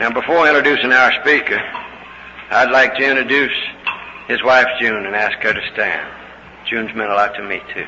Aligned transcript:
Now, 0.00 0.08
before 0.08 0.48
introducing 0.48 0.94
our 0.94 1.12
speaker, 1.20 1.60
I'd 2.50 2.70
like 2.70 2.94
to 2.94 3.04
introduce 3.04 3.52
his 4.28 4.42
wife, 4.42 4.66
June, 4.80 5.04
and 5.04 5.14
ask 5.14 5.36
her 5.40 5.52
to 5.52 5.60
stand. 5.74 6.08
June's 6.66 6.94
meant 6.94 7.10
a 7.10 7.14
lot 7.14 7.34
to 7.34 7.42
me, 7.42 7.60
too. 7.74 7.84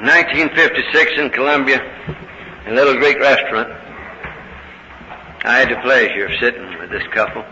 1956 0.00 1.12
in 1.18 1.28
Columbia, 1.28 1.84
in 2.64 2.72
a 2.72 2.74
little 2.74 2.94
Greek 2.94 3.18
restaurant, 3.18 3.68
I 5.44 5.58
had 5.58 5.68
the 5.68 5.76
pleasure 5.82 6.24
of 6.24 6.40
sitting 6.40 6.78
with 6.78 6.88
this 6.88 7.06
couple 7.12 7.44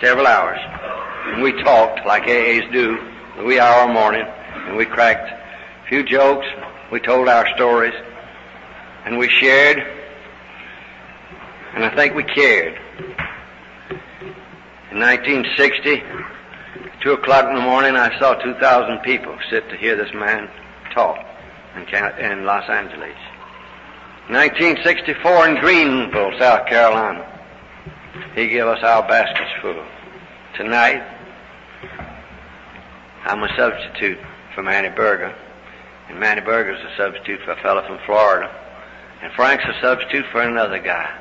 several 0.00 0.26
hours. 0.26 0.58
And 1.26 1.42
we 1.42 1.52
talked 1.62 2.06
like 2.06 2.22
AAs 2.22 2.72
do, 2.72 2.96
the 3.36 3.44
wee 3.44 3.60
hour 3.60 3.92
morning, 3.92 4.24
and 4.66 4.76
we 4.76 4.86
cracked 4.86 5.30
a 5.30 5.88
few 5.88 6.02
jokes, 6.02 6.46
we 6.90 7.00
told 7.00 7.28
our 7.28 7.46
stories, 7.56 7.94
and 9.04 9.18
we 9.18 9.28
shared, 9.28 9.78
and 11.74 11.84
I 11.84 11.94
think 11.94 12.14
we 12.14 12.24
cared. 12.24 12.78
In 14.90 15.00
1960, 15.00 16.02
two 17.02 17.12
o'clock 17.12 17.46
in 17.48 17.54
the 17.54 17.60
morning, 17.62 17.96
I 17.96 18.18
saw 18.18 18.34
2,000 18.34 18.98
people 19.00 19.36
sit 19.50 19.68
to 19.70 19.76
hear 19.76 19.96
this 19.96 20.12
man 20.14 20.48
talk 20.94 21.16
in, 21.74 21.82
in 22.18 22.44
Los 22.44 22.68
Angeles. 22.68 23.16
1964 24.28 25.48
in 25.48 25.56
Greenville, 25.60 26.38
South 26.38 26.66
Carolina. 26.66 27.28
He 28.34 28.48
gave 28.48 28.66
us 28.66 28.82
our 28.82 29.06
baskets 29.08 29.50
full. 29.60 29.84
Tonight, 30.56 31.02
I'm 33.24 33.42
a 33.42 33.48
substitute 33.56 34.18
for 34.54 34.62
Manny 34.62 34.88
Berger, 34.90 35.34
and 36.08 36.18
Manny 36.20 36.40
Berger's 36.40 36.80
a 36.80 36.96
substitute 36.96 37.40
for 37.44 37.52
a 37.52 37.62
fellow 37.62 37.86
from 37.86 37.98
Florida, 38.06 38.50
and 39.22 39.32
Frank's 39.32 39.64
a 39.64 39.80
substitute 39.80 40.26
for 40.32 40.42
another 40.42 40.78
guy. 40.78 41.18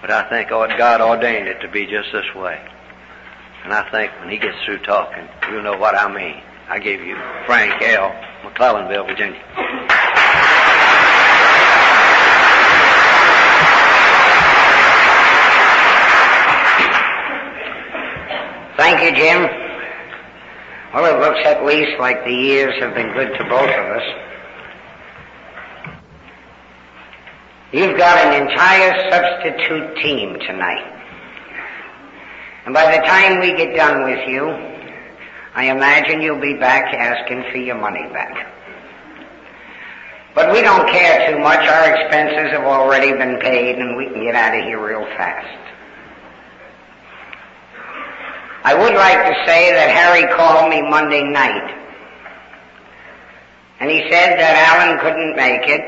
But 0.00 0.10
I 0.10 0.28
think 0.28 0.48
God 0.50 1.00
ordained 1.00 1.48
it 1.48 1.60
to 1.60 1.68
be 1.68 1.86
just 1.86 2.12
this 2.12 2.34
way. 2.34 2.60
And 3.64 3.72
I 3.72 3.90
think 3.90 4.12
when 4.20 4.30
he 4.30 4.38
gets 4.38 4.56
through 4.64 4.78
talking, 4.78 5.28
you'll 5.50 5.62
know 5.62 5.76
what 5.76 5.96
I 5.96 6.12
mean. 6.12 6.40
I 6.68 6.78
give 6.78 7.00
you 7.00 7.16
Frank 7.46 7.82
L. 7.82 8.14
McClellanville, 8.44 9.06
Virginia. 9.06 9.42
Thank 18.76 19.02
you, 19.02 19.12
Jim. 19.20 19.67
Well, 20.94 21.04
it 21.04 21.20
looks 21.20 21.40
at 21.44 21.66
least 21.66 22.00
like 22.00 22.24
the 22.24 22.32
years 22.32 22.74
have 22.80 22.94
been 22.94 23.12
good 23.12 23.36
to 23.36 23.44
both 23.44 23.68
of 23.68 23.86
us. 23.96 24.02
You've 27.72 27.98
got 27.98 28.16
an 28.24 28.48
entire 28.48 29.10
substitute 29.10 29.96
team 30.02 30.38
tonight. 30.46 30.94
And 32.64 32.72
by 32.72 32.96
the 32.96 33.02
time 33.06 33.40
we 33.40 33.54
get 33.54 33.76
done 33.76 34.04
with 34.04 34.26
you, 34.28 34.48
I 35.54 35.64
imagine 35.64 36.22
you'll 36.22 36.40
be 36.40 36.54
back 36.54 36.94
asking 36.94 37.44
for 37.50 37.58
your 37.58 37.76
money 37.76 38.08
back. 38.12 38.46
But 40.34 40.52
we 40.52 40.62
don't 40.62 40.88
care 40.88 41.30
too 41.30 41.38
much. 41.40 41.60
Our 41.68 41.94
expenses 41.94 42.52
have 42.52 42.64
already 42.64 43.12
been 43.12 43.38
paid 43.40 43.76
and 43.76 43.96
we 43.96 44.06
can 44.06 44.22
get 44.22 44.34
out 44.34 44.58
of 44.58 44.64
here 44.64 44.82
real 44.82 45.04
fast. 45.16 45.77
I 48.68 48.74
would 48.74 48.92
like 48.92 49.16
to 49.16 49.46
say 49.46 49.72
that 49.72 49.88
Harry 49.88 50.28
called 50.36 50.68
me 50.68 50.82
Monday 50.82 51.22
night. 51.22 51.74
And 53.80 53.90
he 53.90 54.00
said 54.10 54.36
that 54.38 54.54
Alan 54.68 54.98
couldn't 55.00 55.34
make 55.36 55.66
it. 55.66 55.80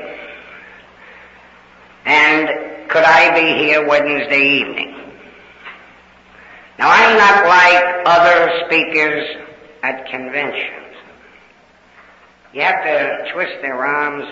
And 2.07 2.89
could 2.89 3.05
I 3.05 3.35
be 3.35 3.65
here 3.67 3.87
Wednesday 3.87 4.61
evening? 4.61 4.97
Now 6.79 6.89
I'm 6.89 7.19
not 7.19 7.45
like 7.45 7.85
other 8.07 8.65
speakers 8.65 9.29
at 9.83 10.07
conventions. 10.07 10.97
You 12.55 12.63
have 12.63 12.83
to 12.83 13.31
twist 13.35 13.61
their 13.61 13.85
arms. 13.85 14.25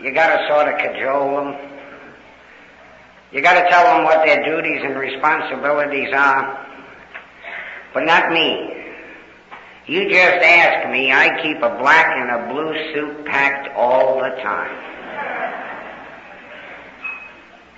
You 0.00 0.14
gotta 0.14 0.48
sort 0.48 0.72
of 0.72 0.80
cajole 0.80 1.44
them. 1.44 1.70
You 3.32 3.42
gotta 3.42 3.68
tell 3.68 3.84
them 3.84 4.04
what 4.04 4.24
their 4.24 4.42
duties 4.42 4.80
and 4.82 4.96
responsibilities 4.96 6.08
are. 6.14 6.68
But 7.92 8.04
not 8.04 8.32
me. 8.32 8.76
You 9.86 10.08
just 10.08 10.44
ask 10.44 10.88
me, 10.90 11.10
I 11.10 11.42
keep 11.42 11.56
a 11.56 11.78
black 11.78 12.06
and 12.16 12.30
a 12.30 12.52
blue 12.52 12.72
suit 12.94 13.26
packed 13.26 13.74
all 13.74 14.20
the 14.20 14.30
time. 14.42 14.90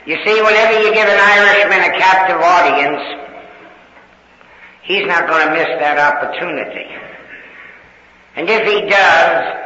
You 0.05 0.17
see, 0.25 0.43
whenever 0.43 0.81
you 0.81 0.93
give 0.93 1.09
an 1.09 1.19
Irishman 1.19 1.95
a 1.95 1.99
captive 1.99 2.41
audience, 2.43 3.03
he's 4.83 5.06
not 5.06 5.28
going 5.28 5.47
to 5.47 5.53
miss 5.55 5.69
that 5.78 5.97
opportunity. 5.97 6.91
And 8.34 8.49
if 8.51 8.67
he 8.67 8.81
does, 8.91 9.56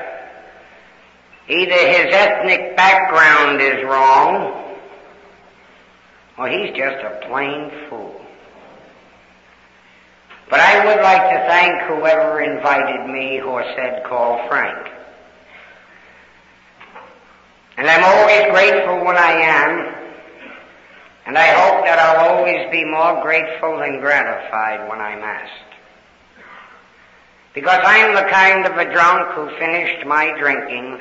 either 1.48 1.72
his 1.72 2.14
ethnic 2.14 2.76
background 2.76 3.62
is 3.62 3.82
wrong, 3.84 4.76
or 6.38 6.48
he's 6.48 6.76
just 6.76 7.02
a 7.02 7.26
plain 7.28 7.70
fool. 7.88 8.15
But 10.48 10.60
I 10.60 10.86
would 10.86 11.02
like 11.02 11.22
to 11.22 11.48
thank 11.48 11.82
whoever 11.82 12.40
invited 12.40 13.10
me 13.10 13.40
or 13.40 13.64
said 13.74 14.04
call 14.04 14.46
Frank. 14.48 14.92
And 17.76 17.88
I'm 17.88 18.04
always 18.04 18.50
grateful 18.52 19.04
when 19.04 19.16
I 19.16 19.32
am, 19.32 19.94
and 21.26 21.36
I 21.36 21.48
hope 21.48 21.84
that 21.84 21.98
I'll 21.98 22.36
always 22.36 22.70
be 22.70 22.84
more 22.84 23.20
grateful 23.22 23.78
than 23.78 24.00
gratified 24.00 24.88
when 24.88 25.00
I'm 25.00 25.18
asked. 25.18 25.74
Because 27.52 27.80
I'm 27.84 28.14
the 28.14 28.30
kind 28.30 28.66
of 28.66 28.78
a 28.78 28.92
drunk 28.92 29.32
who 29.32 29.48
finished 29.58 30.06
my 30.06 30.38
drinking 30.38 31.00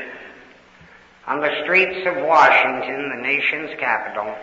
on 1.28 1.40
the 1.40 1.64
streets 1.64 2.08
of 2.08 2.26
Washington, 2.26 3.10
the 3.10 3.22
nation's 3.22 3.80
capital, 3.80 4.36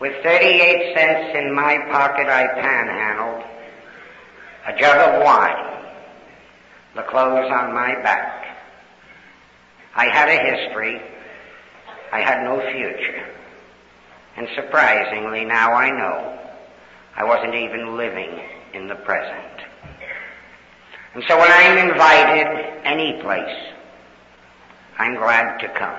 with 0.00 0.22
38 0.22 0.94
cents 0.94 1.38
in 1.38 1.54
my 1.54 1.78
pocket, 1.90 2.28
I 2.28 2.46
panhandled 2.48 3.44
a 4.66 4.78
jug 4.78 5.14
of 5.14 5.22
wine, 5.22 5.84
the 6.94 7.02
clothes 7.02 7.50
on 7.50 7.72
my 7.72 7.94
back. 8.02 8.58
I 9.94 10.06
had 10.06 10.28
a 10.28 10.56
history. 10.56 11.00
I 12.12 12.20
had 12.20 12.42
no 12.42 12.60
future. 12.72 13.26
And 14.36 14.48
surprisingly, 14.54 15.44
now 15.44 15.72
I 15.72 15.90
know 15.90 16.38
I 17.16 17.24
wasn't 17.24 17.54
even 17.54 17.96
living 17.96 18.40
in 18.74 18.88
the 18.88 18.96
present. 18.96 19.62
And 21.14 21.24
so 21.26 21.38
when 21.38 21.50
I'm 21.50 21.88
invited 21.88 22.46
any 22.84 23.22
place, 23.22 23.72
I'm 24.98 25.14
glad 25.14 25.58
to 25.60 25.68
come. 25.68 25.98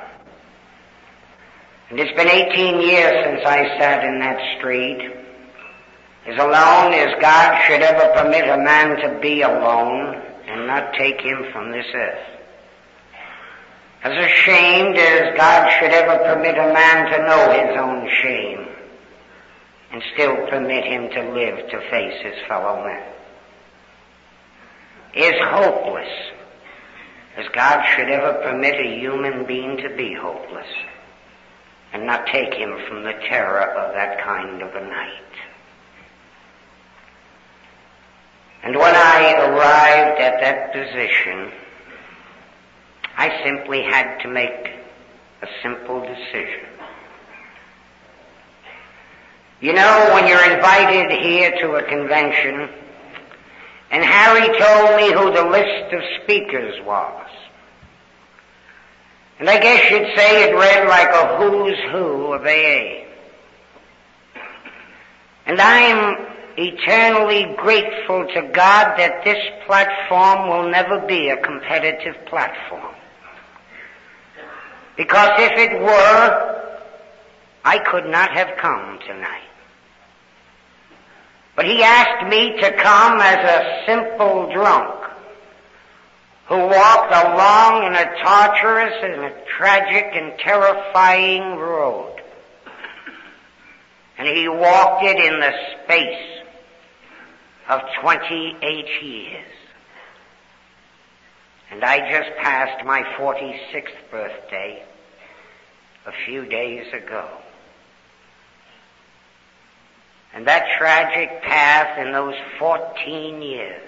And 1.90 2.00
it's 2.00 2.16
been 2.18 2.28
18 2.28 2.82
years 2.82 3.26
since 3.26 3.48
I 3.48 3.64
sat 3.80 4.04
in 4.04 4.20
that 4.20 4.58
street, 4.58 5.10
as 6.28 6.38
alone 6.38 6.94
as 6.94 7.16
God 7.22 7.62
should 7.66 7.82
ever 7.82 8.12
permit 8.14 8.44
a 8.44 8.58
man 8.58 8.98
to 8.98 9.20
be 9.22 9.42
alone 9.42 10.16
and 10.48 10.68
not 10.68 10.94
take 10.96 11.22
him 11.22 11.46
from 11.54 11.72
this 11.72 11.86
earth. 11.94 12.28
As 14.04 14.12
ashamed 14.12 14.98
as 14.98 15.38
God 15.38 15.72
should 15.80 15.92
ever 15.92 16.18
permit 16.26 16.58
a 16.58 16.74
man 16.74 17.12
to 17.12 17.26
know 17.26 17.52
his 17.54 17.78
own 17.80 18.10
shame 18.22 18.68
and 19.94 20.04
still 20.14 20.36
permit 20.50 20.84
him 20.84 21.10
to 21.10 21.34
live 21.34 21.70
to 21.70 21.90
face 21.90 22.22
his 22.22 22.36
fellow 22.50 22.84
men. 22.86 23.04
Is 25.16 25.36
hopeless 25.40 26.10
as 27.38 27.46
God 27.54 27.82
should 27.96 28.10
ever 28.10 28.34
permit 28.44 28.76
a 28.76 29.00
human 29.00 29.46
being 29.48 29.78
to 29.78 29.96
be 29.96 30.14
hopeless 30.14 30.68
and 31.94 32.06
not 32.06 32.28
take 32.28 32.54
him 32.54 32.78
from 32.88 33.04
the 33.04 33.14
terror 33.14 33.62
of 33.62 33.94
that 33.94 34.22
kind 34.24 34.62
of 34.62 34.76
a 34.76 34.88
night. 34.88 35.12
And 38.64 38.76
when 38.76 38.96
I 38.96 39.34
arrived 39.34 40.20
at 40.20 40.42
that 40.42 40.74
position, 40.74 41.52
I 43.16 43.44
simply 43.44 43.82
had 43.82 44.20
to 44.20 44.28
make 44.28 44.72
a 45.42 45.48
simple 45.64 46.02
decision. 46.02 46.68
You 49.60 49.74
know, 49.74 50.12
when 50.14 50.28
you're 50.28 50.52
invited 50.52 51.12
here 51.20 51.52
to 51.62 51.76
a 51.76 51.84
convention, 51.84 52.70
and 53.90 54.04
Harry 54.04 54.48
told 54.60 54.98
me 54.98 55.14
who 55.14 55.34
the 55.34 55.50
list 55.50 55.94
of 55.94 56.02
speakers 56.24 56.80
was, 56.86 57.28
and 59.40 59.50
I 59.50 59.60
guess 59.60 59.92
you'd 59.92 60.18
say 60.18 60.50
it 60.50 60.56
read 60.56 60.88
like 60.88 61.10
a 61.10 61.38
who's 61.38 61.78
who 61.92 62.34
of 62.34 62.42
AA. 62.42 63.06
And 65.46 65.62
I'm 65.62 66.26
eternally 66.58 67.56
grateful 67.56 68.28
to 68.34 68.42
God 68.52 68.98
that 68.98 69.24
this 69.24 69.38
platform 69.66 70.50
will 70.50 70.70
never 70.70 71.00
be 71.06 71.30
a 71.30 71.38
competitive 71.38 72.16
platform. 72.26 72.96
Because 74.98 75.40
if 75.40 75.52
it 75.58 75.80
were, 75.80 76.58
I 77.64 77.78
could 77.78 78.08
not 78.08 78.32
have 78.32 78.58
come 78.58 79.00
tonight. 79.06 79.44
But 81.56 81.66
he 81.66 81.84
asked 81.84 82.28
me 82.28 82.58
to 82.60 82.72
come 82.78 83.20
as 83.22 83.38
a 83.38 83.86
simple 83.86 84.52
drunk 84.52 84.97
who 86.48 86.58
walked 86.58 87.12
along 87.12 87.88
in 87.88 87.94
a 87.94 88.24
torturous 88.24 88.94
and 89.04 89.26
a 89.26 89.34
tragic 89.58 90.06
and 90.14 90.40
terrifying 90.40 91.58
road. 91.58 92.22
And 94.18 94.28
he 94.28 94.48
walked 94.48 95.04
it 95.04 95.18
in 95.18 95.40
the 95.40 95.54
space 95.84 96.44
of 97.70 97.82
28 98.02 99.04
years. 99.04 99.46
And 101.70 101.84
I 101.84 102.00
just 102.10 102.38
passed 102.38 102.86
my 102.86 103.04
46th 103.20 104.10
birthday 104.10 104.84
a 106.06 106.12
few 106.26 106.46
days 106.46 106.86
ago. 106.94 107.28
And 110.34 110.48
that 110.48 110.66
tragic 110.78 111.42
path 111.42 112.00
in 112.00 112.14
those 112.14 112.36
14 112.58 113.42
years, 113.42 113.87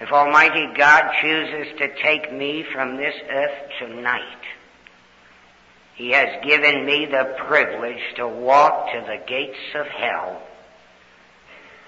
if 0.00 0.12
Almighty 0.12 0.68
God 0.76 1.10
chooses 1.20 1.76
to 1.78 2.02
take 2.02 2.32
me 2.32 2.64
from 2.72 2.96
this 2.96 3.14
earth 3.30 3.70
tonight, 3.80 4.22
He 5.96 6.10
has 6.10 6.44
given 6.44 6.86
me 6.86 7.06
the 7.06 7.34
privilege 7.46 8.02
to 8.16 8.28
walk 8.28 8.92
to 8.92 9.00
the 9.00 9.20
gates 9.26 9.58
of 9.74 9.86
hell 9.86 10.42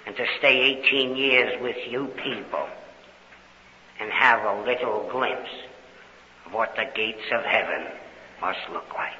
and 0.06 0.16
to 0.16 0.26
stay 0.38 0.80
18 0.84 1.16
years 1.16 1.62
with 1.62 1.76
you 1.88 2.06
people 2.24 2.66
and 4.00 4.10
have 4.10 4.42
a 4.44 4.62
little 4.64 5.08
glimpse 5.12 5.50
of 6.46 6.52
what 6.52 6.74
the 6.74 6.86
gates 6.96 7.22
of 7.32 7.44
heaven 7.44 7.86
must 8.40 8.58
look 8.72 8.92
like. 8.94 9.12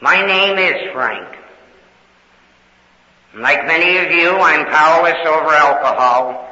My 0.00 0.24
name 0.24 0.58
is 0.58 0.92
Frank. 0.92 1.43
Like 3.36 3.66
many 3.66 3.98
of 3.98 4.12
you, 4.12 4.30
I'm 4.30 4.64
powerless 4.66 5.26
over 5.26 5.50
alcohol. 5.50 6.48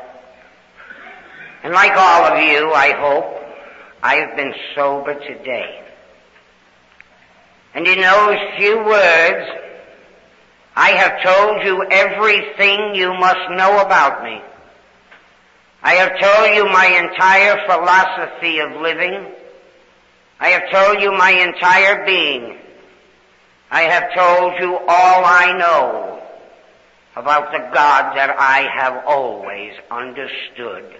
And 1.62 1.73
like 1.73 1.93
all 1.93 2.25
of 2.25 2.43
you, 2.43 2.73
I 2.73 2.93
hope, 2.99 3.44
I 4.02 4.17
have 4.17 4.34
been 4.34 4.52
sober 4.75 5.14
today. 5.14 5.84
And 7.75 7.87
in 7.87 8.00
those 8.00 8.37
few 8.58 8.79
words, 8.79 9.49
I 10.75 10.90
have 10.90 11.23
told 11.23 11.64
you 11.64 11.84
everything 11.88 12.96
you 12.96 13.14
must 13.14 13.50
know 13.50 13.81
about 13.81 14.25
me. 14.25 14.43
I 15.84 15.94
have 15.94 16.19
told 16.19 16.56
you 16.56 16.64
my 16.64 16.87
entire 16.87 17.64
philosophy 17.64 18.58
of 18.58 18.81
living. 18.81 19.29
I 20.40 20.49
have 20.49 20.69
told 20.73 21.00
you 21.00 21.12
my 21.12 21.31
entire 21.31 22.05
being. 22.05 22.58
I 23.70 23.82
have 23.82 24.12
told 24.14 24.55
you 24.61 24.79
all 24.79 25.25
I 25.25 25.56
know 25.56 26.22
about 27.17 27.53
the 27.53 27.59
God 27.59 28.17
that 28.17 28.35
I 28.38 28.69
have 28.75 29.05
always 29.06 29.73
understood, 29.91 30.97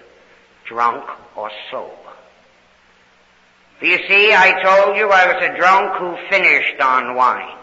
drunk 0.65 1.03
or 1.35 1.49
sober. 1.71 1.95
You 3.81 3.97
see, 4.07 4.33
I 4.33 4.61
told 4.63 4.95
you 4.95 5.09
I 5.09 5.33
was 5.33 5.43
a 5.43 5.57
drunk 5.57 5.97
who 5.97 6.29
finished 6.29 6.79
on 6.79 7.15
wine. 7.15 7.57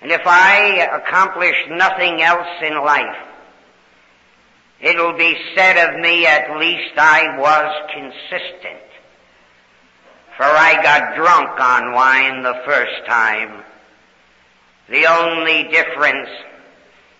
And 0.00 0.10
if 0.10 0.22
I 0.24 0.88
accomplish 1.00 1.54
nothing 1.68 2.22
else 2.22 2.48
in 2.60 2.74
life, 2.74 3.22
it'll 4.80 5.16
be 5.16 5.36
said 5.54 5.76
of 5.76 6.00
me 6.00 6.26
at 6.26 6.58
least 6.58 6.98
I 6.98 7.38
was 7.38 7.90
consistent. 7.94 8.82
For 10.36 10.42
I 10.44 10.82
got 10.82 11.14
drunk 11.14 11.60
on 11.60 11.92
wine 11.92 12.42
the 12.42 12.62
first 12.64 13.06
time. 13.06 13.62
The 14.88 15.06
only 15.06 15.70
difference 15.70 16.28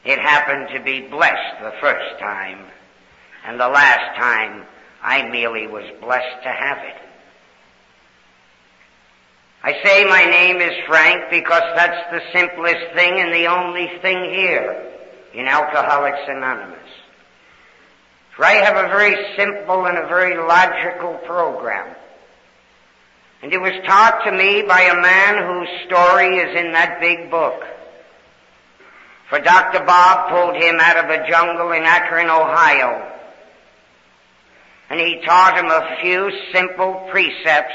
it 0.04 0.18
happened 0.18 0.68
to 0.74 0.80
be 0.82 1.08
blessed 1.08 1.60
the 1.62 1.74
first 1.80 2.18
time, 2.18 2.66
and 3.44 3.58
the 3.58 3.68
last 3.68 4.16
time 4.18 4.66
I 5.02 5.28
merely 5.28 5.66
was 5.66 5.84
blessed 6.00 6.42
to 6.42 6.48
have 6.48 6.78
it. 6.78 7.02
I 9.64 9.80
say 9.84 10.04
my 10.04 10.24
name 10.24 10.56
is 10.56 10.74
Frank 10.88 11.30
because 11.30 11.62
that's 11.76 12.10
the 12.10 12.20
simplest 12.32 12.94
thing 12.94 13.20
and 13.20 13.32
the 13.32 13.46
only 13.46 13.92
thing 14.02 14.30
here 14.34 14.90
in 15.34 15.46
Alcoholics 15.46 16.28
Anonymous. 16.28 16.78
For 18.34 18.44
I 18.44 18.54
have 18.54 18.76
a 18.76 18.88
very 18.88 19.14
simple 19.36 19.86
and 19.86 19.98
a 19.98 20.08
very 20.08 20.36
logical 20.36 21.14
program. 21.26 21.94
And 23.42 23.52
it 23.52 23.60
was 23.60 23.72
taught 23.86 24.24
to 24.24 24.32
me 24.32 24.62
by 24.62 24.80
a 24.82 25.00
man 25.00 25.46
whose 25.46 25.68
story 25.86 26.38
is 26.38 26.56
in 26.56 26.72
that 26.72 27.00
big 27.00 27.30
book. 27.30 27.62
For 29.32 29.40
Dr. 29.40 29.82
Bob 29.86 30.28
pulled 30.28 30.62
him 30.62 30.78
out 30.78 31.02
of 31.02 31.08
a 31.08 31.26
jungle 31.26 31.72
in 31.72 31.84
Akron, 31.84 32.28
Ohio. 32.28 33.10
And 34.90 35.00
he 35.00 35.22
taught 35.24 35.56
him 35.56 35.70
a 35.70 35.96
few 36.02 36.30
simple 36.52 37.08
precepts 37.10 37.72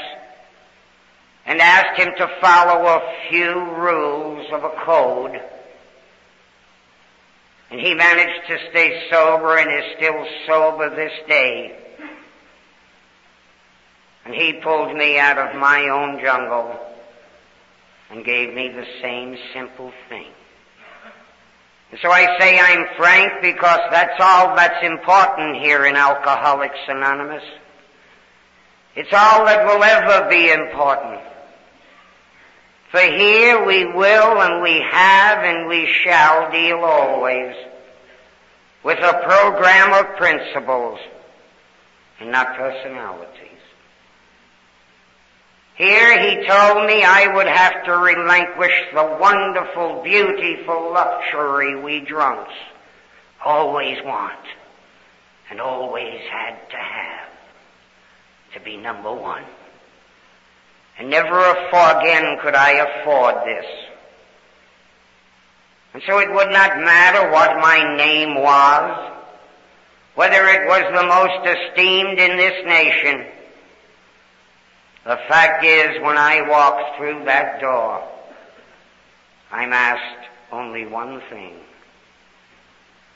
and 1.46 1.60
asked 1.60 1.98
him 1.98 2.14
to 2.16 2.30
follow 2.40 2.86
a 2.86 3.12
few 3.28 3.74
rules 3.74 4.46
of 4.52 4.62
a 4.62 4.70
code. 4.84 5.42
And 7.72 7.80
he 7.80 7.92
managed 7.92 8.46
to 8.46 8.58
stay 8.70 9.08
sober 9.10 9.56
and 9.56 9.68
is 9.68 9.96
still 9.96 10.26
sober 10.46 10.94
this 10.94 11.26
day. 11.26 11.76
And 14.26 14.32
he 14.32 14.60
pulled 14.62 14.96
me 14.96 15.18
out 15.18 15.38
of 15.38 15.56
my 15.58 15.88
own 15.88 16.20
jungle 16.20 16.78
and 18.10 18.24
gave 18.24 18.54
me 18.54 18.68
the 18.68 18.86
same 19.02 19.36
simple 19.52 19.92
thing. 20.08 20.30
And 21.90 22.00
so 22.02 22.10
I 22.10 22.38
say 22.38 22.58
I'm 22.58 22.86
frank 22.96 23.32
because 23.40 23.80
that's 23.90 24.20
all 24.20 24.54
that's 24.56 24.84
important 24.84 25.56
here 25.56 25.86
in 25.86 25.96
Alcoholics 25.96 26.78
Anonymous. 26.86 27.44
It's 28.94 29.12
all 29.12 29.46
that 29.46 29.64
will 29.64 29.82
ever 29.82 30.28
be 30.28 30.50
important. 30.50 31.20
For 32.90 33.00
here 33.00 33.64
we 33.64 33.84
will 33.84 34.40
and 34.40 34.62
we 34.62 34.82
have 34.90 35.44
and 35.44 35.68
we 35.68 35.86
shall 36.02 36.50
deal 36.50 36.78
always 36.78 37.54
with 38.82 38.98
a 38.98 39.22
program 39.24 39.92
of 39.92 40.16
principles 40.16 40.98
and 42.20 42.32
not 42.32 42.56
personalities. 42.56 43.57
Here 45.78 46.20
he 46.20 46.44
told 46.44 46.86
me 46.88 47.04
I 47.04 47.32
would 47.32 47.46
have 47.46 47.84
to 47.84 47.92
relinquish 47.92 48.74
the 48.92 49.16
wonderful, 49.20 50.02
beautiful 50.02 50.92
luxury 50.92 51.80
we 51.80 52.00
drunks 52.00 52.52
always 53.44 53.96
want 54.04 54.44
and 55.48 55.60
always 55.60 56.20
had 56.32 56.56
to 56.70 56.76
have 56.76 57.28
to 58.54 58.60
be 58.60 58.76
number 58.76 59.14
one. 59.14 59.44
And 60.98 61.10
never 61.10 61.38
again 61.38 62.38
could 62.42 62.56
I 62.56 62.72
afford 62.72 63.36
this. 63.46 63.66
And 65.94 66.02
so 66.08 66.18
it 66.18 66.32
would 66.32 66.50
not 66.50 66.78
matter 66.78 67.30
what 67.30 67.56
my 67.60 67.96
name 67.96 68.34
was, 68.34 69.12
whether 70.16 70.44
it 70.48 70.66
was 70.66 70.82
the 70.92 71.06
most 71.06 71.56
esteemed 71.56 72.18
in 72.18 72.36
this 72.36 72.66
nation, 72.66 73.26
the 75.08 75.16
fact 75.26 75.64
is, 75.64 76.02
when 76.02 76.18
I 76.18 76.46
walk 76.46 76.98
through 76.98 77.24
that 77.24 77.62
door, 77.62 78.06
I'm 79.50 79.72
asked 79.72 80.28
only 80.52 80.84
one 80.84 81.22
thing. 81.30 81.54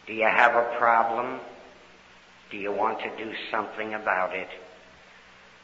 Do 0.07 0.15
you 0.15 0.25
have 0.25 0.55
a 0.55 0.75
problem? 0.79 1.39
Do 2.51 2.57
you 2.57 2.73
want 2.73 2.99
to 3.01 3.15
do 3.23 3.35
something 3.51 3.93
about 3.93 4.35
it? 4.35 4.49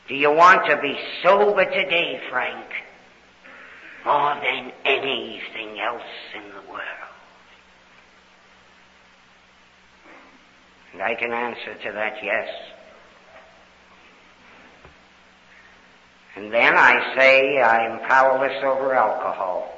Do 0.07 0.15
you 0.15 0.31
want 0.31 0.67
to 0.69 0.77
be 0.77 0.99
sober 1.23 1.65
today, 1.65 2.21
Frank? 2.29 2.67
More 4.05 4.35
than 4.35 4.71
anything 4.85 5.81
else 5.81 6.03
in 6.37 6.43
the 6.51 6.71
world? 6.71 6.83
And 10.93 11.01
I 11.01 11.15
can 11.15 11.33
answer 11.33 11.75
to 11.85 11.93
that 11.93 12.17
yes. 12.23 12.49
And 16.39 16.55
then 16.55 16.77
I 16.77 17.17
say 17.17 17.61
I'm 17.61 17.99
powerless 18.09 18.63
over 18.63 18.95
alcohol. 18.95 19.75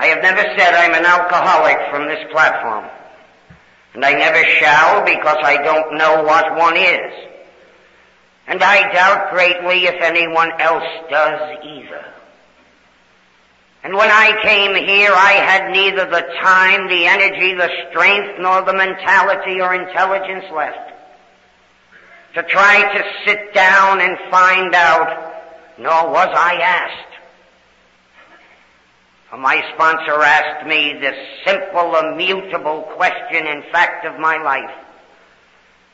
I 0.00 0.06
have 0.06 0.20
never 0.20 0.42
said 0.58 0.74
I'm 0.74 0.94
an 0.94 1.04
alcoholic 1.04 1.78
from 1.90 2.08
this 2.08 2.26
platform. 2.32 2.86
And 3.94 4.04
I 4.04 4.12
never 4.14 4.42
shall 4.58 5.04
because 5.04 5.38
I 5.44 5.62
don't 5.62 5.96
know 5.96 6.24
what 6.24 6.56
one 6.56 6.76
is. 6.76 7.12
And 8.48 8.60
I 8.64 8.92
doubt 8.92 9.30
greatly 9.30 9.86
if 9.86 9.94
anyone 10.02 10.50
else 10.60 11.06
does 11.08 11.58
either. 11.64 12.04
And 13.84 13.94
when 13.94 14.10
I 14.10 14.42
came 14.42 14.74
here, 14.74 15.12
I 15.14 15.34
had 15.34 15.70
neither 15.70 16.04
the 16.10 16.26
time, 16.42 16.88
the 16.88 17.06
energy, 17.06 17.54
the 17.54 17.70
strength, 17.90 18.40
nor 18.40 18.62
the 18.62 18.74
mentality 18.74 19.60
or 19.60 19.72
intelligence 19.72 20.46
left 20.52 20.90
to 22.34 22.42
try 22.42 22.82
to 22.92 23.04
sit 23.24 23.54
down 23.54 24.00
and 24.00 24.18
find 24.30 24.74
out, 24.74 25.29
nor 25.80 26.10
was 26.10 26.28
I 26.28 26.56
asked. 26.60 27.14
For 29.30 29.38
my 29.38 29.62
sponsor 29.74 30.20
asked 30.22 30.66
me 30.66 30.94
this 31.00 31.16
simple, 31.46 31.96
immutable 31.96 32.82
question, 32.96 33.46
in 33.46 33.62
fact, 33.72 34.04
of 34.04 34.20
my 34.20 34.36
life, 34.42 34.76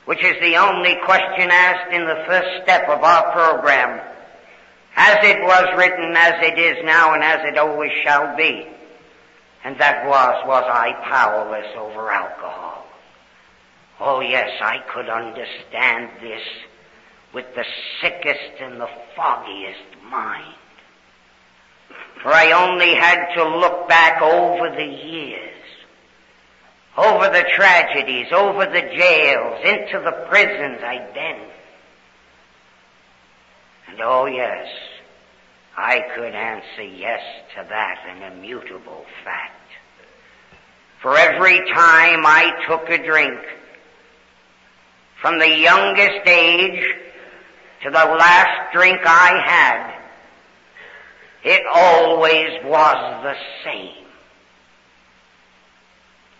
which 0.06 0.24
is 0.24 0.34
the 0.40 0.56
only 0.56 0.96
question 1.04 1.50
asked 1.50 1.92
in 1.92 2.04
the 2.04 2.24
first 2.26 2.64
step 2.64 2.88
of 2.88 3.04
our 3.04 3.32
program 3.32 4.00
as 4.96 5.18
it 5.22 5.40
was 5.42 5.66
written, 5.76 6.16
as 6.16 6.34
it 6.42 6.58
is 6.58 6.84
now, 6.84 7.14
and 7.14 7.22
as 7.22 7.40
it 7.44 7.58
always 7.58 7.92
shall 8.02 8.34
be. 8.36 8.66
And 9.62 9.78
that 9.78 10.06
was, 10.06 10.46
was 10.46 10.64
I 10.66 10.94
powerless 11.04 11.76
over 11.76 12.10
alcohol? 12.10 12.86
Oh 14.00 14.20
yes, 14.20 14.50
I 14.60 14.78
could 14.92 15.08
understand 15.08 16.10
this 16.20 16.42
with 17.32 17.46
the 17.54 17.64
sickest 18.00 18.60
and 18.60 18.80
the 18.80 18.88
foggiest 19.14 20.02
mind. 20.10 20.54
For 22.22 22.32
I 22.32 22.52
only 22.52 22.94
had 22.94 23.34
to 23.34 23.58
look 23.58 23.88
back 23.88 24.22
over 24.22 24.74
the 24.74 24.84
years, 24.84 25.52
over 26.96 27.28
the 27.28 27.44
tragedies, 27.54 28.32
over 28.32 28.64
the 28.64 28.80
jails, 28.80 29.60
into 29.64 30.00
the 30.04 30.26
prisons 30.28 30.82
I'd 30.82 31.12
been. 31.12 31.40
And 33.88 34.00
oh 34.00 34.26
yes, 34.26 34.66
I 35.76 36.04
could 36.14 36.34
answer 36.34 36.82
yes 36.82 37.22
to 37.56 37.66
that, 37.68 38.04
an 38.08 38.32
immutable 38.32 39.04
fact. 39.24 39.52
For 41.02 41.16
every 41.16 41.58
time 41.72 42.24
I 42.24 42.64
took 42.66 42.88
a 42.88 43.04
drink, 43.04 43.38
from 45.20 45.38
the 45.38 45.48
youngest 45.48 46.26
age 46.26 46.84
to 47.82 47.90
the 47.90 48.04
last 48.04 48.72
drink 48.72 49.00
I 49.04 49.40
had, 49.44 49.96
it 51.44 51.62
always 51.72 52.64
was 52.64 53.22
the 53.22 53.36
same. 53.64 54.04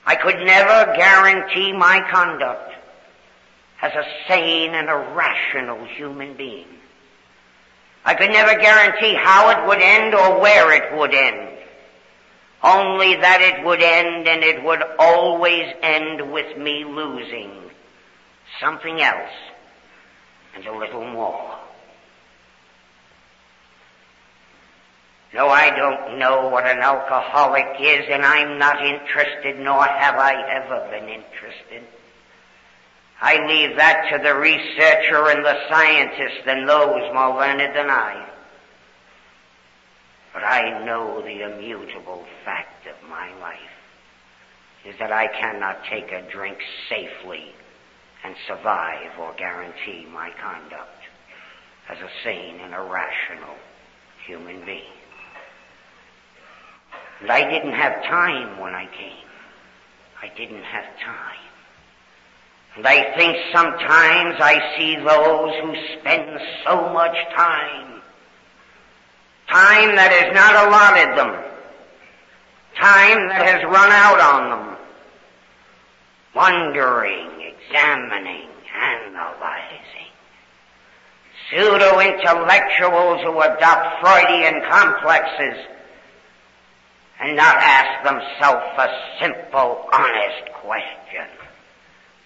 I 0.05 0.15
could 0.15 0.39
never 0.45 0.97
guarantee 0.97 1.73
my 1.73 2.01
conduct 2.11 2.73
as 3.83 3.93
a 3.93 4.05
sane 4.29 4.75
and 4.75 4.89
a 4.89 5.15
rational 5.15 5.85
human 5.85 6.37
being. 6.37 6.69
I 8.05 8.15
could 8.15 8.31
never 8.31 8.55
guarantee 8.59 9.15
how 9.15 9.51
it 9.51 9.67
would 9.67 9.81
end 9.81 10.15
or 10.15 10.41
where 10.41 10.73
it 10.73 10.97
would 10.97 11.13
end. 11.13 11.59
Only 12.63 13.17
that 13.17 13.41
it 13.43 13.65
would 13.65 13.83
end 13.83 14.29
and 14.29 14.43
it 14.43 14.63
would 14.65 14.83
always 14.99 15.73
end 15.83 16.33
with 16.33 16.57
me 16.57 16.85
losing 16.85 17.51
something 18.61 19.01
else 19.01 19.33
and 20.57 20.67
a 20.67 20.77
little 20.77 21.05
more. 21.05 21.55
No, 25.35 25.49
I 25.49 25.69
don't 25.77 26.19
know 26.19 26.49
what 26.49 26.67
an 26.67 26.79
alcoholic 26.79 27.77
is 27.79 28.07
and 28.11 28.25
I'm 28.25 28.59
not 28.59 28.85
interested 28.85 29.59
nor 29.59 29.85
have 29.85 30.17
I 30.17 30.33
ever 30.51 30.89
been 30.91 31.11
interested. 31.11 31.83
I 33.21 33.47
leave 33.47 33.77
that 33.77 34.11
to 34.13 34.23
the 34.23 34.35
researcher 34.35 35.29
and 35.29 35.45
the 35.45 35.69
scientist 35.69 36.47
and 36.47 36.69
those 36.69 37.13
more 37.13 37.37
learned 37.37 37.77
than 37.77 37.91
I. 37.91 38.27
But 40.33 40.45
I 40.45 40.85
know 40.85 41.21
the 41.21 41.55
immutable 41.55 42.25
fact 42.45 42.87
of 42.87 43.09
my 43.09 43.33
life 43.41 43.59
is 44.87 44.95
that 44.99 45.13
I 45.13 45.27
cannot 45.27 45.85
take 45.85 46.13
a 46.13 46.23
drink 46.31 46.59
safely 46.89 47.55
and 48.27 48.35
survive 48.49 49.17
or 49.21 49.33
guarantee 49.39 50.05
my 50.13 50.31
conduct 50.43 51.03
as 51.89 51.97
a 51.99 52.11
sane 52.25 52.59
and 52.61 52.75
a 52.75 52.81
rational 52.81 53.55
human 54.27 54.65
being. 54.67 54.83
And 57.21 57.31
I 57.31 57.49
didn't 57.49 57.73
have 57.73 58.03
time 58.03 58.59
when 58.59 58.75
I 58.75 58.87
came. 58.87 59.29
I 60.21 60.37
didn't 60.37 60.65
have 60.65 60.85
time. 61.05 61.47
And 62.77 62.87
I 62.87 63.17
think 63.17 63.37
sometimes 63.55 64.37
I 64.41 64.77
see 64.77 64.97
those 64.97 65.55
who 65.63 66.01
spend 66.01 66.41
so 66.67 66.93
much 66.93 67.17
time, 67.37 68.03
time 69.49 69.95
that 69.95 70.13
is 70.13 70.35
not 70.35 70.67
allotted 70.67 71.17
them, 71.17 71.45
time 72.75 73.29
that 73.29 73.47
has 73.47 73.63
run 73.65 73.93
out 73.93 74.21
on 74.21 74.51
them, 74.51 74.77
wondering, 76.37 77.41
examining, 77.41 78.49
analyzing. 78.79 80.13
Pseudo-intellectuals 81.51 83.23
who 83.23 83.41
adopt 83.41 84.01
Freudian 84.01 84.61
complexes 84.69 85.65
and 87.21 87.37
not 87.37 87.57
ask 87.57 88.05
themselves 88.05 88.67
a 88.79 88.89
simple, 89.21 89.87
honest 89.93 90.53
question. 90.61 91.27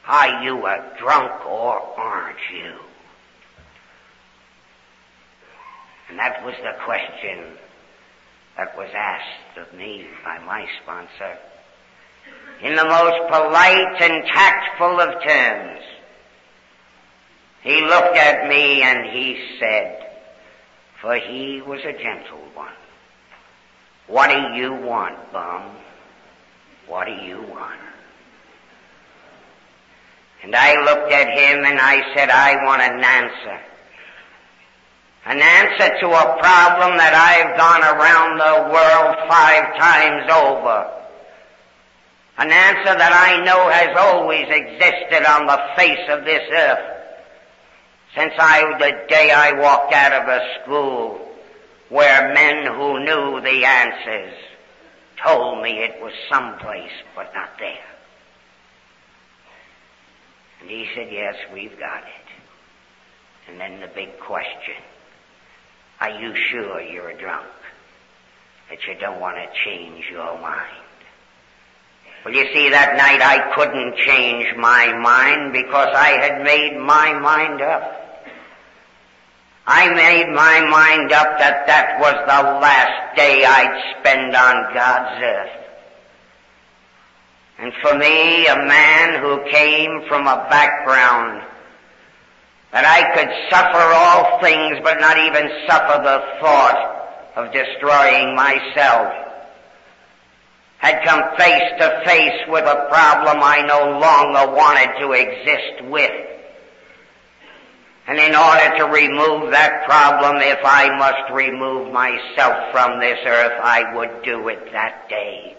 Are 0.09 0.43
you 0.43 0.67
a 0.67 0.93
drunk 0.99 1.47
or 1.47 1.81
aren't 1.97 2.38
you? 2.52 2.75
And 6.09 6.19
that 6.19 6.45
was 6.45 6.55
the 6.64 6.73
question 6.85 7.57
that 8.57 8.76
was 8.76 8.90
asked 8.93 9.59
of 9.59 9.79
me 9.79 10.09
by 10.25 10.40
my 10.40 10.67
sponsor 10.83 11.38
in 12.62 12.76
the 12.76 12.85
most 12.85 13.31
polite 13.31 14.02
and 14.02 14.25
tactful 14.26 15.00
of 15.00 15.23
terms. 15.23 15.81
He 17.62 17.81
looked 17.83 18.17
at 18.17 18.49
me 18.49 18.83
and 18.83 19.11
he 19.11 19.57
said, 19.59 20.07
for 21.00 21.14
he 21.17 21.62
was 21.62 21.81
a 21.81 21.93
gentle 21.93 22.43
one, 22.55 22.73
what 24.07 24.29
do 24.29 24.59
you 24.59 24.75
want, 24.75 25.33
bum? 25.33 25.76
What 26.87 27.07
do 27.07 27.12
you 27.12 27.43
want? 27.43 27.81
And 30.43 30.57
I 30.57 30.83
looked 30.83 31.12
at 31.12 31.29
him 31.29 31.64
and 31.64 31.79
I 31.79 32.14
said, 32.14 32.31
I 32.31 32.64
want 32.64 32.83
an 32.83 33.05
answer. 33.05 33.61
An 35.26 35.40
answer 35.40 36.00
to 36.00 36.07
a 36.09 36.38
problem 36.40 36.97
that 36.97 37.12
I've 37.14 37.57
gone 37.57 37.83
around 37.85 38.38
the 38.38 38.73
world 38.73 39.17
five 39.29 39.76
times 39.79 40.31
over. 40.33 41.00
An 42.38 42.50
answer 42.50 42.96
that 42.96 43.12
I 43.12 43.44
know 43.44 43.68
has 43.68 43.96
always 43.99 44.46
existed 44.49 45.25
on 45.28 45.46
the 45.46 45.60
face 45.76 46.08
of 46.08 46.25
this 46.25 46.49
earth. 46.50 46.96
Since 48.16 48.32
I, 48.38 48.78
the 48.78 49.06
day 49.08 49.30
I 49.30 49.52
walked 49.52 49.92
out 49.92 50.12
of 50.12 50.28
a 50.28 50.62
school 50.62 51.28
where 51.90 52.32
men 52.34 52.66
who 52.66 53.00
knew 53.00 53.40
the 53.40 53.64
answers 53.64 54.34
told 55.22 55.62
me 55.62 55.78
it 55.78 56.00
was 56.02 56.12
someplace 56.30 56.92
but 57.14 57.32
not 57.34 57.50
there. 57.58 57.84
And 60.60 60.70
he 60.70 60.87
said, 60.94 61.08
yes, 61.10 61.34
we've 61.52 61.78
got 61.78 62.02
it. 62.02 63.50
And 63.50 63.60
then 63.60 63.80
the 63.80 63.88
big 63.88 64.18
question, 64.18 64.76
are 66.00 66.10
you 66.10 66.34
sure 66.50 66.80
you're 66.80 67.16
drunk? 67.18 67.46
That 68.68 68.78
you 68.87 68.94
don't 69.00 69.20
want 69.20 69.37
to 69.37 69.46
change 69.64 70.04
your 70.10 70.38
mind? 70.40 70.84
Well, 72.25 72.35
you 72.35 72.45
see, 72.53 72.69
that 72.69 72.97
night 72.97 73.23
I 73.23 73.55
couldn't 73.55 73.97
change 73.97 74.55
my 74.57 74.93
mind 74.99 75.53
because 75.53 75.89
I 75.95 76.21
had 76.21 76.45
made 76.45 76.77
my 76.79 77.19
mind 77.19 77.62
up. 77.62 78.00
I 79.67 79.89
made 79.95 80.29
my 80.35 80.61
mind 80.69 81.12
up 81.12 81.39
that 81.39 81.67
that 81.67 82.00
was 82.00 82.15
the 82.27 82.43
last 82.61 83.17
day 83.17 83.45
I'd 83.45 84.00
spend 84.00 84.35
on 84.35 84.75
God's 84.75 85.23
earth. 85.23 85.61
And 87.61 87.73
for 87.81 87.97
me, 87.97 88.47
a 88.47 88.57
man 88.57 89.21
who 89.23 89.45
came 89.50 90.09
from 90.09 90.27
a 90.27 90.47
background 90.50 91.43
that 92.73 92.85
I 92.85 93.15
could 93.15 93.31
suffer 93.50 93.85
all 93.95 94.41
things 94.41 94.79
but 94.83 95.00
not 95.00 95.19
even 95.19 95.50
suffer 95.69 96.03
the 96.03 96.21
thought 96.41 97.00
of 97.37 97.53
destroying 97.53 98.35
myself, 98.35 99.12
had 100.80 101.04
come 101.04 101.22
face 101.37 101.72
to 101.78 102.02
face 102.06 102.40
with 102.49 102.64
a 102.64 102.87
problem 102.88 103.38
I 103.42 103.60
no 103.62 103.99
longer 103.99 104.56
wanted 104.56 104.99
to 105.00 105.12
exist 105.12 105.84
with. 105.90 106.26
And 108.06 108.18
in 108.18 108.34
order 108.34 108.78
to 108.78 108.84
remove 108.84 109.50
that 109.52 109.84
problem, 109.84 110.37
if 110.38 110.58
I 110.64 110.96
must 110.96 111.32
remove 111.34 111.92
myself 111.92 112.72
from 112.72 112.99
this 112.99 113.18
earth, 113.26 113.60
I 113.62 113.94
would 113.94 114.22
do 114.25 114.49
it 114.49 114.72
that 114.72 115.08
day. 115.10 115.54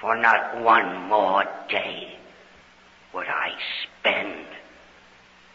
For 0.00 0.16
not 0.16 0.62
one 0.62 1.08
more 1.08 1.44
day 1.68 2.18
would 3.12 3.26
I 3.28 3.50
spend 3.84 4.46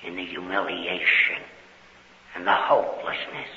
in 0.06 0.16
the 0.16 0.24
humiliation 0.24 1.42
and 2.36 2.46
the 2.46 2.54
hopelessness 2.54 3.50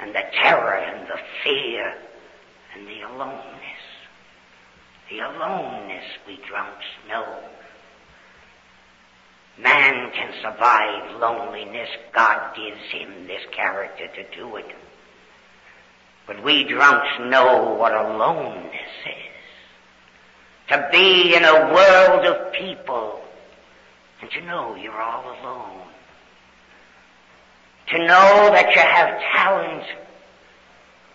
and 0.00 0.14
the 0.14 0.24
terror 0.42 0.74
and 0.74 1.06
the 1.06 1.20
fear 1.44 1.94
and 2.74 2.86
the 2.86 3.00
aloneness. 3.02 3.82
The 5.10 5.18
aloneness 5.20 6.04
we 6.26 6.38
drunks 6.48 6.84
know. 7.08 7.38
Man 9.58 10.10
can 10.12 10.32
survive 10.40 11.20
loneliness. 11.20 11.88
God 12.14 12.56
gives 12.56 12.80
him 12.90 13.26
this 13.26 13.42
character 13.52 14.06
to 14.08 14.36
do 14.36 14.56
it. 14.56 14.74
But 16.26 16.42
we 16.42 16.64
drunks 16.64 17.18
know 17.20 17.74
what 17.78 17.92
aloneness 17.92 18.72
is. 19.04 19.32
To 20.68 20.88
be 20.90 21.34
in 21.34 21.44
a 21.44 21.72
world 21.74 22.24
of 22.24 22.52
people 22.54 23.20
and 24.22 24.30
to 24.30 24.40
know 24.42 24.74
you're 24.76 25.02
all 25.02 25.24
alone. 25.24 25.82
To 27.88 27.98
know 27.98 28.50
that 28.52 28.70
you 28.74 28.80
have 28.80 29.20
talent 29.34 29.84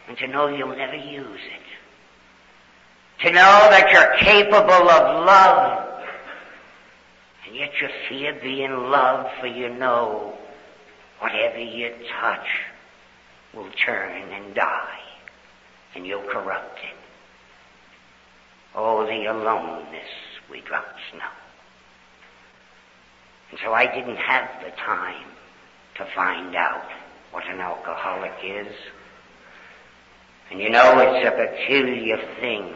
and 0.07 0.17
to 0.17 0.27
know 0.27 0.47
you'll 0.47 0.75
never 0.75 0.95
use 0.95 1.41
it. 1.41 3.25
To 3.25 3.31
know 3.31 3.67
that 3.69 3.89
you're 3.91 4.15
capable 4.17 4.89
of 4.89 5.25
love 5.25 5.87
and 7.47 7.55
yet 7.55 7.71
you 7.81 7.87
fear 8.09 8.37
being 8.41 8.71
loved 8.71 9.29
for 9.39 9.47
you 9.47 9.69
know 9.69 10.37
whatever 11.19 11.59
you 11.59 11.93
touch 12.21 12.47
will 13.53 13.69
turn 13.85 14.31
and 14.31 14.53
die 14.53 14.99
and 15.95 16.05
you'll 16.05 16.29
corrupt 16.29 16.77
it. 16.79 16.97
Oh, 18.75 19.05
the 19.05 19.25
aloneness 19.25 20.07
we 20.51 20.61
drunks 20.61 20.89
snow. 21.11 21.21
And 23.49 23.59
so 23.63 23.73
I 23.73 23.85
didn't 23.87 24.17
have 24.17 24.49
the 24.63 24.71
time 24.71 25.25
to 25.95 26.05
find 26.13 26.55
out 26.55 26.85
what 27.31 27.47
an 27.47 27.59
alcoholic 27.59 28.33
is. 28.43 28.73
And 30.51 30.61
you 30.61 30.69
know, 30.69 30.99
it's 30.99 31.27
a 31.27 31.31
peculiar 31.31 32.17
thing. 32.39 32.73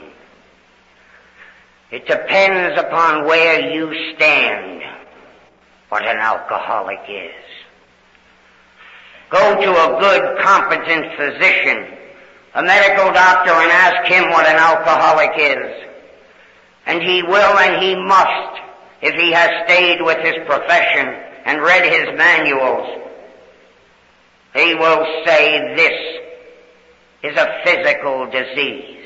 It 1.91 2.07
depends 2.07 2.79
upon 2.79 3.25
where 3.25 3.73
you 3.73 3.93
stand 4.15 4.81
what 5.89 6.05
an 6.05 6.17
alcoholic 6.17 7.01
is. 7.09 7.31
Go 9.29 9.61
to 9.61 9.71
a 9.71 9.99
good, 9.99 10.39
competent 10.41 11.15
physician, 11.17 11.97
a 12.55 12.63
medical 12.63 13.11
doctor, 13.13 13.51
and 13.51 13.71
ask 13.71 14.11
him 14.11 14.29
what 14.29 14.45
an 14.45 14.57
alcoholic 14.57 15.31
is. 15.37 15.87
And 16.85 17.01
he 17.01 17.23
will 17.23 17.57
and 17.57 17.83
he 17.83 17.95
must 17.95 18.61
if 19.01 19.15
he 19.15 19.31
has 19.31 19.49
stayed 19.65 20.01
with 20.01 20.19
his 20.19 20.35
profession 20.45 21.07
and 21.45 21.61
read 21.61 21.83
his 21.91 22.17
manuals, 22.17 23.01
he 24.53 24.75
will 24.75 25.05
say 25.25 25.75
this 25.75 26.20
is 27.23 27.37
a 27.37 27.61
physical 27.63 28.29
disease. 28.31 29.05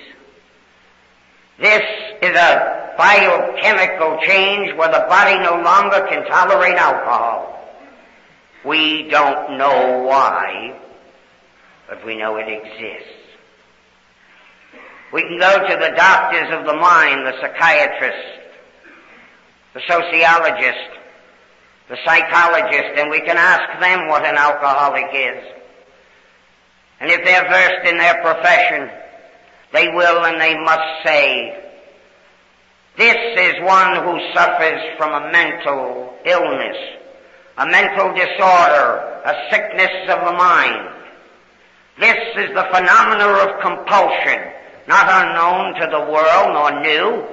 This 1.59 1.83
is 2.21 2.37
a 2.37 2.93
biochemical 2.97 4.19
change 4.23 4.75
where 4.77 4.91
the 4.91 5.05
body 5.07 5.39
no 5.39 5.61
longer 5.61 6.05
can 6.07 6.25
tolerate 6.25 6.75
alcohol. 6.75 7.51
We 8.65 9.09
don't 9.09 9.57
know 9.57 10.03
why, 10.07 10.79
but 11.87 12.05
we 12.05 12.17
know 12.17 12.37
it 12.37 12.47
exists. 12.47 13.11
We 15.13 15.21
can 15.21 15.39
go 15.39 15.67
to 15.67 15.75
the 15.75 15.95
doctors 15.95 16.53
of 16.57 16.65
the 16.65 16.73
mind, 16.73 17.25
the 17.25 17.33
psychiatrists, 17.39 18.41
the 19.73 19.81
sociologist, 19.87 20.89
the 21.89 21.97
psychologist, 22.05 22.97
and 22.97 23.09
we 23.09 23.21
can 23.21 23.37
ask 23.37 23.79
them 23.79 24.07
what 24.07 24.25
an 24.25 24.35
alcoholic 24.35 25.05
is. 25.13 25.43
And 26.99 27.11
if 27.11 27.23
they're 27.25 27.49
versed 27.49 27.87
in 27.89 27.97
their 27.97 28.21
profession, 28.21 28.89
they 29.73 29.89
will 29.89 30.25
and 30.25 30.39
they 30.39 30.57
must 30.57 31.03
say, 31.03 31.61
this 32.97 33.15
is 33.15 33.61
one 33.63 34.03
who 34.03 34.19
suffers 34.33 34.81
from 34.97 35.11
a 35.11 35.31
mental 35.31 36.13
illness, 36.25 36.77
a 37.57 37.65
mental 37.65 38.13
disorder, 38.13 39.21
a 39.25 39.33
sickness 39.51 40.09
of 40.09 40.25
the 40.25 40.31
mind. 40.31 40.91
This 41.99 42.15
is 42.37 42.55
the 42.55 42.67
phenomena 42.71 43.27
of 43.27 43.61
compulsion, 43.61 44.51
not 44.87 45.07
unknown 45.09 45.73
to 45.81 45.87
the 45.91 46.11
world 46.11 46.53
nor 46.53 46.81
new. 46.81 47.25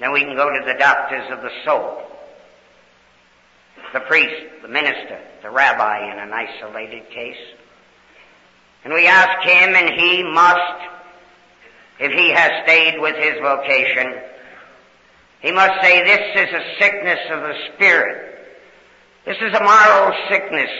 Then 0.00 0.12
we 0.12 0.20
can 0.20 0.36
go 0.36 0.50
to 0.50 0.66
the 0.66 0.78
doctors 0.78 1.24
of 1.30 1.40
the 1.40 1.50
soul. 1.64 2.02
The 3.92 4.00
priest, 4.00 4.62
the 4.62 4.68
minister, 4.68 5.20
the 5.42 5.50
rabbi 5.50 6.10
in 6.12 6.18
an 6.18 6.32
isolated 6.32 7.08
case. 7.10 7.36
And 8.84 8.92
we 8.92 9.06
ask 9.06 9.46
him 9.48 9.74
and 9.74 10.00
he 10.00 10.22
must, 10.22 10.82
if 12.00 12.12
he 12.12 12.30
has 12.30 12.50
stayed 12.64 13.00
with 13.00 13.16
his 13.16 13.40
vocation, 13.40 14.14
he 15.40 15.52
must 15.52 15.82
say 15.82 16.02
this 16.02 16.48
is 16.48 16.54
a 16.54 16.78
sickness 16.78 17.20
of 17.30 17.40
the 17.42 17.54
spirit. 17.74 18.34
This 19.24 19.36
is 19.36 19.54
a 19.54 19.62
moral 19.62 20.12
sickness. 20.28 20.70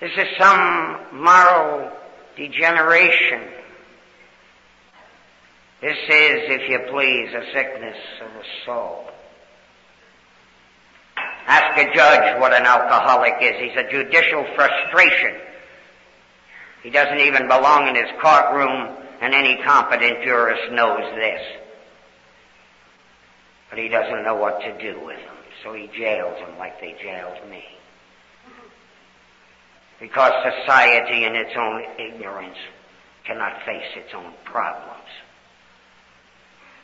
This 0.00 0.12
is 0.16 0.26
some 0.38 1.00
moral 1.12 1.90
degeneration. 2.36 3.42
This 5.80 5.96
is, 5.96 6.42
if 6.48 6.68
you 6.70 6.78
please, 6.90 7.28
a 7.34 7.52
sickness 7.52 7.96
of 8.20 8.32
the 8.34 8.44
soul. 8.64 9.04
Ask 11.48 11.78
a 11.78 11.94
judge 11.94 12.38
what 12.40 12.52
an 12.52 12.66
alcoholic 12.66 13.36
is. 13.40 13.56
He's 13.58 13.76
a 13.76 13.90
judicial 13.90 14.44
frustration. 14.54 15.34
He 16.82 16.90
doesn't 16.90 17.20
even 17.20 17.48
belong 17.48 17.88
in 17.88 17.94
his 17.94 18.10
courtroom, 18.20 18.94
and 19.22 19.32
any 19.32 19.56
competent 19.64 20.22
jurist 20.22 20.70
knows 20.72 21.10
this. 21.14 21.40
But 23.70 23.78
he 23.78 23.88
doesn't 23.88 24.24
know 24.24 24.34
what 24.34 24.60
to 24.60 24.76
do 24.78 25.00
with 25.00 25.16
them, 25.16 25.36
so 25.64 25.72
he 25.72 25.88
jails 25.96 26.38
them 26.38 26.58
like 26.58 26.78
they 26.82 26.94
jailed 27.02 27.48
me. 27.48 27.64
Because 30.00 30.32
society 30.60 31.24
in 31.24 31.34
its 31.34 31.56
own 31.56 31.82
ignorance 31.98 32.58
cannot 33.24 33.64
face 33.64 33.88
its 33.96 34.12
own 34.14 34.34
problems. 34.44 35.08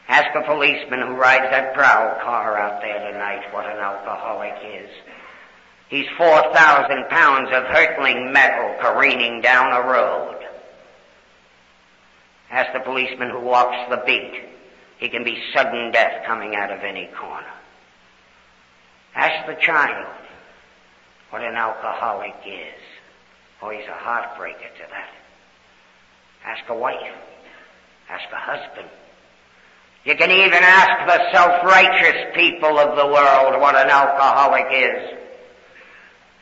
Ask 0.08 0.34
a 0.34 0.42
policeman 0.42 1.00
who 1.00 1.14
rides 1.14 1.50
that 1.50 1.74
prowl 1.74 2.20
car 2.20 2.58
out 2.58 2.82
there 2.82 3.10
tonight 3.10 3.52
what 3.52 3.64
an 3.64 3.78
alcoholic 3.78 4.54
is. 4.62 4.90
He's 5.88 6.06
4,000 6.18 7.08
pounds 7.08 7.48
of 7.52 7.64
hurtling 7.64 8.32
metal 8.32 8.76
careening 8.80 9.40
down 9.40 9.72
a 9.72 9.86
road. 9.86 10.44
Ask 12.50 12.72
the 12.72 12.80
policeman 12.80 13.30
who 13.30 13.40
walks 13.40 13.76
the 13.90 14.02
beat. 14.04 14.42
He 14.98 15.08
can 15.08 15.24
be 15.24 15.42
sudden 15.54 15.90
death 15.90 16.24
coming 16.26 16.54
out 16.54 16.70
of 16.70 16.80
any 16.80 17.06
corner. 17.18 17.52
Ask 19.14 19.46
the 19.46 19.54
child 19.54 20.14
what 21.30 21.42
an 21.42 21.54
alcoholic 21.54 22.34
is. 22.46 22.80
Oh, 23.62 23.70
he's 23.70 23.86
a 23.88 23.92
heartbreaker 23.92 24.72
to 24.76 24.84
that. 24.90 25.10
Ask 26.44 26.68
a 26.68 26.74
wife. 26.74 27.14
Ask 28.08 28.24
a 28.32 28.36
husband. 28.36 28.88
You 30.04 30.14
can 30.16 30.30
even 30.30 30.52
ask 30.62 31.06
the 31.06 31.32
self-righteous 31.32 32.34
people 32.34 32.78
of 32.78 32.96
the 32.96 33.06
world 33.06 33.60
what 33.60 33.74
an 33.74 33.88
alcoholic 33.88 34.66
is. 34.70 35.18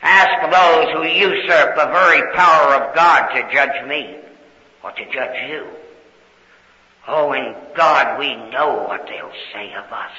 Ask 0.01 0.51
those 0.51 0.93
who 0.93 1.07
usurp 1.07 1.75
the 1.77 1.85
very 1.85 2.33
power 2.35 2.75
of 2.75 2.93
God 2.93 3.29
to 3.29 3.53
judge 3.53 3.87
me 3.87 4.17
or 4.83 4.91
to 4.91 5.05
judge 5.13 5.49
you. 5.49 5.65
Oh, 7.07 7.31
in 7.31 7.55
God 7.75 8.19
we 8.19 8.35
know 8.51 8.85
what 8.85 9.07
they'll 9.07 9.31
say 9.53 9.73
of 9.73 9.85
us. 9.93 10.11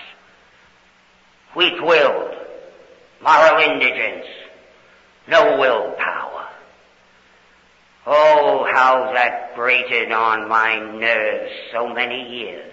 Weak-willed, 1.55 2.35
moral 3.23 3.61
indigence, 3.61 4.27
no 5.29 5.59
willpower. 5.59 6.49
Oh, 8.07 8.67
how 8.73 9.13
that 9.15 9.55
grated 9.55 10.13
on 10.13 10.49
my 10.49 10.79
nerves 10.99 11.53
so 11.73 11.89
many 11.89 12.41
years. 12.41 12.73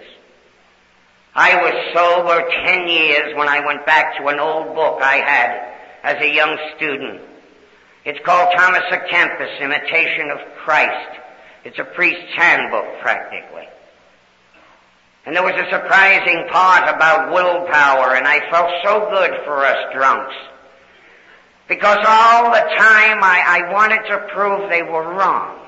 I 1.34 1.56
was 1.56 1.72
sober 1.94 2.46
ten 2.66 2.88
years 2.88 3.34
when 3.36 3.48
I 3.48 3.64
went 3.64 3.86
back 3.86 4.18
to 4.18 4.26
an 4.26 4.38
old 4.38 4.74
book 4.74 5.00
I 5.00 5.16
had 5.16 5.72
as 6.02 6.22
a 6.22 6.34
young 6.34 6.58
student. 6.76 7.22
It's 8.04 8.18
called 8.24 8.52
Thomas 8.54 8.82
à 8.90 9.08
Kempis, 9.08 9.60
Imitation 9.60 10.30
of 10.30 10.40
Christ. 10.58 11.20
It's 11.64 11.78
a 11.78 11.84
priest's 11.84 12.34
handbook, 12.34 13.00
practically. 13.00 13.66
And 15.24 15.34
there 15.34 15.44
was 15.44 15.54
a 15.54 15.70
surprising 15.70 16.48
part 16.50 16.94
about 16.94 17.32
willpower, 17.32 18.16
and 18.16 18.26
I 18.26 18.50
felt 18.50 18.70
so 18.84 19.08
good 19.08 19.30
for 19.44 19.64
us 19.64 19.94
drunks. 19.94 20.34
Because 21.68 21.98
all 22.06 22.50
the 22.50 22.74
time 22.76 23.22
I, 23.22 23.42
I 23.46 23.72
wanted 23.72 24.02
to 24.08 24.28
prove 24.34 24.68
they 24.68 24.82
were 24.82 25.14
wrong. 25.14 25.64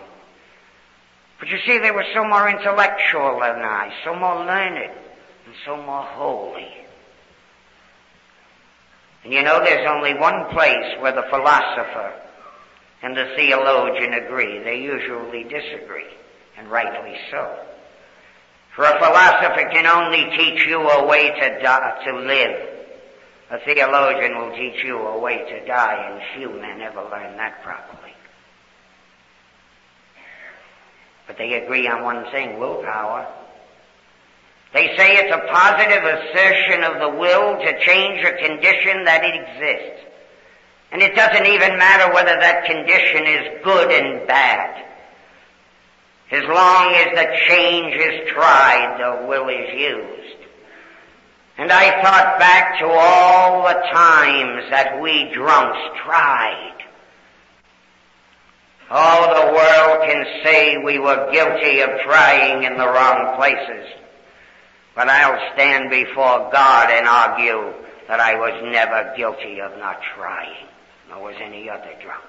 But 1.39 1.49
you 1.49 1.59
see, 1.65 1.79
they 1.79 1.93
were 1.93 2.05
so 2.13 2.25
more 2.25 2.51
intellectual 2.51 3.41
than 3.41 3.63
I, 3.63 3.95
so 4.05 4.15
more 4.15 4.45
learned 4.45 4.91
so 5.65 5.77
more 5.77 6.03
holy. 6.03 6.69
And 9.25 9.33
you 9.33 9.43
know 9.43 9.61
there's 9.61 9.89
only 9.89 10.15
one 10.15 10.51
place 10.51 11.01
where 11.01 11.15
the 11.15 11.25
philosopher 11.31 12.13
and 13.03 13.17
the 13.17 13.33
theologian 13.37 14.15
agree. 14.15 14.63
They 14.63 14.81
usually 14.81 15.45
disagree, 15.45 16.13
and 16.57 16.71
rightly 16.71 17.17
so. 17.31 17.59
For 18.77 18.85
a 18.85 18.99
philosopher 18.99 19.71
can 19.71 19.87
only 19.87 20.37
teach 20.37 20.67
you 20.67 20.81
a 20.81 21.07
way 21.07 21.31
to, 21.31 21.63
die, 21.63 22.05
to 22.07 22.19
live. 22.19 22.71
A 23.51 23.59
theologian 23.65 24.39
will 24.39 24.57
teach 24.57 24.83
you 24.85 24.99
a 24.99 25.19
way 25.19 25.39
to 25.39 25.67
die, 25.67 26.11
and 26.11 26.41
few 26.41 26.61
men 26.61 26.81
ever 26.81 27.03
learn 27.03 27.37
that 27.37 27.63
properly. 27.63 28.13
But 31.27 31.39
they 31.39 31.55
agree 31.63 31.87
on 31.87 32.03
one 32.03 32.31
thing, 32.33 32.59
willpower. 32.59 33.27
They 34.75 34.91
say 34.97 35.17
it's 35.17 35.33
a 35.33 35.53
positive 35.53 36.03
assertion 36.03 36.83
of 36.83 36.99
the 36.99 37.17
will 37.17 37.59
to 37.61 37.81
change 37.87 38.25
a 38.25 38.37
condition 38.43 39.05
that 39.05 39.23
it 39.23 39.35
exists. 39.41 40.05
And 40.91 41.01
it 41.01 41.15
doesn't 41.15 41.47
even 41.47 41.79
matter 41.79 42.13
whether 42.13 42.39
that 42.41 42.67
condition 42.67 43.25
is 43.25 43.63
good 43.63 43.91
and 43.93 44.27
bad. 44.27 44.85
As 46.33 46.43
long 46.43 46.93
as 46.93 47.07
the 47.15 47.37
change 47.47 47.95
is 47.95 48.29
tried, 48.31 48.99
the 48.99 49.27
will 49.29 49.49
is 49.49 49.81
used. 49.81 50.45
And 51.57 51.71
I 51.71 52.03
thought 52.03 52.41
back 52.41 52.81
to 52.81 52.87
all 52.89 53.63
the 53.63 53.81
times 53.93 54.71
that 54.71 55.01
we 55.01 55.33
drunks 55.33 55.79
tried. 56.05 56.75
All 58.91 59.35
the 59.35 59.53
world 59.53 60.09
can 60.09 60.27
say 60.43 60.79
we 60.79 60.99
were 60.99 61.31
guilty 61.31 61.81
of 61.81 61.91
trying 62.01 62.65
in 62.65 62.77
the 62.77 62.89
wrong 62.89 63.37
places. 63.37 63.87
But 64.95 65.09
I'll 65.09 65.55
stand 65.55 65.91
before 65.91 66.51
God 66.53 66.91
and 66.91 67.07
argue 67.07 67.73
that 68.07 68.21
I 68.21 68.35
was 68.37 68.63
never 68.73 69.13
guilty 69.17 69.61
of 69.61 69.77
not 69.79 69.99
trying, 70.15 70.67
nor 71.09 71.23
was 71.25 71.37
any 71.41 71.69
other 71.69 71.93
drunk. 72.03 72.25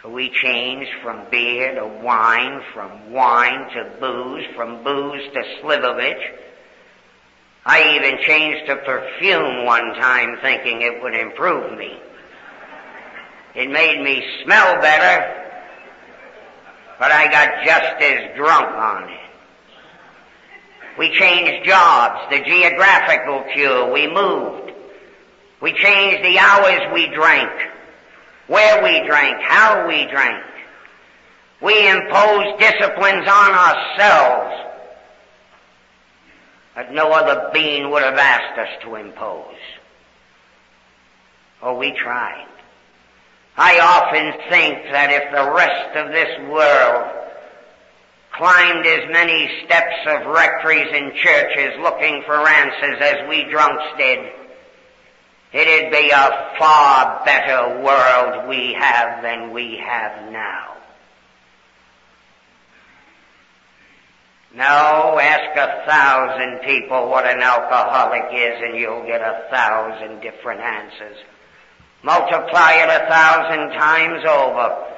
For 0.00 0.10
we 0.10 0.30
changed 0.30 0.90
from 1.02 1.26
beer 1.30 1.74
to 1.74 1.86
wine, 1.86 2.62
from 2.72 3.12
wine 3.12 3.68
to 3.74 3.90
booze, 4.00 4.44
from 4.54 4.84
booze 4.84 5.22
to 5.34 5.42
slivovitz. 5.62 6.22
I 7.64 7.96
even 7.96 8.18
changed 8.24 8.66
to 8.68 8.76
perfume 8.76 9.64
one 9.64 9.94
time 9.94 10.38
thinking 10.40 10.82
it 10.82 11.02
would 11.02 11.14
improve 11.14 11.76
me. 11.76 11.98
It 13.54 13.70
made 13.70 14.00
me 14.02 14.22
smell 14.44 14.80
better, 14.80 15.42
but 16.98 17.10
I 17.10 17.26
got 17.30 17.64
just 17.64 18.02
as 18.02 18.36
drunk 18.36 18.68
on 18.68 19.08
it. 19.10 19.25
We 20.98 21.10
changed 21.10 21.66
jobs, 21.66 22.30
the 22.30 22.40
geographical 22.40 23.44
cure, 23.52 23.92
we 23.92 24.06
moved. 24.06 24.72
We 25.60 25.72
changed 25.72 26.24
the 26.24 26.38
hours 26.38 26.92
we 26.92 27.08
drank, 27.14 27.50
where 28.46 28.82
we 28.82 29.06
drank, 29.06 29.42
how 29.42 29.86
we 29.86 30.06
drank. 30.06 30.44
We 31.60 31.88
imposed 31.88 32.58
disciplines 32.58 33.26
on 33.28 33.50
ourselves 33.52 34.66
that 36.74 36.92
no 36.92 37.10
other 37.10 37.50
being 37.52 37.90
would 37.90 38.02
have 38.02 38.18
asked 38.18 38.58
us 38.58 38.82
to 38.82 38.96
impose. 38.96 39.56
Oh, 41.62 41.74
we 41.74 41.92
tried. 41.92 42.46
I 43.56 43.80
often 43.80 44.50
think 44.50 44.92
that 44.92 45.10
if 45.10 45.32
the 45.32 45.50
rest 45.50 45.96
of 45.96 46.12
this 46.12 46.50
world 46.50 47.25
climbed 48.36 48.86
as 48.86 49.10
many 49.10 49.48
steps 49.64 49.96
of 50.06 50.26
rectories 50.26 50.88
and 50.92 51.14
churches 51.14 51.72
looking 51.80 52.22
for 52.26 52.46
answers 52.46 52.98
as 53.00 53.28
we 53.28 53.44
drunks 53.50 53.84
did, 53.96 54.18
it'd 55.52 55.90
be 55.90 56.10
a 56.10 56.52
far 56.58 57.24
better 57.24 57.82
world 57.82 58.48
we 58.48 58.74
have 58.78 59.22
than 59.22 59.52
we 59.52 59.78
have 59.82 60.30
now. 60.32 60.74
No, 64.54 65.18
ask 65.20 65.56
a 65.56 65.86
thousand 65.86 66.60
people 66.60 67.10
what 67.10 67.26
an 67.26 67.42
alcoholic 67.42 68.24
is 68.32 68.62
and 68.62 68.78
you'll 68.78 69.04
get 69.06 69.20
a 69.20 69.46
thousand 69.50 70.20
different 70.20 70.60
answers. 70.60 71.16
Multiply 72.02 72.72
it 72.72 72.88
a 72.88 73.06
thousand 73.08 73.70
times 73.78 74.24
over 74.26 74.95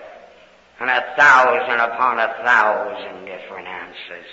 and 0.81 0.91
a 0.91 1.15
thousand 1.17 1.81
upon 1.81 2.19
a 2.19 2.35
thousand 2.45 3.25
different 3.25 3.67
answers. 3.67 4.27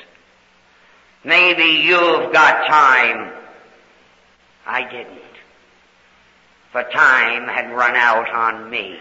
Maybe 1.24 1.82
you've 1.84 2.32
got 2.32 2.68
time. 2.68 3.34
I 4.66 4.84
didn't. 4.90 5.22
For 6.72 6.84
time 6.84 7.48
had 7.48 7.72
run 7.72 7.96
out 7.96 8.30
on 8.30 8.70
me 8.70 8.98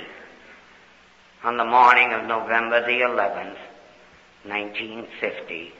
on 1.42 1.58
the 1.58 1.64
morning 1.64 2.12
of 2.12 2.26
November 2.26 2.80
the 2.80 3.00
11th, 3.00 3.58
1950, 4.46 5.72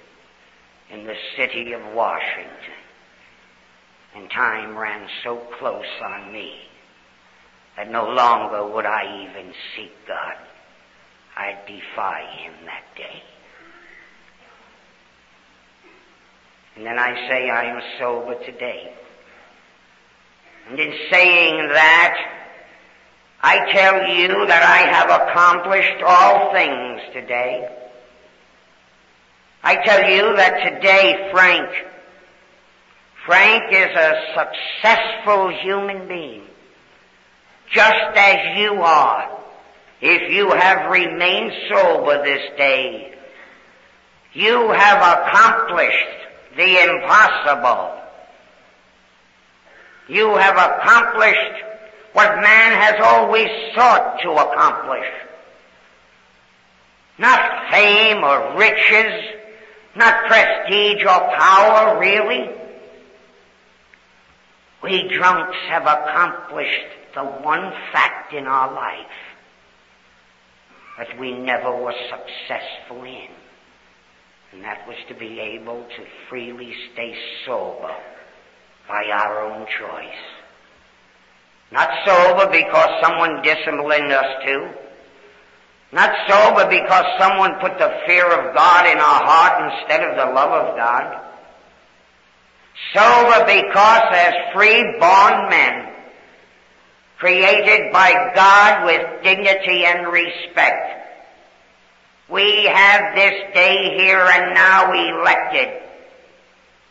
in 0.91 1.07
the 1.07 1.15
city 1.37 1.73
of 1.73 1.81
Washington. 1.95 2.51
And 4.15 4.31
time 4.31 4.77
ran 4.77 5.09
so 5.23 5.37
close 5.59 5.85
on 6.03 6.31
me 6.31 6.53
that 7.77 7.91
no 7.91 8.09
longer 8.09 8.67
would 8.67 8.85
I 8.85 9.27
even 9.29 9.53
seek 9.75 9.93
God. 10.07 10.37
I'd 11.37 11.67
defy 11.67 12.23
him 12.39 12.55
that 12.67 12.85
day. 12.97 13.23
And 16.77 16.87
then 16.87 16.99
I 16.99 17.29
say 17.29 17.51
I 17.51 17.65
am 17.65 17.83
sober 17.99 18.35
today. 18.45 18.93
And 20.69 20.79
in 20.79 20.93
saying 21.11 21.69
that, 21.69 22.15
I 23.43 23.73
tell 23.73 24.09
you 24.17 24.47
that 24.47 24.63
I 24.63 24.91
have 24.97 25.29
accomplished 25.29 26.03
all 26.05 26.53
things 26.53 27.01
today. 27.13 27.69
I 29.63 29.77
tell 29.85 30.11
you 30.11 30.37
that 30.37 30.73
today 30.73 31.31
Frank, 31.33 31.69
Frank 33.27 33.63
is 33.73 33.97
a 33.97 34.51
successful 34.83 35.51
human 35.63 36.09
being, 36.09 36.45
just 37.73 38.17
as 38.17 38.59
you 38.59 38.83
are 38.83 39.44
if 40.07 40.31
you 40.31 40.51
have 40.51 40.91
remained 40.91 41.51
sober 41.71 42.23
this 42.23 42.43
day, 42.59 43.15
you 44.35 44.71
have 44.71 44.99
accomplished 44.99 46.19
the 46.59 46.83
impossible. 46.83 47.99
You 50.07 50.37
have 50.37 50.59
accomplished 50.59 51.65
what 52.13 52.37
man 52.37 52.73
has 52.83 52.97
always 53.03 53.49
sought 53.75 54.21
to 54.21 54.31
accomplish. 54.33 55.09
Not 57.17 57.71
fame 57.71 58.23
or 58.23 58.59
riches, 58.59 59.25
not 59.97 60.27
prestige 60.27 61.03
or 61.03 61.35
power, 61.35 61.99
really. 61.99 62.51
We 64.83 65.09
drunks 65.09 65.57
have 65.69 65.85
accomplished 65.87 66.89
the 67.15 67.25
one 67.25 67.73
fact 67.91 68.35
in 68.35 68.47
our 68.47 68.71
life 68.75 69.07
that 70.99 71.19
we 71.19 71.33
never 71.33 71.75
were 71.75 71.95
successful 72.09 73.05
in. 73.05 73.29
And 74.53 74.63
that 74.63 74.87
was 74.87 74.97
to 75.09 75.15
be 75.15 75.41
able 75.41 75.83
to 75.83 76.05
freely 76.29 76.73
stay 76.93 77.15
sober 77.45 77.95
by 78.87 79.05
our 79.13 79.43
own 79.43 79.67
choice. 79.67 80.23
Not 81.73 81.91
sober 82.07 82.47
because 82.53 82.89
someone 83.03 83.43
disciplined 83.43 84.13
us 84.13 84.45
to. 84.47 84.75
Not 85.93 86.11
sober 86.29 86.69
because 86.69 87.05
someone 87.19 87.55
put 87.61 87.79
the 87.79 88.01
fear 88.07 88.27
of 88.27 88.55
God 88.55 88.87
in 88.87 88.99
our 88.99 89.25
heart 89.25 89.73
instead 89.73 90.03
of 90.03 90.17
the 90.17 90.33
love 90.33 90.51
of 90.51 90.77
God. 90.77 91.21
Sober 92.93 93.45
because 93.47 94.03
as 94.13 94.35
free 94.55 94.83
born 95.01 95.49
men, 95.51 95.94
created 97.19 97.93
by 97.93 98.33
God 98.35 98.87
with 98.87 99.23
dignity 99.23 99.85
and 99.85 100.09
respect. 100.09 101.01
We 102.29 102.65
have 102.65 103.15
this 103.15 103.55
day 103.55 103.97
here 103.99 104.21
and 104.21 104.55
now 104.55 104.93
elected 104.93 105.83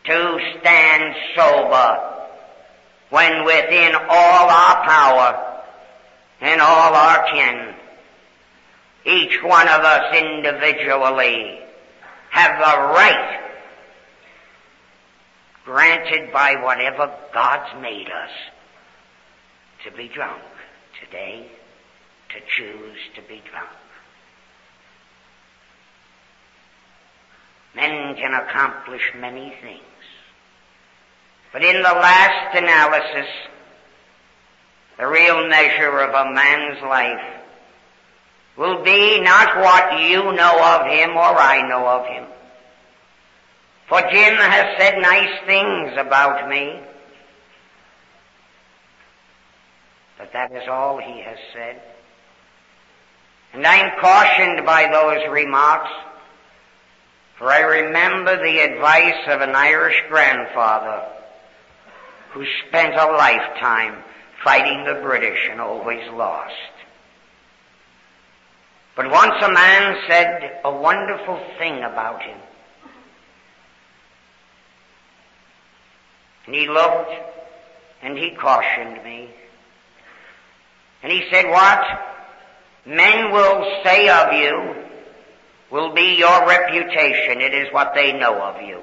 to 0.04 0.38
stand 0.60 1.14
sober 1.34 2.14
when 3.10 3.44
within 3.44 3.94
all 4.08 4.48
our 4.48 4.84
power 4.84 5.60
and 6.40 6.60
all 6.60 6.94
our 6.94 7.24
kin, 7.32 7.74
each 9.06 9.42
one 9.42 9.68
of 9.68 9.80
us 9.80 10.14
individually 10.16 11.60
have 12.30 12.58
the 12.58 12.92
right 12.92 13.40
granted 15.64 16.32
by 16.32 16.56
whatever 16.56 17.12
God's 17.32 17.80
made 17.80 18.08
us 18.08 18.30
to 19.84 19.90
be 19.92 20.08
drunk 20.08 20.42
today, 21.04 21.46
to 22.30 22.40
choose 22.56 22.98
to 23.14 23.22
be 23.22 23.42
drunk. 23.50 23.68
Men 27.74 28.14
can 28.16 28.34
accomplish 28.34 29.02
many 29.18 29.54
things. 29.60 29.80
But 31.52 31.64
in 31.64 31.76
the 31.76 31.82
last 31.82 32.56
analysis, 32.56 33.30
the 34.98 35.06
real 35.06 35.48
measure 35.48 35.98
of 36.00 36.10
a 36.10 36.32
man's 36.32 36.82
life 36.82 37.42
will 38.56 38.82
be 38.84 39.20
not 39.20 39.56
what 39.56 40.00
you 40.02 40.32
know 40.32 40.80
of 40.80 40.86
him 40.86 41.10
or 41.10 41.36
I 41.36 41.68
know 41.68 41.86
of 41.86 42.06
him. 42.06 42.24
For 43.88 44.00
Jim 44.00 44.36
has 44.36 44.78
said 44.78 44.98
nice 45.00 45.40
things 45.46 45.92
about 45.98 46.48
me. 46.48 46.80
But 50.18 50.32
that 50.32 50.52
is 50.52 50.68
all 50.68 50.98
he 50.98 51.20
has 51.22 51.38
said. 51.52 51.80
And 53.52 53.66
I'm 53.66 54.00
cautioned 54.00 54.66
by 54.66 54.88
those 54.90 55.28
remarks, 55.30 55.90
for 57.38 57.50
I 57.50 57.60
remember 57.60 58.36
the 58.36 58.58
advice 58.60 59.28
of 59.28 59.40
an 59.40 59.54
Irish 59.54 60.00
grandfather 60.08 61.06
who 62.32 62.44
spent 62.66 62.94
a 62.94 63.12
lifetime 63.12 64.02
fighting 64.42 64.84
the 64.84 65.00
British 65.02 65.38
and 65.50 65.60
always 65.60 66.08
lost. 66.12 66.52
But 68.96 69.10
once 69.10 69.34
a 69.42 69.52
man 69.52 69.96
said 70.08 70.60
a 70.64 70.72
wonderful 70.72 71.40
thing 71.58 71.82
about 71.82 72.22
him. 72.22 72.38
And 76.46 76.54
he 76.54 76.68
looked 76.68 77.10
and 78.02 78.18
he 78.18 78.32
cautioned 78.32 79.02
me. 79.02 79.30
And 81.04 81.12
he 81.12 81.22
said, 81.30 81.50
what 81.50 81.84
men 82.86 83.30
will 83.30 83.82
say 83.84 84.08
of 84.08 84.32
you 84.32 84.84
will 85.70 85.92
be 85.92 86.14
your 86.16 86.46
reputation. 86.46 87.42
It 87.42 87.52
is 87.52 87.70
what 87.74 87.92
they 87.94 88.14
know 88.14 88.40
of 88.40 88.62
you. 88.62 88.80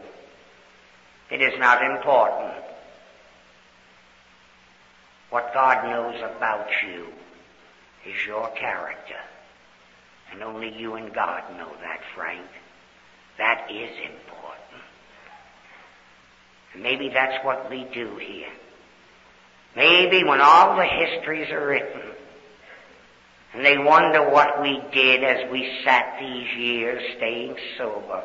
It 1.31 1.41
is 1.41 1.59
not 1.59 1.83
important. 1.83 2.63
What 5.31 5.51
God 5.51 5.89
knows 5.89 6.21
about 6.21 6.67
you 6.85 7.07
is 8.05 8.25
your 8.27 8.49
character. 8.49 9.19
And 10.31 10.43
only 10.43 10.77
you 10.77 10.93
and 10.93 11.11
God 11.11 11.41
know 11.57 11.71
that, 11.81 12.01
Frank. 12.13 12.45
That 13.39 13.71
is 13.71 13.89
important. 13.97 14.83
And 16.73 16.83
maybe 16.83 17.09
that's 17.09 17.43
what 17.43 17.67
we 17.71 17.87
do 17.91 18.17
here. 18.17 18.53
Maybe 19.75 20.23
when 20.23 20.41
all 20.41 20.75
the 20.75 20.85
histories 20.85 21.49
are 21.49 21.65
written, 21.65 22.10
and 23.53 23.65
they 23.65 23.77
wonder 23.77 24.29
what 24.29 24.61
we 24.61 24.81
did 24.93 25.23
as 25.23 25.51
we 25.51 25.81
sat 25.83 26.17
these 26.19 26.47
years 26.57 27.01
staying 27.17 27.55
sober, 27.77 28.23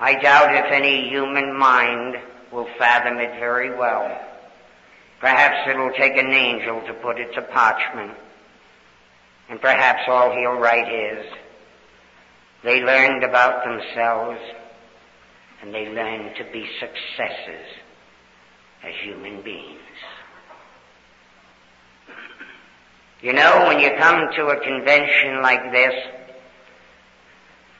I 0.00 0.14
doubt 0.20 0.54
if 0.54 0.72
any 0.72 1.08
human 1.08 1.56
mind 1.56 2.16
will 2.50 2.68
fathom 2.78 3.18
it 3.18 3.38
very 3.38 3.76
well. 3.76 4.18
Perhaps 5.20 5.68
it'll 5.68 5.92
take 5.92 6.16
an 6.16 6.32
angel 6.32 6.82
to 6.86 6.94
put 6.94 7.18
it 7.18 7.32
to 7.34 7.42
parchment. 7.42 8.12
And 9.48 9.60
perhaps 9.60 10.02
all 10.08 10.32
he'll 10.32 10.58
write 10.58 10.92
is, 10.92 11.26
they 12.64 12.80
learned 12.80 13.22
about 13.22 13.64
themselves 13.64 14.40
and 15.62 15.72
they 15.72 15.88
learned 15.88 16.34
to 16.36 16.44
be 16.52 16.66
successes 16.80 17.66
as 18.82 18.92
human 19.04 19.42
beings. 19.42 19.81
You 23.22 23.32
know, 23.32 23.66
when 23.68 23.78
you 23.78 23.90
come 23.98 24.32
to 24.34 24.46
a 24.48 24.60
convention 24.60 25.42
like 25.42 25.70
this, 25.70 25.94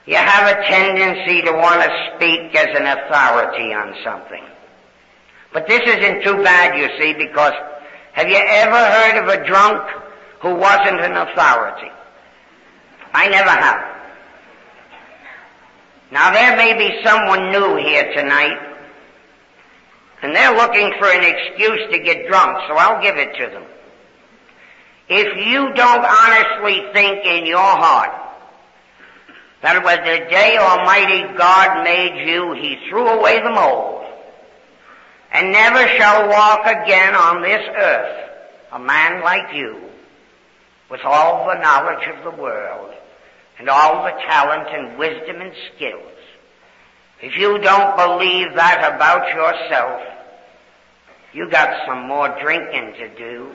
you 0.06 0.14
have 0.14 0.56
a 0.56 0.62
tendency 0.68 1.42
to 1.42 1.52
want 1.52 1.82
to 1.82 2.10
speak 2.14 2.54
as 2.54 2.68
an 2.78 2.86
authority 2.86 3.74
on 3.74 3.94
something. 4.04 4.44
But 5.52 5.66
this 5.66 5.82
isn't 5.84 6.22
too 6.22 6.42
bad, 6.44 6.78
you 6.78 6.88
see, 7.00 7.12
because 7.14 7.52
have 8.12 8.28
you 8.28 8.36
ever 8.36 8.76
heard 8.76 9.22
of 9.22 9.28
a 9.28 9.46
drunk 9.46 9.82
who 10.40 10.54
wasn't 10.54 11.00
an 11.00 11.16
authority? 11.16 11.90
I 13.12 13.28
never 13.28 13.50
have. 13.50 13.92
Now 16.12 16.32
there 16.32 16.56
may 16.56 16.74
be 16.74 17.02
someone 17.04 17.50
new 17.50 17.76
here 17.76 18.12
tonight, 18.14 18.58
and 20.22 20.36
they're 20.36 20.54
looking 20.54 20.92
for 21.00 21.08
an 21.08 21.24
excuse 21.24 21.90
to 21.90 21.98
get 21.98 22.28
drunk, 22.28 22.58
so 22.68 22.74
I'll 22.74 23.02
give 23.02 23.16
it 23.16 23.34
to 23.38 23.50
them. 23.50 23.64
If 25.08 25.36
you 25.46 25.74
don't 25.74 26.04
honestly 26.04 26.82
think 26.92 27.24
in 27.24 27.46
your 27.46 27.58
heart 27.58 28.10
that 29.62 29.76
it 29.76 29.84
was 29.84 29.98
the 29.98 30.30
day 30.30 30.56
Almighty 30.58 31.36
God 31.36 31.84
made 31.84 32.28
you, 32.28 32.52
He 32.52 32.88
threw 32.88 33.06
away 33.06 33.40
the 33.42 33.50
mold, 33.50 34.04
and 35.32 35.52
never 35.52 35.86
shall 35.98 36.28
walk 36.28 36.66
again 36.66 37.14
on 37.14 37.42
this 37.42 37.62
earth 37.76 38.30
a 38.72 38.78
man 38.78 39.22
like 39.22 39.54
you 39.54 39.80
with 40.90 41.00
all 41.04 41.46
the 41.46 41.60
knowledge 41.60 42.06
of 42.08 42.24
the 42.24 42.42
world 42.42 42.94
and 43.58 43.68
all 43.68 44.04
the 44.04 44.12
talent 44.28 44.68
and 44.70 44.98
wisdom 44.98 45.40
and 45.40 45.52
skills. 45.74 46.02
If 47.20 47.38
you 47.38 47.58
don't 47.58 47.96
believe 47.96 48.54
that 48.56 48.92
about 48.94 49.28
yourself, 49.28 50.02
you 51.32 51.48
got 51.50 51.86
some 51.86 52.08
more 52.08 52.36
drinking 52.42 52.94
to 52.94 53.08
do. 53.16 53.52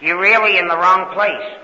You're 0.00 0.20
really 0.20 0.58
in 0.58 0.68
the 0.68 0.76
wrong 0.76 1.12
place. 1.14 1.58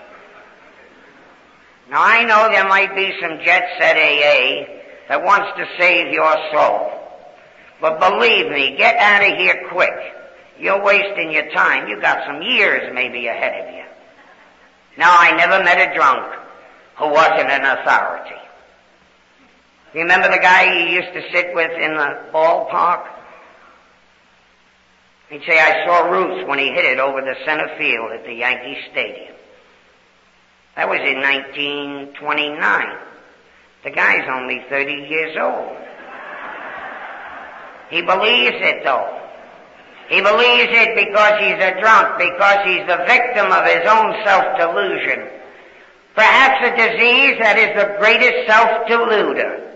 Now 1.90 2.02
I 2.04 2.24
know 2.24 2.48
there 2.50 2.68
might 2.68 2.94
be 2.94 3.12
some 3.20 3.38
jet 3.44 3.68
set 3.78 3.96
AA 3.96 4.80
that 5.08 5.24
wants 5.24 5.48
to 5.58 5.66
save 5.78 6.12
your 6.12 6.34
soul. 6.52 6.92
But 7.80 7.98
believe 7.98 8.50
me, 8.50 8.76
get 8.76 8.96
out 8.96 9.22
of 9.22 9.38
here 9.38 9.68
quick. 9.72 10.14
You're 10.58 10.82
wasting 10.84 11.32
your 11.32 11.50
time. 11.50 11.88
You 11.88 12.00
got 12.00 12.26
some 12.26 12.42
years 12.42 12.92
maybe 12.94 13.26
ahead 13.26 13.66
of 13.66 13.74
you. 13.74 13.84
Now 14.98 15.16
I 15.18 15.32
never 15.36 15.64
met 15.64 15.90
a 15.90 15.94
drunk 15.94 16.32
who 16.98 17.08
wasn't 17.08 17.50
an 17.50 17.64
authority. 17.64 18.36
Remember 19.94 20.30
the 20.30 20.38
guy 20.38 20.78
you 20.78 20.94
used 20.94 21.12
to 21.14 21.22
sit 21.32 21.54
with 21.54 21.72
in 21.72 21.94
the 21.94 22.30
ballpark? 22.32 23.06
He'd 25.30 25.42
say, 25.46 25.58
I 25.60 25.86
saw 25.86 26.10
Ruth 26.10 26.48
when 26.48 26.58
he 26.58 26.72
hit 26.72 26.84
it 26.84 26.98
over 26.98 27.20
the 27.20 27.36
center 27.44 27.68
field 27.78 28.10
at 28.10 28.24
the 28.24 28.34
Yankee 28.34 28.76
Stadium. 28.90 29.36
That 30.74 30.88
was 30.88 30.98
in 30.98 31.20
1929. 31.20 32.98
The 33.84 33.90
guy's 33.90 34.28
only 34.28 34.64
30 34.68 34.92
years 34.92 35.36
old. 35.40 35.76
He 37.90 38.02
believes 38.02 38.56
it 38.58 38.84
though. 38.84 39.16
He 40.08 40.20
believes 40.20 40.70
it 40.74 40.96
because 40.96 41.38
he's 41.38 41.62
a 41.62 41.78
drunk, 41.80 42.18
because 42.18 42.66
he's 42.66 42.84
the 42.90 43.04
victim 43.06 43.52
of 43.52 43.64
his 43.64 43.86
own 43.86 44.14
self-delusion. 44.26 45.28
Perhaps 46.16 46.66
a 46.66 46.76
disease 46.76 47.38
that 47.38 47.56
is 47.56 47.70
the 47.78 47.94
greatest 47.98 48.48
self-deluder. 48.50 49.69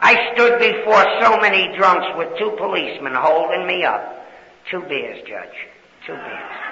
I 0.00 0.32
stood 0.34 0.58
before 0.58 1.04
so 1.20 1.38
many 1.40 1.76
drunks 1.76 2.06
with 2.16 2.38
two 2.38 2.56
policemen 2.56 3.12
holding 3.14 3.66
me 3.66 3.84
up. 3.84 4.26
Two 4.70 4.82
beers, 4.82 5.18
Judge. 5.28 5.56
Two 6.06 6.14
beers. 6.14 6.70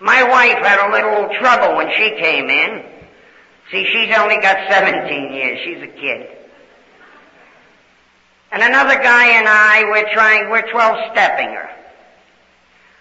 My 0.00 0.22
wife 0.24 0.58
had 0.64 0.88
a 0.88 0.92
little 0.92 1.28
trouble 1.38 1.76
when 1.76 1.90
she 1.96 2.10
came 2.18 2.48
in. 2.48 2.84
See, 3.70 3.84
she's 3.84 4.16
only 4.16 4.36
got 4.40 4.70
17 4.70 5.32
years. 5.32 5.58
She's 5.64 5.82
a 5.82 5.92
kid. 5.92 6.28
And 8.52 8.62
another 8.62 8.96
guy 9.02 9.26
and 9.38 9.48
I, 9.48 9.84
we're 9.84 10.12
trying, 10.12 10.50
we're 10.50 10.62
12-stepping 10.62 11.48
her. 11.48 11.70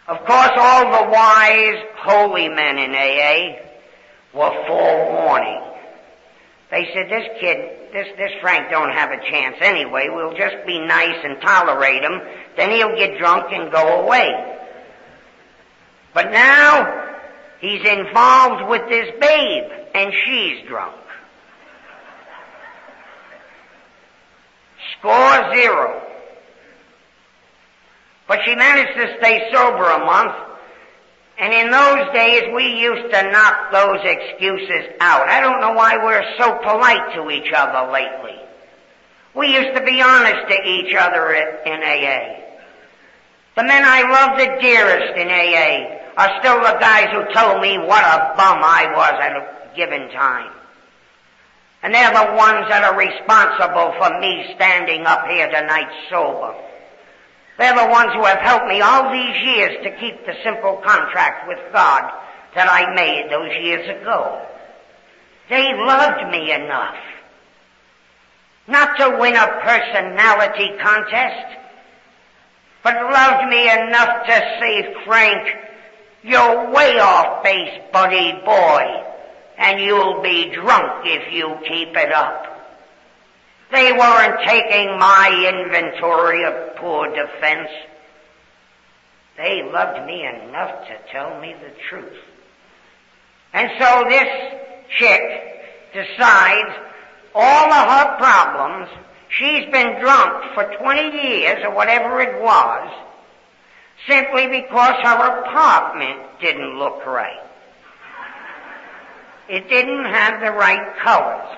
Of 0.08 0.26
course, 0.26 0.52
all 0.58 0.86
the 0.92 1.10
wise, 1.10 1.84
holy 1.98 2.50
men 2.50 2.78
in 2.78 2.92
AA 2.92 3.60
were 4.34 4.68
forewarning. 4.68 5.75
They 6.72 6.90
said, 6.94 7.10
this 7.10 7.28
kid, 7.40 7.58
this, 7.94 8.08
this 8.18 8.32
Frank 8.42 8.70
don't 8.72 8.92
have 8.92 9.12
a 9.12 9.20
chance 9.30 9.58
anyway. 9.62 10.08
We'll 10.10 10.36
just 10.36 10.66
be 10.66 10.80
nice 10.80 11.18
and 11.24 11.40
tolerate 11.42 12.04
him. 12.04 12.22
Then 12.58 12.72
he'll 12.72 12.96
get 12.96 13.18
drunk 13.20 13.46
and 13.52 13.72
go 13.72 14.02
away. 14.02 14.58
But 16.14 16.32
now, 16.32 17.18
he's 17.60 17.86
involved 17.86 18.70
with 18.70 18.90
this 18.90 19.12
babe, 19.20 19.72
and 19.94 20.12
she's 20.26 20.68
drunk. 20.68 20.96
Score 24.98 25.54
zero. 25.54 26.02
But 28.28 28.40
she 28.46 28.56
managed 28.56 29.00
to 29.00 29.18
stay 29.20 29.50
sober 29.54 29.84
a 29.84 30.06
month, 30.06 30.36
and 31.38 31.54
in 31.54 31.70
those 31.70 32.14
days 32.14 32.44
we 32.56 32.80
used 32.80 33.12
to 33.14 33.32
knock 33.32 33.72
those 33.72 34.00
excuses 34.04 34.96
out. 35.02 35.28
I 35.28 35.42
don't 35.42 35.60
know 35.60 35.74
why 35.74 35.98
we're 35.98 36.24
so 36.38 36.58
polite 36.64 37.14
to 37.16 37.30
each 37.30 37.52
other 37.54 37.92
lately. 37.92 38.40
We 39.36 39.48
used 39.48 39.76
to 39.76 39.84
be 39.84 40.02
honest 40.02 40.48
to 40.48 40.58
each 40.64 40.96
other 40.96 41.34
in 41.34 41.84
AA. 41.84 42.40
The 43.56 43.64
men 43.64 43.84
I 43.84 44.04
love 44.08 44.38
the 44.40 44.62
dearest 44.62 45.18
in 45.18 45.28
AA 45.28 46.00
are 46.18 46.40
still 46.40 46.60
the 46.60 46.80
guys 46.80 47.08
who 47.12 47.34
told 47.34 47.62
me 47.62 47.78
what 47.80 48.04
a 48.04 48.34
bum 48.38 48.64
I 48.64 48.88
was 48.96 49.14
at 49.22 49.36
a 49.36 49.76
given 49.76 50.10
time. 50.12 50.52
And 51.84 51.94
they're 51.94 52.14
the 52.14 52.34
ones 52.34 52.66
that 52.70 52.84
are 52.84 52.98
responsible 52.98 53.94
for 54.00 54.20
me 54.20 54.54
standing 54.56 55.06
up 55.06 55.28
here 55.28 55.48
tonight 55.52 55.92
sober. 56.10 56.56
They're 57.58 57.76
the 57.76 57.92
ones 57.92 58.12
who 58.14 58.24
have 58.24 58.40
helped 58.40 58.68
me 58.68 58.82
all 58.82 59.12
these 59.12 59.42
years 59.44 59.84
to 59.84 59.98
keep 60.00 60.26
the 60.26 60.36
simple 60.44 60.82
contract 60.86 61.48
with 61.48 61.60
God 61.72 62.12
that 62.56 62.70
I 62.70 62.94
made 62.94 63.32
those 63.32 63.52
years 63.64 64.02
ago. 64.02 64.46
They 65.50 65.74
loved 65.74 66.32
me 66.32 66.52
enough 66.52 66.96
not 68.68 68.98
to 68.98 69.18
win 69.20 69.36
a 69.36 69.48
personality 69.62 70.72
contest, 70.82 71.58
but 72.84 72.96
loved 72.96 73.50
me 73.50 73.70
enough 73.70 74.26
to 74.26 74.58
say, 74.60 74.96
Frank, 75.06 75.48
you're 76.24 76.72
way 76.72 77.00
off 77.00 77.44
base, 77.44 77.80
buddy 77.94 78.34
boy, 78.44 79.04
and 79.58 79.80
you'll 79.80 80.22
be 80.22 80.52
drunk 80.54 81.06
if 81.06 81.32
you 81.34 81.56
keep 81.68 81.96
it 81.96 82.12
up. 82.12 82.55
They 83.72 83.92
weren't 83.92 84.48
taking 84.48 85.00
my 85.00 85.52
inventory 85.54 86.46
of 86.46 86.76
poor 86.78 87.08
defense. 87.08 87.70
They 89.38 89.64
loved 89.64 90.06
me 90.06 90.26
enough 90.26 90.88
to 90.88 91.12
tell 91.12 91.40
me 91.40 91.56
the 91.62 91.74
truth. 91.90 92.18
And 93.54 93.72
so 93.80 94.06
this 94.10 94.28
chick 94.98 95.22
decides 95.94 96.70
all 97.34 97.74
of 97.74 97.90
her 97.90 98.18
problems, 98.18 98.90
she's 99.30 99.66
been 99.72 100.00
drunk 100.00 100.54
for 100.54 100.64
20 100.78 101.28
years 101.28 101.64
or 101.64 101.76
whatever 101.76 102.22
it 102.22 102.42
was, 102.42 102.90
simply 104.08 104.48
because 104.48 104.96
her 105.04 105.42
apartment 105.42 106.40
didn't 106.40 106.78
look 106.78 107.06
right. 107.06 107.42
It 109.50 109.70
didn't 109.70 110.06
have 110.06 110.40
the 110.40 110.52
right 110.52 110.98
colors. 110.98 111.58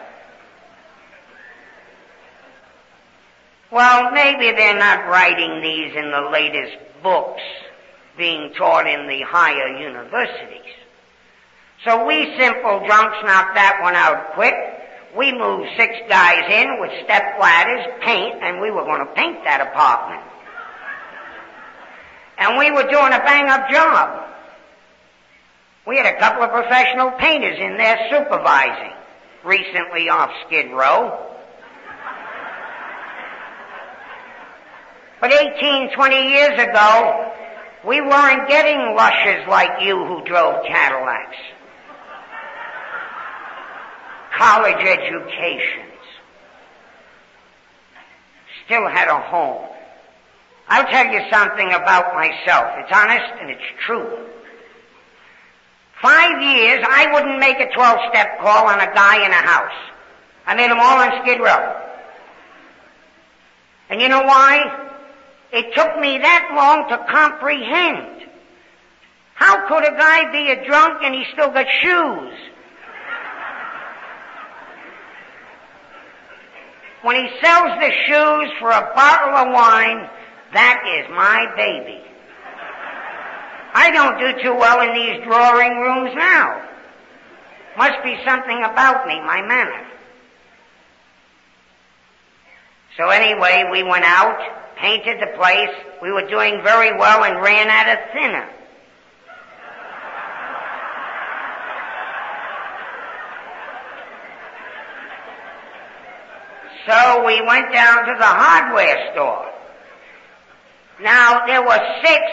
Well, 3.72 4.12
maybe 4.12 4.52
they're 4.56 4.80
not 4.80 5.08
writing 5.08 5.62
these 5.62 5.96
in 5.96 6.10
the 6.12 6.30
latest 6.32 6.78
books 7.04 7.42
being 8.18 8.54
taught 8.54 8.88
in 8.88 9.08
the 9.08 9.22
higher 9.22 9.78
universities. 9.78 10.72
So 11.84 12.06
we 12.06 12.36
simple 12.38 12.80
drunks 12.86 13.18
knocked 13.24 13.56
that 13.56 13.80
one 13.82 13.96
out 13.96 14.34
quick. 14.34 14.56
We 15.16 15.32
moved 15.32 15.70
six 15.78 15.94
guys 16.10 16.44
in 16.50 16.80
with 16.80 16.92
step 17.04 17.40
ladders, 17.40 17.86
paint, 18.02 18.42
and 18.42 18.62
we 18.62 18.72
were 18.72 18.84
going 18.84 19.06
to 19.06 19.14
paint 19.14 19.44
that 19.44 19.62
apartment. 19.62 20.24
And 22.38 22.58
we 22.58 22.72
were 22.72 22.90
doing 22.90 23.14
a 23.14 23.20
bang 23.20 23.50
up 23.50 23.70
job. 23.70 24.24
We 25.86 25.98
had 25.98 26.06
a 26.06 26.20
couple 26.20 26.44
of 26.44 26.52
professional 26.52 27.12
painters 27.12 27.58
in 27.60 27.78
there 27.78 27.98
supervising, 28.12 28.94
recently 29.44 30.10
off 30.10 30.32
Skid 30.46 30.72
Row. 30.72 31.37
But 35.20 35.34
18, 35.34 35.94
20 35.96 36.16
years 36.30 36.60
ago, 36.60 37.34
we 37.86 38.02
weren't 38.02 38.48
getting 38.48 38.96
lushes 38.96 39.48
like 39.48 39.82
you 39.82 40.06
who 40.06 40.24
drove 40.26 40.66
Cadillacs. 40.66 41.38
College 44.38 44.86
educations. 44.86 45.84
Still 48.66 48.88
had 48.88 49.08
a 49.08 49.20
home. 49.20 49.68
I'll 50.68 50.86
tell 50.86 51.08
you 51.08 51.22
something 51.32 51.68
about 51.70 52.14
myself. 52.14 52.74
It's 52.78 52.92
honest 52.94 53.34
and 53.42 53.50
it's 53.50 53.62
true. 53.86 54.28
Five 56.02 56.42
years, 56.42 56.86
I 56.88 57.12
wouldn't 57.12 57.40
make 57.40 57.60
a 57.60 57.68
12-step 57.68 58.40
call 58.40 58.68
on 58.68 58.80
a 58.80 58.94
guy 58.94 59.26
in 59.26 59.32
a 59.32 59.36
house. 59.36 59.72
I 60.46 60.54
made 60.54 60.70
them 60.70 60.80
all 60.80 61.00
on 61.00 61.24
Skid 61.24 61.40
Row. 61.40 61.84
And 63.90 64.02
you 64.02 64.10
know 64.10 64.22
why? 64.22 64.87
It 65.52 65.74
took 65.74 66.00
me 66.00 66.18
that 66.18 66.52
long 66.56 66.90
to 66.90 66.98
comprehend. 67.12 68.30
How 69.36 69.68
could 69.68 69.86
a 69.86 69.96
guy 69.96 70.32
be 70.32 70.52
a 70.52 70.66
drunk 70.66 71.04
and 71.04 71.14
he 71.14 71.26
still 71.32 71.52
got 71.52 71.66
shoes? 71.82 72.34
When 77.04 77.16
he 77.16 77.30
sells 77.40 77.80
the 77.80 77.92
shoes 78.08 78.52
for 78.60 78.72
a 78.72 78.92
bottle 78.96 79.36
of 79.36 79.54
wine, 79.54 80.10
that 80.54 80.84
is 81.00 81.16
my 81.16 81.46
baby. 81.56 82.04
I 83.74 83.92
don't 83.92 84.18
do 84.18 84.42
too 84.42 84.56
well 84.56 84.82
in 84.82 84.94
these 84.96 85.24
drawing 85.24 85.78
rooms 85.78 86.12
now. 86.16 86.64
Must 87.78 88.04
be 88.04 88.18
something 88.26 88.64
about 88.64 89.08
me, 89.08 89.22
my 89.22 89.42
manner. 89.44 89.86
So 92.98 93.10
anyway, 93.10 93.70
we 93.72 93.84
went 93.84 94.04
out, 94.04 94.40
painted 94.80 95.20
the 95.20 95.38
place. 95.38 95.76
We 96.02 96.12
were 96.12 96.28
doing 96.28 96.62
very 96.63 96.98
well 96.98 97.24
and 97.24 97.42
ran 97.42 97.70
out 97.70 97.90
of 97.90 98.13
thinner. 98.13 98.50
So 106.88 107.26
we 107.26 107.42
went 107.42 107.74
down 107.74 108.06
to 108.06 108.16
the 108.18 108.26
hardware 108.26 109.12
store. 109.12 109.52
Now, 111.02 111.46
there 111.46 111.62
were 111.62 111.80
six 112.04 112.24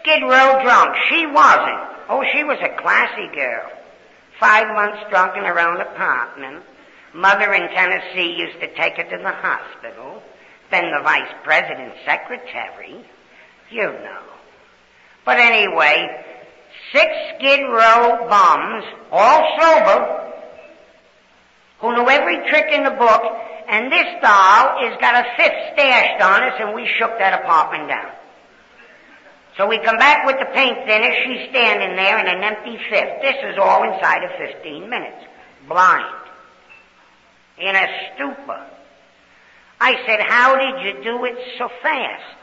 Skid 0.00 0.22
Row 0.22 0.62
drunks. 0.62 0.98
She 1.08 1.26
wasn't. 1.26 1.80
Oh, 2.08 2.24
she 2.34 2.42
was 2.42 2.58
a 2.60 2.82
classy 2.82 3.28
girl. 3.34 3.70
Five 4.40 4.66
months 4.74 4.98
drunk 5.10 5.36
in 5.36 5.44
her 5.44 5.60
own 5.60 5.80
apartment. 5.80 6.64
Mother 7.14 7.52
in 7.54 7.68
Tennessee 7.68 8.34
used 8.36 8.60
to 8.60 8.74
take 8.74 8.94
her 8.94 9.04
to 9.04 9.22
the 9.22 9.30
hospital 9.30 10.22
been 10.70 10.90
the 10.90 11.02
vice 11.02 11.32
president's 11.44 11.96
secretary. 12.04 13.04
You 13.70 13.82
know. 13.82 14.22
But 15.24 15.38
anyway, 15.38 16.24
six 16.92 17.12
Skid 17.36 17.60
Row 17.60 18.26
bums, 18.28 18.84
all 19.12 19.58
sober, 19.60 20.32
who 21.80 21.94
knew 21.94 22.08
every 22.08 22.48
trick 22.48 22.72
in 22.72 22.84
the 22.84 22.90
book, 22.90 23.22
and 23.68 23.92
this 23.92 24.06
doll 24.22 24.78
has 24.80 24.98
got 25.00 25.14
a 25.14 25.28
fifth 25.36 25.74
stashed 25.74 26.22
on 26.22 26.42
us, 26.42 26.54
and 26.60 26.74
we 26.74 26.88
shook 26.98 27.18
that 27.18 27.42
apartment 27.42 27.88
down. 27.88 28.10
So 29.56 29.66
we 29.66 29.78
come 29.78 29.98
back 29.98 30.26
with 30.26 30.36
the 30.38 30.46
paint 30.54 30.78
thinner, 30.86 31.12
she's 31.24 31.50
standing 31.50 31.96
there 31.96 32.18
in 32.18 32.26
an 32.26 32.42
empty 32.42 32.78
fifth. 32.88 33.20
This 33.20 33.36
is 33.44 33.58
all 33.58 33.84
inside 33.92 34.24
of 34.24 34.30
15 34.38 34.88
minutes. 34.88 35.24
Blind. 35.68 36.14
In 37.58 37.76
a 37.76 37.86
stupor. 38.14 38.66
I 39.80 39.96
said, 40.06 40.20
how 40.20 40.56
did 40.56 40.84
you 40.84 41.02
do 41.02 41.24
it 41.24 41.36
so 41.56 41.68
fast? 41.82 42.36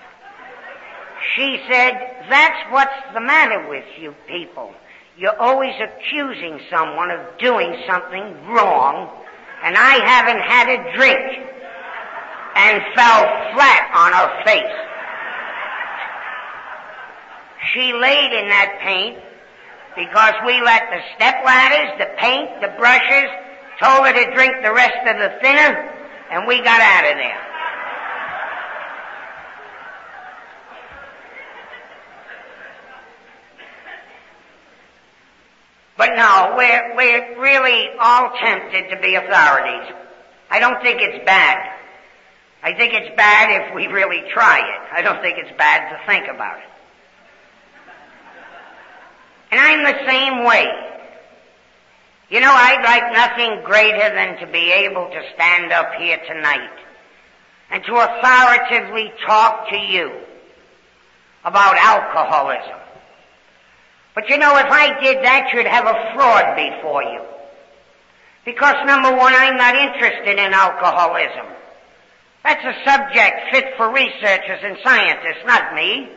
She 1.36 1.62
said, 1.70 1.94
that's 2.30 2.72
what's 2.72 3.14
the 3.14 3.22
matter 3.22 3.70
with 3.70 3.86
you 4.00 4.16
people. 4.28 4.74
You're 5.18 5.40
always 5.40 5.74
accusing 5.80 6.60
someone 6.70 7.12
of 7.12 7.38
doing 7.38 7.76
something 7.88 8.48
wrong, 8.48 9.10
and 9.64 9.76
I 9.78 10.06
haven't 10.06 10.42
had 10.42 10.70
a 10.70 10.96
drink, 10.96 11.48
and 12.56 12.82
fell 12.96 13.24
flat 13.54 13.92
on 13.94 14.14
her 14.14 14.44
face. 14.46 14.78
She 17.74 17.94
laid 17.94 18.34
in 18.34 18.50
that 18.50 18.80
paint 18.82 19.18
because 19.96 20.34
we 20.46 20.62
let 20.62 20.90
the 20.90 21.02
step 21.16 21.36
ladders, 21.46 22.00
the 22.00 22.10
paint, 22.18 22.62
the 22.62 22.74
brushes, 22.78 23.30
told 23.82 24.08
her 24.08 24.14
to 24.14 24.34
drink 24.34 24.54
the 24.64 24.74
rest 24.74 25.06
of 25.06 25.18
the 25.18 25.38
thinner, 25.42 25.97
and 26.32 26.48
we 26.48 26.58
got 26.58 26.82
out 26.82 27.12
of 27.12 27.18
there. 27.18 27.48
But 35.98 36.16
no, 36.16 36.54
we're, 36.56 36.96
we're 36.96 37.42
really 37.42 37.90
all 38.00 38.32
tempted 38.40 38.90
to 38.92 39.02
be 39.02 39.16
authorities. 39.16 39.96
I 40.50 40.60
don't 40.60 40.82
think 40.82 41.02
it's 41.02 41.26
bad. 41.26 41.74
I 42.62 42.74
think 42.74 42.94
it's 42.94 43.16
bad 43.16 43.68
if 43.68 43.76
we 43.76 43.88
really 43.88 44.24
try 44.32 44.60
it. 44.60 44.82
I 44.94 45.02
don't 45.02 45.22
think 45.22 45.38
it's 45.38 45.58
bad 45.58 45.90
to 45.90 46.06
think 46.06 46.28
about 46.28 46.60
it. 46.60 46.66
And 49.52 49.60
I'm 49.60 49.84
the 49.84 50.06
same 50.06 50.44
way. 50.44 50.97
You 52.30 52.42
know, 52.42 52.52
I'd 52.52 52.84
like 52.84 53.14
nothing 53.14 53.64
greater 53.64 54.14
than 54.14 54.38
to 54.40 54.52
be 54.52 54.72
able 54.72 55.08
to 55.08 55.22
stand 55.34 55.72
up 55.72 55.94
here 55.98 56.20
tonight 56.28 56.78
and 57.72 57.82
to 57.86 57.94
authoritatively 57.96 59.14
talk 59.26 59.70
to 59.70 59.78
you 59.78 60.12
about 61.46 61.78
alcoholism. 61.78 62.80
But 64.14 64.30
you 64.30 64.38
know, 64.38 64.58
if 64.58 64.68
I 64.68 65.00
did 65.00 65.24
that, 65.24 65.52
you'd 65.54 65.68
have 65.68 65.86
a 65.86 66.14
fraud 66.16 66.56
before 66.58 67.04
you. 67.04 67.22
Because 68.44 68.76
number 68.86 69.16
one, 69.16 69.34
I'm 69.34 69.56
not 69.56 69.76
interested 69.76 70.38
in 70.38 70.54
alcoholism. 70.54 71.46
That's 72.44 72.64
a 72.64 72.90
subject 72.90 73.52
fit 73.52 73.66
for 73.78 73.94
researchers 73.94 74.60
and 74.64 74.78
scientists, 74.84 75.46
not 75.46 75.76
me. 75.76 76.10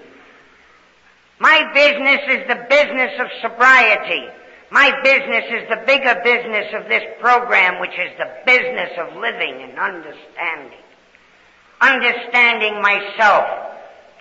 My 1.38 1.70
business 1.72 2.20
is 2.30 2.48
the 2.48 2.66
business 2.68 3.12
of 3.20 3.28
sobriety 3.42 4.28
My 4.70 4.92
business 5.02 5.44
is 5.50 5.68
the 5.68 5.82
bigger 5.84 6.14
business 6.22 6.72
of 6.74 6.88
this 6.88 7.02
program, 7.20 7.80
which 7.80 7.90
is 7.98 8.16
the 8.18 8.30
business 8.46 8.90
of 8.98 9.16
living 9.16 9.62
and 9.62 9.76
understanding. 9.76 10.78
Understanding 11.80 12.80
myself, 12.80 13.46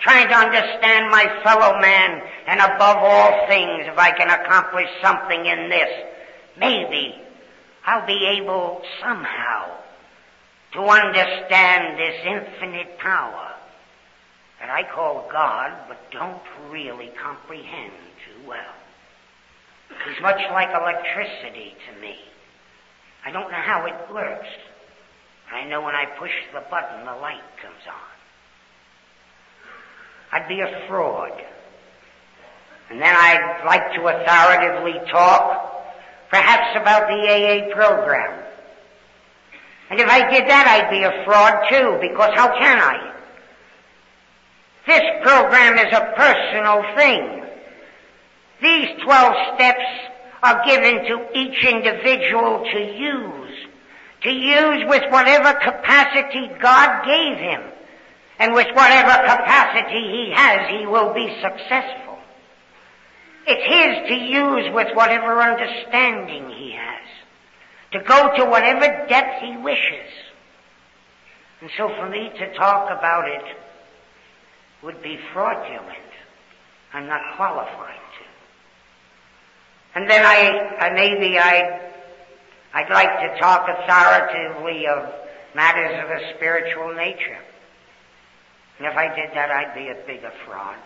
trying 0.00 0.28
to 0.28 0.34
understand 0.34 1.10
my 1.10 1.26
fellow 1.44 1.78
man, 1.80 2.22
and 2.48 2.60
above 2.60 2.96
all 2.98 3.46
things, 3.46 3.84
if 3.86 3.96
I 3.96 4.10
can 4.10 4.28
accomplish 4.28 4.88
something 5.00 5.46
in 5.46 5.68
this, 5.68 5.90
maybe 6.58 7.14
I'll 7.86 8.06
be 8.06 8.40
able 8.40 8.82
somehow 9.00 9.76
to 10.72 10.80
understand 10.80 11.98
this 11.98 12.14
infinite 12.24 12.98
power 12.98 13.54
that 14.58 14.70
I 14.70 14.82
call 14.82 15.28
God, 15.30 15.72
but 15.86 16.10
don't 16.10 16.42
really 16.70 17.10
comprehend 17.22 17.92
too 18.26 18.48
well. 18.48 18.74
He's 20.06 20.22
much 20.22 20.40
like 20.50 20.70
electricity 20.70 21.74
to 21.88 22.00
me. 22.00 22.16
I 23.24 23.30
don't 23.30 23.50
know 23.50 23.60
how 23.60 23.86
it 23.86 24.12
works. 24.12 24.48
I 25.52 25.64
know 25.66 25.82
when 25.82 25.94
I 25.94 26.06
push 26.18 26.30
the 26.54 26.62
button, 26.70 27.04
the 27.04 27.14
light 27.14 27.42
comes 27.60 27.82
on. 27.88 28.10
I'd 30.32 30.48
be 30.48 30.60
a 30.60 30.86
fraud. 30.88 31.32
And 32.90 33.00
then 33.00 33.14
I'd 33.14 33.62
like 33.66 33.92
to 33.94 34.00
authoritatively 34.00 35.10
talk, 35.10 35.84
perhaps 36.30 36.76
about 36.80 37.08
the 37.08 37.14
AA 37.14 37.74
program. 37.74 38.44
And 39.90 40.00
if 40.00 40.08
I 40.08 40.30
did 40.30 40.48
that, 40.48 40.66
I'd 40.66 40.90
be 40.90 41.02
a 41.02 41.24
fraud 41.24 41.68
too, 41.68 41.98
because 42.00 42.30
how 42.34 42.56
can 42.58 42.78
I? 42.78 43.12
This 44.86 45.02
program 45.22 45.78
is 45.78 45.92
a 45.92 46.12
personal 46.16 46.82
thing. 46.96 47.39
These 48.62 49.02
12 49.02 49.34
steps 49.54 49.84
are 50.42 50.64
given 50.64 51.04
to 51.04 51.38
each 51.38 51.64
individual 51.64 52.64
to 52.72 52.78
use. 52.78 53.56
To 54.22 54.30
use 54.30 54.84
with 54.86 55.02
whatever 55.10 55.52
capacity 55.54 56.50
God 56.60 57.06
gave 57.06 57.38
him. 57.38 57.62
And 58.38 58.54
with 58.54 58.68
whatever 58.74 59.12
capacity 59.12 60.00
he 60.00 60.32
has, 60.34 60.68
he 60.78 60.86
will 60.86 61.14
be 61.14 61.28
successful. 61.42 62.18
It's 63.46 63.64
his 63.64 64.08
to 64.08 64.24
use 64.24 64.74
with 64.74 64.94
whatever 64.94 65.40
understanding 65.40 66.50
he 66.50 66.72
has. 66.72 67.06
To 67.92 68.00
go 68.00 68.36
to 68.36 68.44
whatever 68.44 69.06
depth 69.08 69.42
he 69.42 69.56
wishes. 69.56 70.10
And 71.60 71.70
so 71.76 71.88
for 71.88 72.08
me 72.08 72.30
to 72.38 72.54
talk 72.54 72.90
about 72.90 73.28
it 73.28 73.56
would 74.82 75.02
be 75.02 75.18
fraudulent. 75.32 75.98
I'm 76.92 77.06
not 77.06 77.36
qualified 77.36 78.09
and 79.94 80.08
then 80.08 80.24
I, 80.24 80.76
I 80.78 80.90
maybe 80.94 81.38
I'd, 81.38 81.92
I'd 82.74 82.90
like 82.90 83.20
to 83.20 83.40
talk 83.40 83.68
authoritatively 83.68 84.86
of 84.86 85.12
matters 85.54 86.04
of 86.04 86.10
a 86.10 86.34
spiritual 86.36 86.94
nature. 86.94 87.38
And 88.78 88.86
if 88.86 88.96
I 88.96 89.14
did 89.14 89.30
that, 89.34 89.50
I'd 89.50 89.74
be 89.74 89.88
a 89.88 90.06
bigger 90.06 90.32
fraud. 90.46 90.78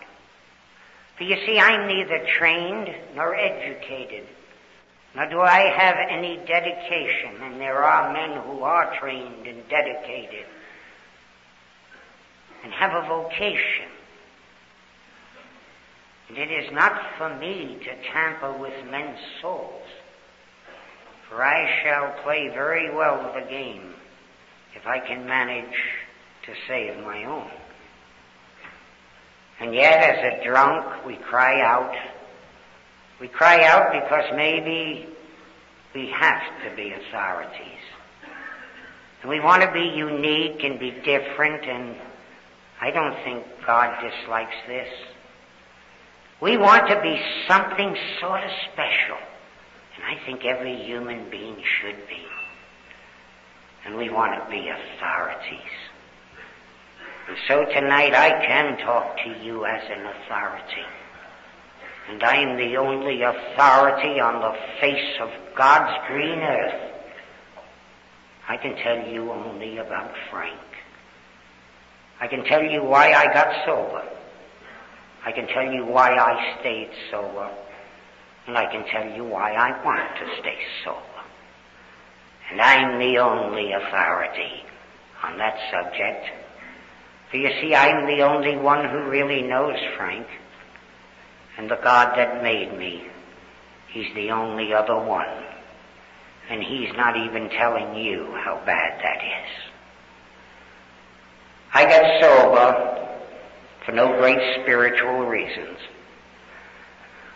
For 1.17 1.23
you 1.23 1.37
see, 1.45 1.59
I'm 1.59 1.87
neither 1.87 2.25
trained 2.37 2.93
nor 3.15 3.35
educated, 3.35 4.25
nor 5.15 5.29
do 5.29 5.39
I 5.39 5.61
have 5.77 5.95
any 6.09 6.37
dedication, 6.45 7.41
and 7.41 7.61
there 7.61 7.83
are 7.83 8.11
men 8.11 8.41
who 8.43 8.63
are 8.63 8.97
trained 8.99 9.47
and 9.47 9.67
dedicated 9.69 10.45
and 12.65 12.73
have 12.73 12.91
a 12.91 13.07
vocation. 13.07 13.94
And 16.29 16.37
it 16.37 16.51
is 16.51 16.71
not 16.73 16.99
for 17.17 17.35
me 17.37 17.77
to 17.83 18.11
tamper 18.11 18.51
with 18.53 18.73
men's 18.89 19.19
souls, 19.41 19.83
for 21.29 21.43
I 21.43 21.83
shall 21.83 22.23
play 22.23 22.49
very 22.49 22.93
well 22.93 23.31
the 23.33 23.47
game 23.49 23.93
if 24.75 24.87
I 24.87 24.99
can 24.99 25.25
manage 25.25 25.77
to 26.45 26.53
save 26.67 26.97
my 27.03 27.25
own. 27.25 27.49
And 29.59 29.73
yet, 29.73 30.03
as 30.03 30.39
a 30.39 30.43
drunk, 30.43 31.05
we 31.05 31.15
cry 31.15 31.61
out. 31.61 31.95
We 33.21 33.27
cry 33.27 33.63
out 33.63 33.93
because 33.93 34.25
maybe 34.35 35.07
we 35.93 36.09
have 36.09 36.41
to 36.63 36.75
be 36.75 36.91
authorities. 36.91 37.79
And 39.21 39.29
we 39.29 39.39
want 39.39 39.61
to 39.61 39.71
be 39.71 39.93
unique 39.95 40.63
and 40.63 40.77
be 40.77 40.91
different, 40.91 41.63
and 41.63 41.95
I 42.81 42.91
don't 42.91 43.15
think 43.23 43.45
God 43.65 43.95
dislikes 44.01 44.55
this. 44.67 44.89
We 46.41 46.57
want 46.57 46.87
to 46.89 47.01
be 47.01 47.21
something 47.47 47.95
sort 48.19 48.43
of 48.43 48.49
special. 48.73 49.17
And 49.95 50.03
I 50.05 50.25
think 50.25 50.43
every 50.43 50.75
human 50.83 51.29
being 51.29 51.55
should 51.81 52.07
be. 52.07 52.25
And 53.85 53.95
we 53.95 54.09
want 54.09 54.33
to 54.43 54.49
be 54.49 54.67
authorities. 54.67 55.71
And 57.27 57.37
so 57.47 57.65
tonight 57.65 58.13
I 58.13 58.45
can 58.45 58.77
talk 58.79 59.17
to 59.23 59.43
you 59.43 59.65
as 59.65 59.81
an 59.89 60.05
authority. 60.05 60.85
And 62.09 62.23
I 62.23 62.35
am 62.35 62.57
the 62.57 62.77
only 62.77 63.21
authority 63.23 64.19
on 64.19 64.41
the 64.41 64.55
face 64.79 65.15
of 65.21 65.29
God's 65.55 66.07
green 66.07 66.39
earth. 66.39 66.91
I 68.47 68.57
can 68.57 68.75
tell 68.75 69.07
you 69.07 69.31
only 69.31 69.77
about 69.77 70.11
Frank. 70.29 70.59
I 72.19 72.27
can 72.27 72.43
tell 72.43 72.61
you 72.61 72.83
why 72.83 73.13
I 73.13 73.33
got 73.33 73.65
sober. 73.65 74.03
I 75.25 75.31
can 75.31 75.47
tell 75.47 75.65
you 75.71 75.83
why 75.83 76.15
I 76.15 76.59
stayed 76.59 76.91
sober, 77.09 77.49
and 78.45 78.55
I 78.55 78.71
can 78.71 78.85
tell 78.85 79.09
you 79.17 79.23
why 79.23 79.53
I 79.53 79.83
want 79.83 80.15
to 80.19 80.39
stay 80.39 80.57
sober. 80.83 81.01
And 82.51 82.61
I'm 82.61 82.99
the 82.99 83.17
only 83.17 83.71
authority 83.71 84.63
on 85.23 85.39
that 85.39 85.57
subject. 85.71 86.27
For 87.31 87.37
you 87.37 87.49
see, 87.59 87.73
I'm 87.73 88.05
the 88.05 88.21
only 88.21 88.55
one 88.55 88.87
who 88.87 89.09
really 89.09 89.41
knows 89.41 89.77
Frank. 89.97 90.27
And 91.57 91.71
the 91.71 91.79
God 91.83 92.15
that 92.17 92.43
made 92.43 92.77
me, 92.77 93.07
He's 93.87 94.13
the 94.13 94.29
only 94.29 94.73
other 94.73 94.99
one. 94.99 95.43
And 96.51 96.61
He's 96.61 96.93
not 96.95 97.17
even 97.17 97.49
telling 97.49 97.95
you 97.95 98.31
how 98.43 98.61
bad 98.63 99.01
that 99.01 99.23
is. 99.23 99.51
I 101.73 101.85
got 101.85 102.21
sober 102.21 103.04
for 103.85 103.91
no 103.91 104.17
great 104.17 104.39
spiritual 104.61 105.25
reasons. 105.25 105.77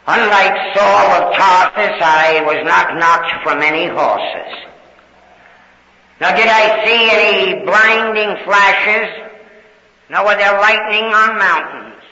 Unlike 0.07 0.75
Saul 0.75 1.05
of 1.21 1.35
Tarsus, 1.35 2.01
I 2.01 2.41
was 2.43 2.65
not 2.65 2.97
knocked 2.97 3.43
from 3.43 3.61
any 3.61 3.87
horses. 3.87 4.65
Nor 6.19 6.31
did 6.31 6.47
I 6.47 6.83
see 6.83 7.09
any 7.11 7.63
blinding 7.63 8.43
flashes, 8.43 9.31
nor 10.09 10.25
were 10.25 10.35
there 10.35 10.59
lightning 10.59 11.05
on 11.05 11.37
mountains. 11.37 12.03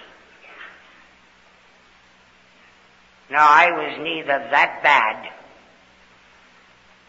No, 3.32 3.40
I 3.40 3.72
was 3.72 3.98
neither 4.00 4.48
that 4.52 4.80
bad, 4.84 5.32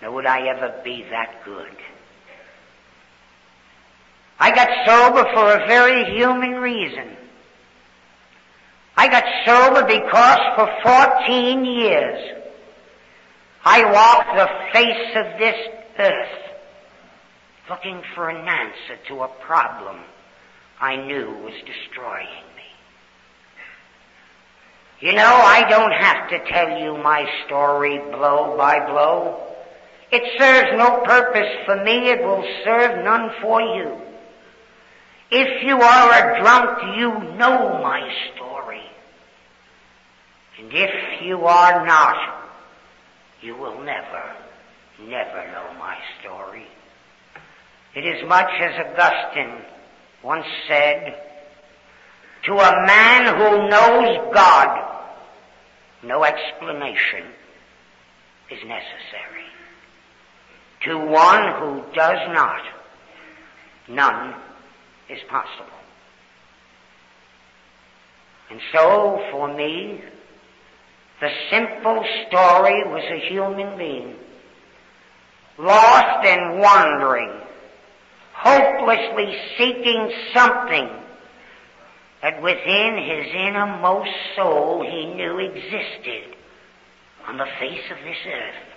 nor 0.01 0.12
would 0.12 0.26
I 0.26 0.49
ever 0.49 0.81
be 0.83 1.05
that 1.11 1.45
good. 1.45 1.76
I 4.41 4.55
got 4.55 4.68
sober 4.87 5.24
for 5.35 5.53
a 5.53 5.66
very 5.66 6.16
human 6.16 6.55
reason. 6.55 7.18
I 8.99 9.07
got 9.07 9.22
sober 9.46 9.86
because 9.86 10.40
for 10.57 10.68
14 10.82 11.64
years 11.64 12.42
I 13.64 13.84
walked 13.92 14.34
the 14.34 14.49
face 14.72 15.14
of 15.14 15.38
this 15.38 15.55
earth 16.01 16.38
looking 17.70 18.03
for 18.16 18.28
an 18.28 18.49
answer 18.49 18.99
to 19.07 19.22
a 19.22 19.28
problem 19.46 20.01
I 20.80 20.96
knew 20.96 21.28
was 21.44 21.55
destroying 21.64 22.26
me. 22.57 22.68
You 24.99 25.12
know, 25.12 25.22
I 25.44 25.68
don't 25.70 25.92
have 25.92 26.30
to 26.30 26.53
tell 26.53 26.80
you 26.80 27.01
my 27.01 27.24
story 27.46 27.99
blow 27.99 28.57
by 28.57 28.84
blow. 28.84 29.46
It 30.11 30.24
serves 30.40 30.76
no 30.76 31.03
purpose 31.05 31.55
for 31.66 31.84
me. 31.84 32.11
It 32.11 32.24
will 32.24 32.44
serve 32.64 33.05
none 33.05 33.30
for 33.40 33.61
you. 33.61 33.96
If 35.30 35.62
you 35.62 35.80
are 35.80 36.11
a 36.11 36.40
drunk, 36.40 36.99
you 36.99 37.11
know 37.36 37.80
my 37.80 38.01
story. 38.34 38.47
And 40.59 40.73
if 40.73 41.23
you 41.23 41.45
are 41.47 41.87
not, 41.87 42.51
you 43.41 43.57
will 43.57 43.81
never, 43.83 44.35
never 45.01 45.47
know 45.53 45.73
my 45.79 45.97
story. 46.21 46.67
It 47.95 48.05
is 48.05 48.29
much 48.29 48.51
as 48.61 48.87
Augustine 48.87 49.65
once 50.23 50.47
said, 50.67 51.15
to 52.47 52.53
a 52.55 52.87
man 52.87 53.37
who 53.37 53.69
knows 53.69 54.35
God, 54.35 55.05
no 56.03 56.25
explanation 56.25 57.25
is 58.51 58.59
necessary. 58.65 59.45
To 60.85 60.99
one 60.99 61.55
who 61.61 61.95
does 61.95 62.19
not, 62.35 62.63
none 63.89 64.35
is 65.09 65.19
possible. 65.29 65.67
And 68.51 68.61
so, 68.73 69.25
for 69.31 69.55
me, 69.55 70.01
The 71.21 71.31
simple 71.51 72.05
story 72.27 72.85
was 72.85 73.03
a 73.11 73.29
human 73.29 73.77
being, 73.77 74.14
lost 75.59 76.25
and 76.25 76.61
wandering, 76.61 77.41
hopelessly 78.35 79.37
seeking 79.59 80.12
something 80.33 80.89
that 82.23 82.41
within 82.41 82.99
his 82.99 83.35
innermost 83.35 84.11
soul 84.37 84.85
he 84.89 85.07
knew 85.14 85.39
existed 85.39 86.37
on 87.27 87.37
the 87.37 87.47
face 87.59 87.85
of 87.91 87.99
this 88.05 88.16
earth. 88.27 88.69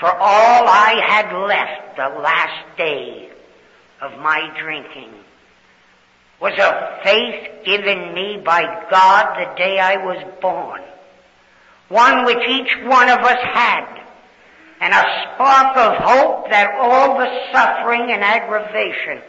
For 0.00 0.12
all 0.12 0.68
I 0.68 1.00
had 1.08 1.32
left 1.32 1.96
the 1.96 2.20
last 2.20 2.76
day 2.76 3.30
of 4.00 4.18
my 4.20 4.52
drinking 4.60 5.12
was 6.40 6.52
a 6.58 7.00
faith 7.04 7.64
given 7.64 8.14
me 8.14 8.40
by 8.44 8.62
God 8.90 9.34
the 9.36 9.56
day 9.56 9.78
I 9.78 9.96
was 9.96 10.22
born. 10.40 10.82
One 11.88 12.24
which 12.24 12.48
each 12.48 12.76
one 12.84 13.08
of 13.08 13.18
us 13.20 13.38
had. 13.42 13.98
And 14.80 14.94
a 14.94 15.34
spark 15.34 15.76
of 15.76 15.96
hope 15.96 16.50
that 16.50 16.76
all 16.78 17.18
the 17.18 17.28
suffering 17.52 18.12
and 18.12 18.22
aggravation, 18.22 19.20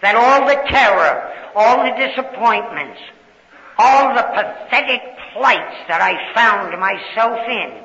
that 0.00 0.16
all 0.16 0.46
the 0.46 0.56
terror, 0.70 1.30
all 1.54 1.84
the 1.84 2.06
disappointments, 2.06 3.00
all 3.76 4.14
the 4.14 4.22
pathetic 4.22 5.02
plights 5.34 5.76
that 5.88 6.00
I 6.00 6.32
found 6.34 6.80
myself 6.80 7.38
in, 7.46 7.84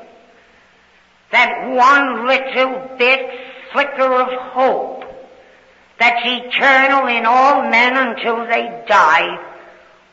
that 1.31 1.67
one 1.67 2.25
little 2.25 2.97
bit 2.97 3.29
flicker 3.73 4.13
of 4.13 4.27
hope 4.53 4.98
that's 5.99 6.21
eternal 6.23 7.07
in 7.07 7.25
all 7.25 7.69
men 7.69 7.95
until 7.95 8.45
they 8.45 8.83
die 8.87 9.37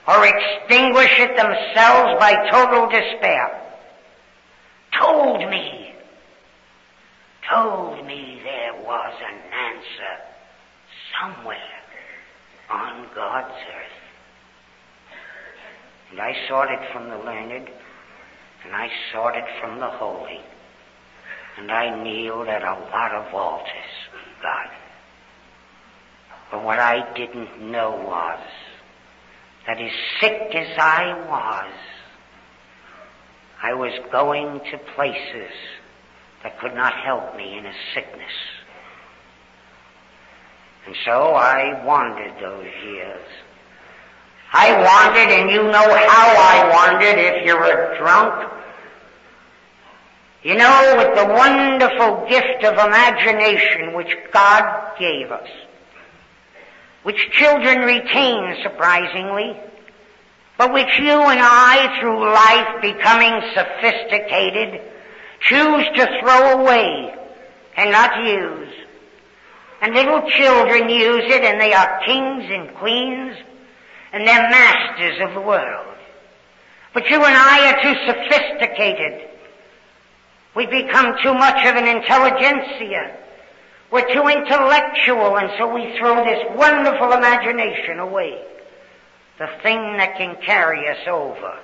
or 0.09 0.26
extinguish 0.26 1.12
it 1.18 1.37
themselves 1.37 2.18
by 2.20 2.49
total 2.51 2.89
despair, 2.89 3.62
told 4.99 5.39
me, 5.51 5.95
told 7.51 8.05
me 8.07 8.41
there 8.43 8.74
was 8.84 9.14
an 9.20 9.39
answer 9.53 10.22
somewhere 11.20 11.57
on 12.70 13.07
God's 13.14 13.55
earth. 13.55 13.97
And 16.11 16.20
I 16.20 16.37
sought 16.49 16.70
it 16.70 16.93
from 16.93 17.09
the 17.11 17.18
learned, 17.18 17.68
and 18.64 18.74
I 18.74 18.91
sought 19.12 19.37
it 19.37 19.45
from 19.61 19.80
the 19.80 19.91
holy, 19.91 20.41
and 21.59 21.70
I 21.70 22.03
kneeled 22.03 22.49
at 22.49 22.62
a 22.62 22.78
lot 22.93 23.12
of 23.12 23.34
altars, 23.34 23.70
God. 24.43 24.70
But 26.51 26.62
what 26.62 26.78
I 26.78 27.12
didn't 27.14 27.70
know 27.70 27.90
was 27.90 28.40
that 29.66 29.80
as 29.80 29.90
sick 30.20 30.55
as 30.55 30.78
I 30.78 31.14
was, 31.28 31.72
I 33.62 33.74
was 33.74 33.92
going 34.12 34.61
to 34.70 34.78
places 34.94 35.51
that 36.42 36.61
could 36.61 36.74
not 36.74 36.94
help 36.94 37.36
me 37.36 37.59
in 37.59 37.66
a 37.66 37.72
sickness. 37.94 38.32
And 40.86 40.94
so 41.05 41.34
I 41.34 41.84
wandered 41.84 42.34
those 42.40 42.70
years. 42.84 43.26
I 44.53 44.70
wandered, 44.72 45.32
and 45.32 45.51
you 45.51 45.64
know 45.64 45.97
how 46.09 46.28
I 46.38 46.70
wandered 46.72 47.18
if 47.18 47.44
you're 47.44 47.64
a 47.64 47.99
drunk. 47.99 48.53
You 50.44 50.55
know, 50.55 50.94
with 50.97 51.16
the 51.16 51.26
wonderful 51.26 52.28
gift 52.28 52.62
of 52.62 52.74
imagination 52.74 53.94
which 53.94 54.16
God 54.32 54.97
gave 54.97 55.32
us 55.32 55.49
which 57.07 57.30
children 57.30 57.82
retain 57.82 58.57
surprisingly, 58.64 59.57
but 60.59 60.72
which 60.72 60.98
you 60.98 61.12
and 61.12 61.38
I, 61.40 62.00
through 62.00 62.34
life 62.34 62.82
becoming 62.82 63.40
sophisticated, 63.54 64.80
choose 65.38 65.86
to 65.94 66.18
throw 66.18 66.61
away 66.61 67.14
and 67.76 67.92
not 67.92 68.24
use. 68.26 68.74
And 69.80 69.94
little 69.94 70.28
children 70.30 70.90
use 70.90 71.32
it 71.32 71.44
and 71.44 71.61
they 71.61 71.72
are 71.74 72.00
kings 72.04 72.50
and 72.50 72.74
queens 72.74 73.36
and 74.12 74.26
they're 74.26 74.50
masters 74.50 75.20
of 75.28 75.34
the 75.34 75.46
world. 75.46 75.94
But 76.92 77.09
you 77.09 77.22
and 77.24 77.36
I 77.36 77.72
are 77.72 77.82
too 77.82 78.00
sophisticated. 78.04 79.28
We 80.57 80.66
become 80.66 81.14
too 81.22 81.34
much 81.34 81.64
of 81.66 81.76
an 81.76 81.86
intelligentsia 81.86 83.25
we're 83.91 84.12
too 84.12 84.28
intellectual 84.28 85.37
and 85.37 85.51
so 85.59 85.72
we 85.72 85.97
throw 85.99 86.24
this 86.24 86.45
wonderful 86.57 87.12
imagination 87.12 87.99
away. 87.99 88.43
The 89.39 89.49
thing 89.62 89.97
that 89.99 90.16
can 90.16 90.37
carry 90.45 90.89
us 90.89 91.07
over 91.07 91.59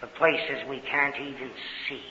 the 0.00 0.06
places 0.06 0.68
we 0.68 0.80
can't 0.80 1.16
even 1.16 1.50
see. 1.88 2.02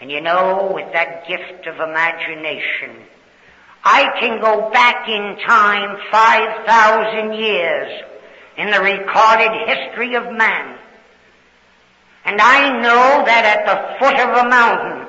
And 0.00 0.10
you 0.10 0.20
know, 0.20 0.70
with 0.74 0.92
that 0.92 1.26
gift 1.28 1.66
of 1.66 1.76
imagination, 1.76 3.04
I 3.84 4.18
can 4.20 4.40
go 4.40 4.70
back 4.70 5.08
in 5.08 5.38
time 5.46 5.98
5,000 6.10 7.32
years 7.34 8.02
in 8.58 8.70
the 8.70 8.80
recorded 8.80 9.52
history 9.66 10.14
of 10.14 10.24
man. 10.32 10.78
And 12.24 12.40
I 12.40 12.80
know 12.80 13.24
that 13.24 13.44
at 13.44 13.64
the 13.64 13.98
foot 13.98 14.20
of 14.20 14.46
a 14.46 14.48
mountain, 14.48 14.99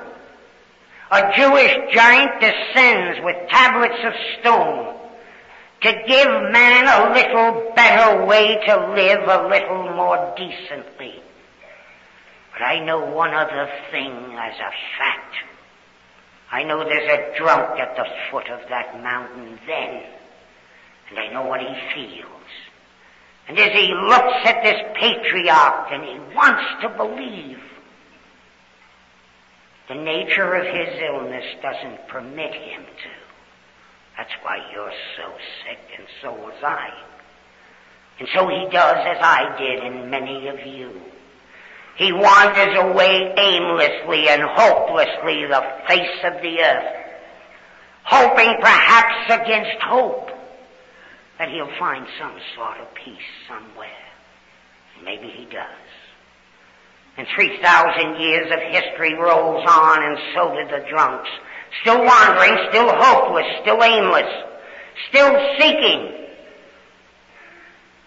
a 1.12 1.30
Jewish 1.36 1.94
giant 1.94 2.40
descends 2.40 3.20
with 3.22 3.36
tablets 3.50 4.00
of 4.02 4.14
stone 4.40 4.96
to 5.82 5.92
give 6.06 6.28
man 6.52 6.86
a 6.86 7.12
little 7.12 7.72
better 7.76 8.24
way 8.24 8.58
to 8.66 8.94
live 8.94 9.28
a 9.28 9.46
little 9.46 9.94
more 9.94 10.34
decently. 10.38 11.22
But 12.54 12.62
I 12.62 12.82
know 12.82 13.04
one 13.04 13.34
other 13.34 13.68
thing 13.90 14.10
as 14.38 14.54
a 14.54 14.72
fact. 14.98 15.34
I 16.50 16.62
know 16.64 16.82
there's 16.82 17.10
a 17.10 17.38
drunk 17.38 17.78
at 17.78 17.94
the 17.94 18.06
foot 18.30 18.48
of 18.48 18.60
that 18.70 19.02
mountain 19.02 19.58
then, 19.66 20.02
and 21.10 21.18
I 21.18 21.28
know 21.30 21.42
what 21.42 21.60
he 21.60 21.74
feels. 21.94 22.28
And 23.48 23.58
as 23.58 23.72
he 23.72 23.92
looks 23.92 24.46
at 24.46 24.62
this 24.62 24.80
patriarch 24.94 25.88
and 25.92 26.04
he 26.04 26.34
wants 26.34 26.62
to 26.82 26.88
believe, 26.90 27.58
the 29.92 30.02
nature 30.02 30.54
of 30.54 30.64
his 30.64 31.00
illness 31.02 31.44
doesn't 31.60 32.08
permit 32.08 32.54
him 32.54 32.82
to. 32.82 33.10
That's 34.16 34.32
why 34.42 34.56
you're 34.72 34.92
so 35.16 35.32
sick 35.64 35.78
and 35.98 36.06
so 36.22 36.32
was 36.32 36.54
I. 36.62 36.88
And 38.18 38.28
so 38.34 38.48
he 38.48 38.68
does 38.70 38.96
as 38.96 39.18
I 39.20 39.54
did 39.58 39.80
and 39.80 40.10
many 40.10 40.48
of 40.48 40.66
you. 40.66 40.92
He 41.96 42.10
wanders 42.10 42.74
away 42.78 43.34
aimlessly 43.36 44.28
and 44.28 44.42
hopelessly 44.42 45.44
the 45.46 45.62
face 45.86 46.24
of 46.24 46.40
the 46.40 46.60
earth, 46.60 47.06
hoping 48.04 48.54
perhaps 48.60 49.42
against 49.42 49.82
hope 49.82 50.30
that 51.38 51.50
he'll 51.50 51.78
find 51.78 52.06
some 52.18 52.38
sort 52.56 52.78
of 52.78 52.94
peace 52.94 53.18
somewhere. 53.46 53.88
Maybe 55.04 55.28
he 55.28 55.44
does. 55.44 56.01
And 57.16 57.26
3,000 57.34 58.20
years 58.20 58.50
of 58.50 58.58
history 58.72 59.14
rolls 59.14 59.64
on 59.68 60.02
and 60.02 60.18
so 60.34 60.54
did 60.54 60.68
the 60.68 60.88
drunks. 60.88 61.28
Still 61.82 62.04
wandering, 62.04 62.56
still 62.70 62.88
hopeless, 62.88 63.46
still 63.60 63.82
aimless, 63.82 64.30
still 65.08 65.32
seeking. 65.58 66.22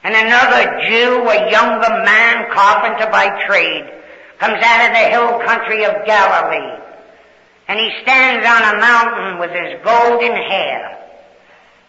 And 0.03 0.16
another 0.16 0.82
Jew, 0.88 1.28
a 1.30 1.51
younger 1.51 1.89
man, 2.03 2.51
carpenter 2.51 3.10
by 3.12 3.45
trade, 3.45 3.86
comes 4.39 4.62
out 4.64 4.88
of 4.88 4.93
the 4.93 5.10
hill 5.10 5.39
country 5.45 5.84
of 5.86 6.06
Galilee. 6.06 6.82
And 7.68 7.80
he 7.80 7.91
stands 8.01 8.45
on 8.45 8.76
a 8.76 8.80
mountain 8.80 9.39
with 9.39 9.51
his 9.51 9.84
golden 9.84 10.36
hair. 10.36 10.95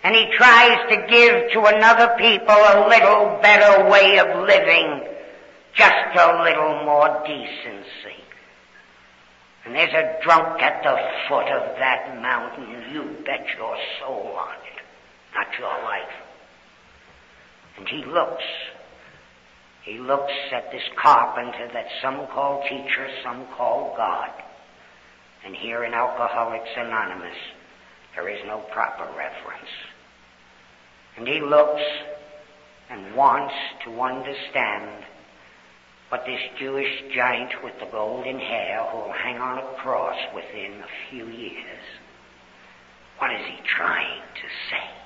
And 0.02 0.14
he 0.14 0.30
tries 0.36 0.78
to 0.90 1.06
give 1.08 1.52
to 1.52 1.64
another 1.64 2.14
people 2.18 2.54
a 2.54 2.88
little 2.88 3.38
better 3.42 3.88
way 3.90 4.18
of 4.18 4.46
living 4.46 5.15
just 5.76 6.16
a 6.16 6.42
little 6.42 6.84
more 6.84 7.22
decency. 7.26 8.24
And 9.64 9.74
there's 9.74 9.92
a 9.92 10.22
drunk 10.22 10.62
at 10.62 10.82
the 10.82 10.96
foot 11.28 11.48
of 11.48 11.76
that 11.78 12.20
mountain. 12.22 12.92
You 12.92 13.16
bet 13.24 13.46
your 13.58 13.76
soul 14.00 14.34
on 14.38 14.54
it, 14.54 14.82
not 15.34 15.46
your 15.58 15.82
life. 15.82 16.14
And 17.76 17.88
he 17.88 18.04
looks. 18.04 18.44
He 19.82 19.98
looks 19.98 20.32
at 20.52 20.70
this 20.72 20.82
carpenter 21.00 21.68
that 21.72 21.86
some 22.00 22.26
call 22.28 22.62
teacher, 22.68 23.08
some 23.22 23.46
call 23.56 23.94
God. 23.96 24.30
And 25.44 25.54
here 25.54 25.84
in 25.84 25.94
Alcoholics 25.94 26.70
Anonymous, 26.76 27.36
there 28.14 28.28
is 28.28 28.40
no 28.46 28.58
proper 28.72 29.04
reference. 29.16 29.70
And 31.16 31.28
he 31.28 31.40
looks 31.40 31.82
and 32.88 33.14
wants 33.14 33.54
to 33.84 34.00
understand 34.00 35.04
but 36.10 36.24
this 36.24 36.40
Jewish 36.58 37.02
giant 37.14 37.52
with 37.64 37.74
the 37.80 37.86
golden 37.86 38.38
hair 38.38 38.86
who 38.90 38.98
will 38.98 39.12
hang 39.12 39.38
on 39.38 39.58
a 39.58 39.74
cross 39.82 40.16
within 40.34 40.72
a 40.80 41.10
few 41.10 41.26
years, 41.26 41.82
what 43.18 43.32
is 43.32 43.44
he 43.46 43.58
trying 43.64 44.20
to 44.20 44.48
say? 44.70 44.96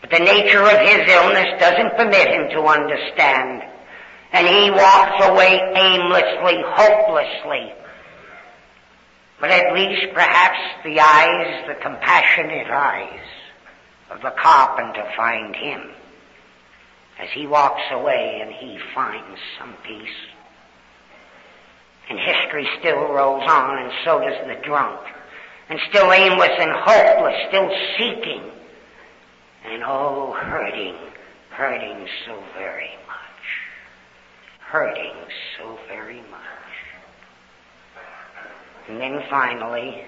But 0.00 0.10
the 0.10 0.18
nature 0.18 0.62
of 0.62 0.78
his 0.80 1.08
illness 1.08 1.60
doesn't 1.60 1.96
permit 1.96 2.28
him 2.28 2.50
to 2.50 2.62
understand. 2.62 3.62
And 4.32 4.46
he 4.46 4.70
walks 4.70 5.26
away 5.26 5.60
aimlessly, 5.76 6.62
hopelessly. 6.66 7.72
But 9.40 9.50
at 9.50 9.74
least 9.74 10.14
perhaps 10.14 10.58
the 10.84 10.98
eyes, 11.00 11.64
the 11.68 11.74
compassionate 11.82 12.68
eyes 12.68 13.26
of 14.10 14.22
the 14.22 14.32
carpenter 14.40 15.04
find 15.16 15.54
him 15.54 15.90
as 17.18 17.28
he 17.34 17.46
walks 17.46 17.82
away 17.90 18.40
and 18.42 18.52
he 18.52 18.78
finds 18.94 19.38
some 19.58 19.74
peace. 19.84 20.08
And 22.08 22.18
history 22.18 22.66
still 22.80 23.08
rolls 23.12 23.44
on 23.48 23.78
and 23.78 23.92
so 24.04 24.20
does 24.20 24.46
the 24.46 24.60
drunk. 24.66 25.00
And 25.68 25.78
still 25.88 26.12
aimless 26.12 26.50
and 26.58 26.72
hopeless, 26.72 27.34
still 27.48 27.70
seeking. 27.96 28.50
And 29.64 29.82
oh, 29.84 30.32
hurting, 30.32 30.96
hurting 31.50 32.06
so 32.26 32.42
very 32.58 32.90
much. 33.06 33.44
Hurting 34.60 35.14
so 35.58 35.78
very 35.88 36.20
much. 36.30 36.42
And 38.88 39.00
then 39.00 39.22
finally, 39.30 40.04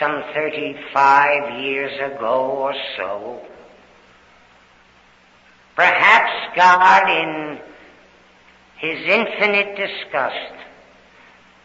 some 0.00 0.22
35 0.34 1.60
years 1.60 1.92
ago 2.12 2.50
or 2.50 2.74
so, 2.96 3.40
perhaps 5.78 6.56
God 6.56 7.08
in 7.08 7.58
His 8.78 8.98
infinite 9.06 9.76
disgust 9.76 10.54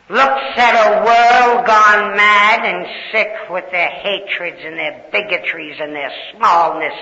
looks 0.07 0.53
at 0.55 0.75
a 0.85 1.03
world 1.03 1.65
gone 1.65 2.15
mad 2.15 2.63
and 2.63 2.85
sick 3.11 3.49
with 3.49 3.65
their 3.71 3.89
hatreds 3.89 4.59
and 4.63 4.77
their 4.77 5.03
bigotries 5.11 5.77
and 5.79 5.95
their 5.95 6.11
smallness 6.31 6.93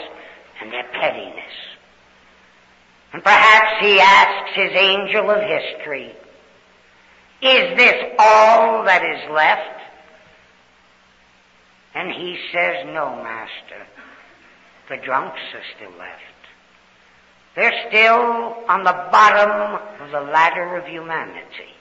and 0.61 0.71
their 0.71 0.85
pettiness. 0.93 1.53
And 3.11 3.21
perhaps 3.21 3.85
he 3.85 3.99
asks 3.99 4.55
his 4.55 4.71
angel 4.71 5.29
of 5.31 5.41
history, 5.41 6.15
is 7.41 7.77
this 7.77 8.15
all 8.19 8.85
that 8.85 9.03
is 9.03 9.31
left? 9.31 9.81
And 11.93 12.09
he 12.13 12.37
says, 12.53 12.85
no, 12.85 13.21
master. 13.21 13.85
The 14.87 14.95
drunks 15.03 15.41
are 15.53 15.75
still 15.75 15.97
left. 15.99 16.30
They're 17.55 17.87
still 17.89 18.55
on 18.67 18.83
the 18.83 19.07
bottom 19.11 19.81
of 20.01 20.11
the 20.11 20.31
ladder 20.31 20.77
of 20.77 20.85
humanity. 20.85 21.75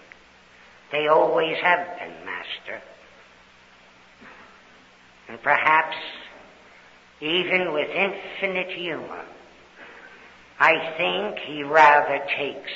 They 0.91 1.07
always 1.07 1.57
have 1.59 1.87
been, 1.99 2.25
Master. 2.25 2.83
And 5.29 5.41
perhaps, 5.43 5.97
even 7.21 7.73
with 7.73 7.89
infinite 7.89 8.71
humor, 8.71 9.25
I 10.59 10.95
think 10.97 11.39
he 11.39 11.63
rather 11.63 12.19
takes 12.37 12.71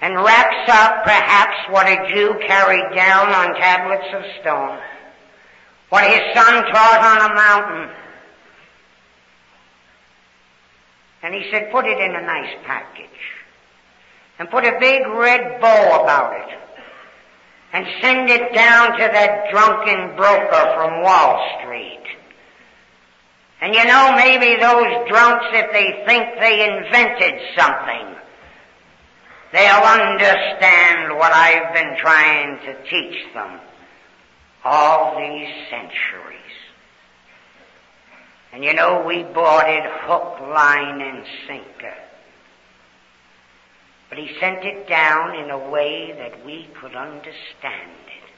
and 0.00 0.14
wraps 0.16 0.70
up 0.70 1.04
perhaps 1.04 1.70
what 1.70 1.86
a 1.86 2.08
Jew 2.08 2.34
carried 2.46 2.96
down 2.96 3.28
on 3.28 3.54
tablets 3.54 4.08
of 4.14 4.22
stone, 4.40 4.78
what 5.90 6.04
his 6.04 6.22
son 6.34 6.64
taught 6.64 7.20
on 7.20 7.30
a 7.30 7.34
mountain. 7.34 7.96
And 11.22 11.34
he 11.34 11.50
said, 11.50 11.70
put 11.70 11.86
it 11.86 11.98
in 11.98 12.14
a 12.16 12.22
nice 12.22 12.54
package 12.64 13.08
and 14.38 14.50
put 14.50 14.64
a 14.64 14.78
big 14.80 15.06
red 15.06 15.60
bow 15.60 16.02
about 16.02 16.32
it 16.40 16.58
and 17.72 17.86
send 18.00 18.30
it 18.30 18.52
down 18.54 18.92
to 18.92 18.98
that 18.98 19.50
drunken 19.50 20.16
broker 20.16 20.72
from 20.74 21.02
Wall 21.02 21.58
Street. 21.60 22.02
And 23.60 23.74
you 23.74 23.84
know, 23.84 24.14
maybe 24.16 24.60
those 24.60 25.08
drunks, 25.08 25.46
if 25.52 25.70
they 25.72 26.02
think 26.06 26.40
they 26.40 26.66
invented 26.66 27.40
something, 27.56 28.16
they'll 29.52 29.84
understand 29.84 31.16
what 31.18 31.32
I've 31.32 31.74
been 31.74 31.96
trying 31.98 32.58
to 32.64 32.82
teach 32.88 33.34
them 33.34 33.60
all 34.64 35.16
these 35.18 35.48
centuries. 35.68 36.59
And 38.52 38.64
you 38.64 38.74
know, 38.74 39.04
we 39.06 39.22
bought 39.22 39.68
it 39.68 39.84
hook, 39.86 40.40
line, 40.40 41.00
and 41.00 41.24
sinker. 41.46 41.94
But 44.08 44.18
he 44.18 44.28
sent 44.40 44.64
it 44.64 44.88
down 44.88 45.36
in 45.36 45.50
a 45.50 45.70
way 45.70 46.12
that 46.18 46.44
we 46.44 46.68
could 46.80 46.96
understand 46.96 47.92
it. 48.06 48.30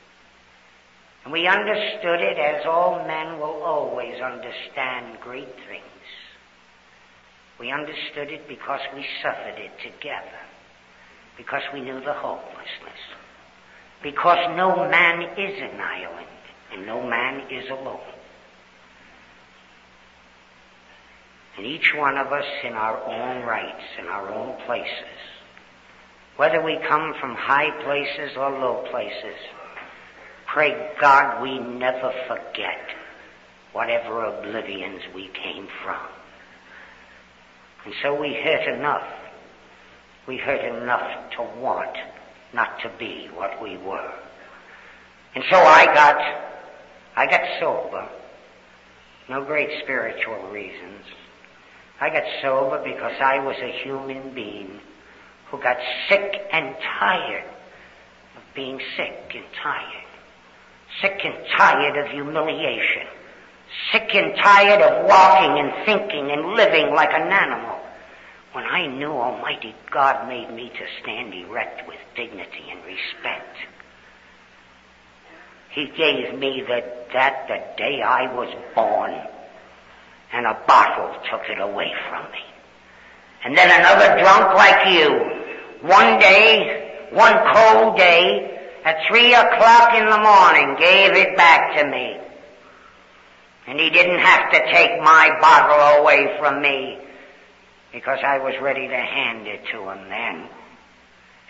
And 1.24 1.32
we 1.32 1.46
understood 1.46 2.20
it 2.20 2.38
as 2.38 2.66
all 2.66 3.06
men 3.06 3.38
will 3.38 3.62
always 3.62 4.20
understand 4.20 5.18
great 5.20 5.54
things. 5.68 5.86
We 7.58 7.70
understood 7.70 8.30
it 8.30 8.46
because 8.48 8.80
we 8.94 9.06
suffered 9.22 9.58
it 9.58 9.70
together. 9.82 10.40
Because 11.38 11.62
we 11.72 11.80
knew 11.80 12.00
the 12.00 12.12
hopelessness. 12.12 13.00
Because 14.02 14.56
no 14.56 14.88
man 14.90 15.22
is 15.38 15.62
an 15.62 15.80
island 15.80 16.26
and 16.72 16.84
no 16.84 17.02
man 17.02 17.50
is 17.50 17.70
alone. 17.70 18.11
And 21.56 21.66
each 21.66 21.92
one 21.94 22.16
of 22.16 22.32
us 22.32 22.46
in 22.64 22.72
our 22.72 23.02
own 23.04 23.42
rights, 23.44 23.82
in 23.98 24.06
our 24.06 24.32
own 24.32 24.56
places, 24.64 25.18
whether 26.36 26.62
we 26.62 26.78
come 26.88 27.14
from 27.20 27.34
high 27.34 27.70
places 27.84 28.36
or 28.36 28.50
low 28.50 28.86
places, 28.90 29.36
pray 30.46 30.92
God 31.00 31.42
we 31.42 31.58
never 31.58 32.12
forget 32.26 32.88
whatever 33.72 34.24
oblivions 34.24 35.02
we 35.14 35.28
came 35.28 35.68
from. 35.84 36.06
And 37.84 37.94
so 38.02 38.18
we 38.18 38.34
hurt 38.34 38.74
enough. 38.78 39.06
We 40.26 40.36
hurt 40.38 40.64
enough 40.64 41.30
to 41.36 41.42
want 41.60 41.96
not 42.54 42.78
to 42.82 42.90
be 42.98 43.28
what 43.34 43.62
we 43.62 43.76
were. 43.78 44.12
And 45.34 45.44
so 45.50 45.56
I 45.56 45.86
got, 45.86 46.16
I 47.16 47.26
got 47.26 47.40
sober. 47.60 48.08
No 49.28 49.44
great 49.44 49.70
spiritual 49.82 50.48
reasons. 50.50 51.04
I 52.02 52.10
got 52.10 52.24
sober 52.42 52.82
because 52.82 53.14
I 53.20 53.38
was 53.38 53.54
a 53.62 53.70
human 53.84 54.34
being 54.34 54.80
who 55.48 55.62
got 55.62 55.76
sick 56.08 56.34
and 56.50 56.74
tired 56.98 57.44
of 58.36 58.42
being 58.56 58.80
sick 58.96 59.30
and 59.32 59.44
tired. 59.62 60.04
Sick 61.00 61.20
and 61.24 61.34
tired 61.56 61.96
of 61.96 62.10
humiliation. 62.10 63.06
Sick 63.92 64.10
and 64.16 64.34
tired 64.34 64.82
of 64.82 65.06
walking 65.06 65.60
and 65.60 65.86
thinking 65.86 66.32
and 66.32 66.54
living 66.56 66.92
like 66.92 67.10
an 67.12 67.30
animal. 67.30 67.78
When 68.50 68.64
I 68.64 68.88
knew 68.88 69.12
Almighty 69.12 69.72
God 69.92 70.26
made 70.26 70.52
me 70.52 70.70
to 70.70 71.02
stand 71.02 71.32
erect 71.32 71.86
with 71.86 71.98
dignity 72.16 72.64
and 72.68 72.84
respect. 72.84 73.56
He 75.70 75.86
gave 75.96 76.36
me 76.36 76.64
the, 76.66 76.82
that 77.12 77.46
the 77.46 77.62
day 77.80 78.02
I 78.02 78.34
was 78.34 78.52
born, 78.74 79.14
and 80.32 80.46
a 80.46 80.58
bottle 80.66 81.14
took 81.30 81.42
it 81.48 81.60
away 81.60 81.92
from 82.08 82.24
me. 82.32 82.44
And 83.44 83.56
then 83.56 83.68
another 83.80 84.18
drunk 84.20 84.54
like 84.54 84.94
you 84.94 85.42
one 85.82 86.18
day, 86.20 87.08
one 87.12 87.34
cold 87.54 87.96
day, 87.96 88.48
at 88.84 88.96
three 89.08 89.34
o'clock 89.34 89.94
in 89.94 90.06
the 90.06 90.18
morning, 90.18 90.76
gave 90.78 91.12
it 91.12 91.36
back 91.36 91.76
to 91.78 91.88
me. 91.88 92.18
And 93.66 93.78
he 93.78 93.90
didn't 93.90 94.18
have 94.18 94.50
to 94.52 94.58
take 94.72 95.00
my 95.02 95.30
bottle 95.40 96.02
away 96.02 96.36
from 96.38 96.62
me 96.62 96.98
because 97.92 98.18
I 98.24 98.38
was 98.38 98.54
ready 98.60 98.88
to 98.88 98.96
hand 98.96 99.46
it 99.46 99.60
to 99.72 99.90
him 99.90 100.08
then. 100.08 100.48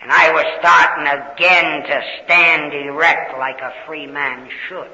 And 0.01 0.11
I 0.11 0.31
was 0.31 0.45
starting 0.59 1.07
again 1.07 1.83
to 1.83 2.01
stand 2.23 2.73
erect 2.73 3.37
like 3.39 3.61
a 3.61 3.73
free 3.87 4.05
man 4.05 4.49
should. 4.67 4.91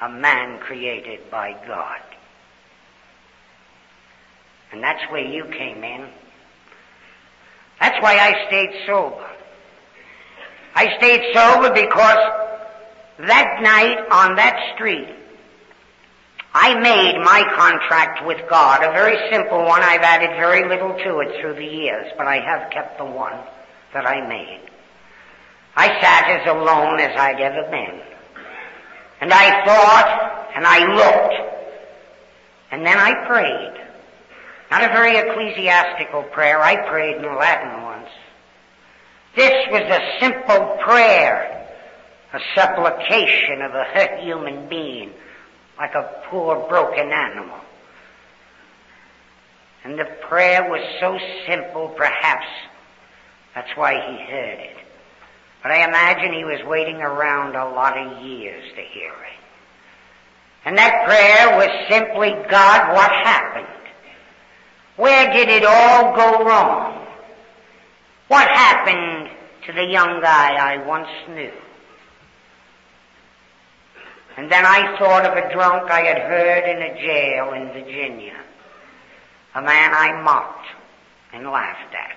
A 0.00 0.08
man 0.08 0.58
created 0.60 1.30
by 1.30 1.52
God. 1.66 2.00
And 4.72 4.82
that's 4.82 5.02
where 5.10 5.24
you 5.24 5.44
came 5.44 5.84
in. 5.84 6.08
That's 7.80 8.00
why 8.02 8.16
I 8.16 8.46
stayed 8.46 8.86
sober. 8.86 9.28
I 10.74 10.96
stayed 10.96 11.34
sober 11.34 11.70
because 11.74 12.18
that 13.26 13.60
night 13.60 13.98
on 14.10 14.36
that 14.36 14.74
street, 14.74 15.08
I 16.54 16.78
made 16.80 17.18
my 17.18 17.44
contract 17.56 18.26
with 18.26 18.38
God, 18.48 18.82
a 18.82 18.92
very 18.92 19.16
simple 19.30 19.64
one. 19.64 19.82
I've 19.82 20.02
added 20.02 20.30
very 20.30 20.68
little 20.68 20.96
to 20.96 21.20
it 21.20 21.40
through 21.40 21.54
the 21.54 21.64
years, 21.64 22.12
but 22.16 22.26
I 22.26 22.40
have 22.40 22.70
kept 22.70 22.98
the 22.98 23.04
one 23.04 23.38
that 23.94 24.06
I 24.06 24.26
made. 24.26 24.60
I 25.76 25.88
sat 26.00 26.28
as 26.28 26.46
alone 26.46 27.00
as 27.00 27.16
I'd 27.16 27.40
ever 27.40 27.70
been. 27.70 28.00
And 29.20 29.32
I 29.32 29.64
thought, 29.64 30.52
and 30.54 30.66
I 30.66 30.94
looked, 30.94 31.34
and 32.70 32.84
then 32.84 32.98
I 32.98 33.26
prayed. 33.26 33.81
Not 34.72 34.84
a 34.84 34.88
very 34.88 35.18
ecclesiastical 35.18 36.22
prayer. 36.22 36.58
I 36.58 36.88
prayed 36.88 37.16
in 37.16 37.24
Latin 37.24 37.82
once. 37.82 38.08
This 39.36 39.52
was 39.70 39.82
a 39.82 40.18
simple 40.18 40.78
prayer, 40.82 41.68
a 42.32 42.40
supplication 42.54 43.60
of 43.60 43.74
a 43.74 43.84
hurt 43.84 44.20
human 44.24 44.70
being, 44.70 45.12
like 45.76 45.94
a 45.94 46.22
poor 46.30 46.66
broken 46.70 47.12
animal. 47.12 47.58
And 49.84 49.98
the 49.98 50.06
prayer 50.22 50.70
was 50.70 50.80
so 51.00 51.18
simple, 51.46 51.90
perhaps 51.90 52.46
that's 53.54 53.76
why 53.76 53.92
he 53.92 54.24
heard 54.24 54.58
it. 54.58 54.76
But 55.62 55.72
I 55.72 55.86
imagine 55.86 56.32
he 56.32 56.46
was 56.46 56.64
waiting 56.64 56.96
around 56.96 57.56
a 57.56 57.68
lot 57.74 57.98
of 57.98 58.24
years 58.24 58.64
to 58.74 58.80
hear 58.80 59.12
it. 59.12 59.44
And 60.64 60.78
that 60.78 61.04
prayer 61.04 61.58
was 61.58 61.68
simply, 61.90 62.30
God, 62.48 62.94
what 62.94 63.10
happened? 63.10 63.81
Where 64.96 65.32
did 65.32 65.48
it 65.48 65.64
all 65.64 66.14
go 66.14 66.44
wrong? 66.44 67.06
What 68.28 68.48
happened 68.48 69.30
to 69.66 69.72
the 69.72 69.84
young 69.84 70.20
guy 70.20 70.54
I 70.54 70.86
once 70.86 71.08
knew? 71.28 71.52
And 74.36 74.50
then 74.50 74.64
I 74.64 74.98
thought 74.98 75.26
of 75.26 75.36
a 75.36 75.52
drunk 75.52 75.90
I 75.90 76.02
had 76.02 76.18
heard 76.18 76.64
in 76.64 76.82
a 76.82 76.94
jail 76.94 77.52
in 77.52 77.72
Virginia. 77.72 78.36
A 79.54 79.62
man 79.62 79.92
I 79.92 80.22
mocked 80.22 80.66
and 81.32 81.44
laughed 81.46 81.94
at, 81.94 82.16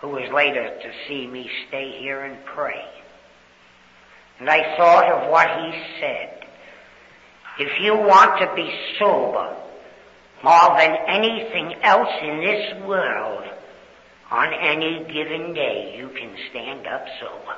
who 0.00 0.08
was 0.08 0.30
later 0.32 0.78
to 0.80 0.92
see 1.08 1.26
me 1.26 1.50
stay 1.68 1.98
here 1.98 2.22
and 2.22 2.44
pray. 2.44 2.84
And 4.38 4.48
I 4.48 4.76
thought 4.76 5.10
of 5.10 5.30
what 5.30 5.48
he 5.48 5.82
said. 6.00 6.44
If 7.58 7.80
you 7.80 7.96
want 7.96 8.38
to 8.40 8.54
be 8.54 8.72
sober 9.00 9.56
more 10.42 10.76
than 10.76 10.96
anything 11.06 11.74
else 11.82 12.08
in 12.22 12.40
this 12.40 12.86
world, 12.86 13.44
on 14.30 14.52
any 14.52 15.04
given 15.12 15.54
day 15.54 15.96
you 15.98 16.08
can 16.10 16.36
stand 16.50 16.86
up 16.86 17.04
sober 17.20 17.56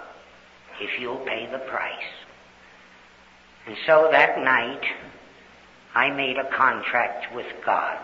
if 0.81 1.01
you'll 1.01 1.19
pay 1.19 1.49
the 1.51 1.59
price. 1.59 2.13
And 3.67 3.77
so 3.87 4.09
that 4.11 4.39
night, 4.39 4.83
I 5.95 6.11
made 6.11 6.37
a 6.39 6.49
contract 6.57 7.35
with 7.35 7.47
God. 7.65 7.99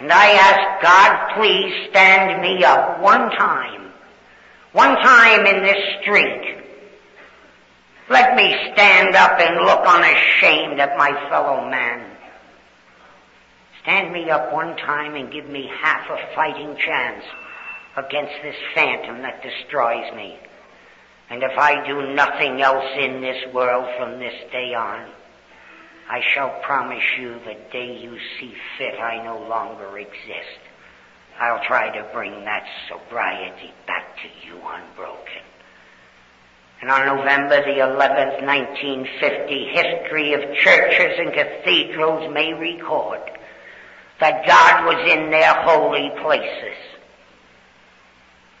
And 0.00 0.10
I 0.10 0.32
asked 0.32 0.82
God, 0.82 1.36
please 1.36 1.88
stand 1.90 2.42
me 2.42 2.64
up 2.64 3.00
one 3.00 3.30
time. 3.30 3.92
One 4.72 4.96
time 4.96 5.46
in 5.46 5.62
this 5.62 6.00
street. 6.00 6.58
Let 8.08 8.34
me 8.34 8.54
stand 8.72 9.14
up 9.14 9.38
and 9.38 9.64
look 9.64 9.86
unashamed 9.86 10.80
at 10.80 10.96
my 10.98 11.12
fellow 11.28 11.68
man. 11.70 12.11
Stand 13.82 14.12
me 14.12 14.30
up 14.30 14.52
one 14.52 14.76
time 14.76 15.16
and 15.16 15.32
give 15.32 15.48
me 15.48 15.68
half 15.82 16.08
a 16.08 16.34
fighting 16.34 16.76
chance 16.76 17.24
against 17.96 18.34
this 18.42 18.56
phantom 18.74 19.22
that 19.22 19.42
destroys 19.42 20.14
me. 20.14 20.38
And 21.28 21.42
if 21.42 21.58
I 21.58 21.84
do 21.86 22.14
nothing 22.14 22.62
else 22.62 22.86
in 22.96 23.20
this 23.20 23.52
world 23.52 23.86
from 23.98 24.20
this 24.20 24.34
day 24.52 24.74
on, 24.74 25.08
I 26.08 26.20
shall 26.32 26.60
promise 26.62 27.02
you 27.18 27.40
the 27.44 27.56
day 27.72 27.98
you 28.00 28.18
see 28.38 28.54
fit 28.78 29.00
I 29.00 29.24
no 29.24 29.48
longer 29.48 29.98
exist. 29.98 30.60
I'll 31.40 31.64
try 31.64 31.90
to 31.96 32.08
bring 32.12 32.44
that 32.44 32.64
sobriety 32.88 33.72
back 33.86 34.16
to 34.16 34.46
you 34.46 34.54
unbroken. 34.56 35.42
And 36.82 36.90
on 36.90 37.16
November 37.16 37.64
the 37.64 37.80
11th, 37.80 38.44
1950, 38.44 39.68
history 39.72 40.34
of 40.34 40.56
churches 40.56 41.18
and 41.18 41.32
cathedrals 41.32 42.32
may 42.32 42.52
record 42.52 43.20
that 44.22 44.46
God 44.46 44.86
was 44.86 45.10
in 45.10 45.30
their 45.30 45.52
holy 45.64 46.10
places. 46.22 46.78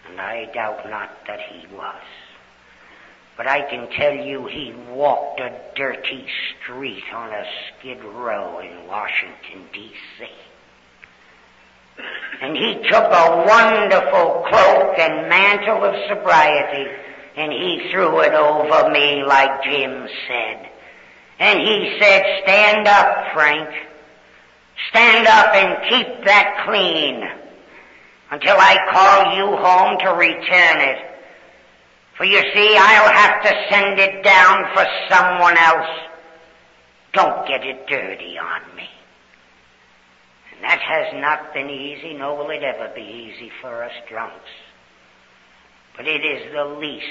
And 0.08 0.20
I 0.20 0.50
doubt 0.52 0.90
not 0.90 1.10
that 1.28 1.38
He 1.38 1.72
was. 1.72 2.02
But 3.36 3.46
I 3.46 3.62
can 3.70 3.88
tell 3.90 4.12
you 4.12 4.46
he 4.46 4.74
walked 4.90 5.40
a 5.40 5.58
dirty 5.74 6.26
street 6.60 7.04
on 7.14 7.30
a 7.30 7.44
skid 7.78 8.02
row 8.02 8.58
in 8.58 8.88
Washington, 8.88 9.68
D.C. 9.72 10.26
And 12.42 12.56
he 12.56 12.74
took 12.90 13.04
a 13.04 13.44
wonderful 13.48 14.44
cloak 14.48 14.98
and 14.98 15.28
mantle 15.28 15.84
of 15.84 15.94
sobriety 16.08 16.90
and 17.36 17.52
he 17.52 17.88
threw 17.90 18.20
it 18.20 18.34
over 18.34 18.90
me 18.90 19.22
like 19.24 19.62
Jim 19.62 20.08
said. 20.28 20.68
And 21.38 21.58
he 21.60 21.98
said, 22.00 22.42
stand 22.42 22.86
up, 22.86 23.32
Frank. 23.32 23.91
Stand 24.90 25.26
up 25.26 25.54
and 25.54 25.88
keep 25.88 26.24
that 26.24 26.64
clean 26.66 27.22
until 28.30 28.56
I 28.58 28.76
call 28.90 29.36
you 29.36 29.56
home 29.56 29.98
to 30.00 30.10
return 30.18 30.80
it. 30.80 30.98
For 32.16 32.24
you 32.24 32.40
see, 32.54 32.76
I'll 32.76 33.12
have 33.12 33.42
to 33.42 33.66
send 33.70 33.98
it 33.98 34.22
down 34.22 34.64
for 34.74 34.86
someone 35.10 35.56
else. 35.56 35.88
Don't 37.12 37.46
get 37.46 37.64
it 37.64 37.86
dirty 37.86 38.38
on 38.38 38.76
me. 38.76 38.88
And 40.54 40.64
that 40.64 40.80
has 40.80 41.20
not 41.20 41.52
been 41.52 41.68
easy, 41.68 42.14
nor 42.14 42.36
will 42.36 42.50
it 42.50 42.62
ever 42.62 42.92
be 42.94 43.02
easy 43.02 43.50
for 43.60 43.82
us 43.84 43.92
drunks. 44.08 44.50
But 45.96 46.06
it 46.06 46.24
is 46.24 46.52
the 46.52 46.64
least 46.64 47.06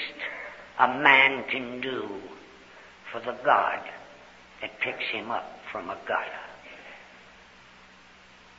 a 0.80 0.88
man 0.88 1.43
can 1.49 1.82
do 1.82 2.09
for 3.11 3.19
the 3.19 3.38
God 3.43 3.80
that 4.61 4.80
picks 4.80 5.03
him 5.11 5.30
up 5.30 5.59
from 5.72 5.89
a 5.89 5.97
gutter. 6.07 6.50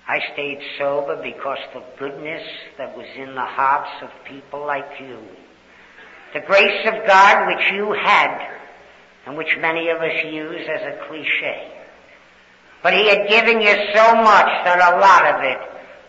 I 0.09 0.21
stayed 0.33 0.61
sober 0.79 1.23
because 1.23 1.59
the 1.73 1.83
goodness 1.99 2.43
that 2.79 2.97
was 2.97 3.07
in 3.17 3.35
the 3.35 3.41
hearts 3.41 3.91
of 4.03 4.11
people 4.25 4.67
like 4.67 5.01
you 5.01 5.19
the 6.33 6.41
grace 6.41 6.87
of 6.87 7.07
God 7.07 7.47
which 7.47 7.73
you 7.73 7.93
had, 7.93 8.49
and 9.27 9.37
which 9.37 9.55
many 9.61 9.89
of 9.89 9.99
us 9.99 10.25
use 10.25 10.67
as 10.67 10.81
a 10.83 11.07
cliche. 11.07 11.69
But 12.83 12.95
He 12.95 13.09
had 13.09 13.29
given 13.29 13.61
you 13.61 13.75
so 13.95 14.15
much 14.17 14.49
that 14.65 14.95
a 14.95 14.99
lot 14.99 15.35
of 15.35 15.45
it 15.45 15.59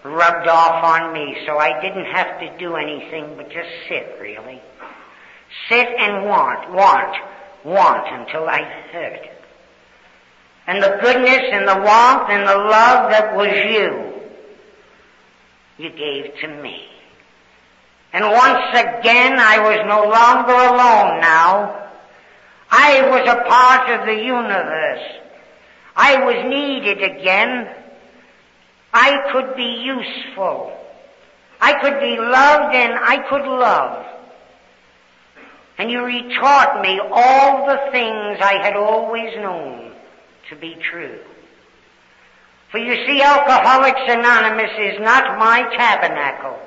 rubbed 0.06 0.48
off 0.48 0.84
on 0.84 1.14
me, 1.14 1.44
so 1.46 1.58
I 1.58 1.82
didn't 1.82 2.06
have 2.06 2.40
to 2.40 2.58
do 2.58 2.76
anything 2.76 3.36
but 3.36 3.50
just 3.50 3.70
sit, 3.90 4.18
really. 4.20 4.62
Sit 5.70 5.88
and 5.88 6.26
want, 6.26 6.72
want, 6.72 7.16
want 7.66 8.08
until 8.08 8.48
I 8.48 8.64
heard. 8.92 9.30
And 10.66 10.82
the 10.82 10.98
goodness 11.02 11.44
and 11.52 11.68
the 11.68 11.76
warmth 11.76 12.30
and 12.30 12.48
the 12.48 12.56
love 12.56 13.12
that 13.12 13.36
was 13.36 13.50
you, 13.50 14.14
you 15.78 15.90
gave 15.92 16.34
to 16.40 16.48
me. 16.62 16.86
And 18.14 18.24
once 18.24 18.70
again, 18.72 19.40
I 19.40 19.60
was 19.60 19.80
no 19.88 20.04
longer 20.04 20.54
alone 20.54 21.20
now. 21.20 21.90
I 22.70 23.02
was 23.10 23.28
a 23.28 23.50
part 23.50 23.90
of 23.90 24.06
the 24.06 24.24
universe. 24.24 25.04
I 25.96 26.24
was 26.24 26.46
needed 26.48 27.04
again. 27.04 27.68
I 28.94 29.32
could 29.32 29.56
be 29.58 29.82
useful. 29.84 30.72
I 31.60 31.74
could 31.82 32.00
be 32.00 32.18
loved 32.18 32.76
and 32.76 32.94
I 32.94 33.18
could 33.30 33.46
love. 33.46 34.06
And 35.78 35.92
you 35.92 36.00
retaught 36.00 36.82
me 36.82 37.02
all 37.12 37.66
the 37.66 37.92
things 37.92 38.38
I 38.42 38.60
had 38.62 38.76
always 38.76 39.36
known 39.38 39.93
to 40.50 40.56
be 40.56 40.76
true. 40.92 41.20
For 42.72 42.80
you 42.80 43.06
see, 43.06 43.22
Alcoholics 43.22 44.02
Anonymous 44.08 44.72
is 44.80 45.00
not 45.00 45.38
my 45.38 45.62
tabernacle. 45.78 46.58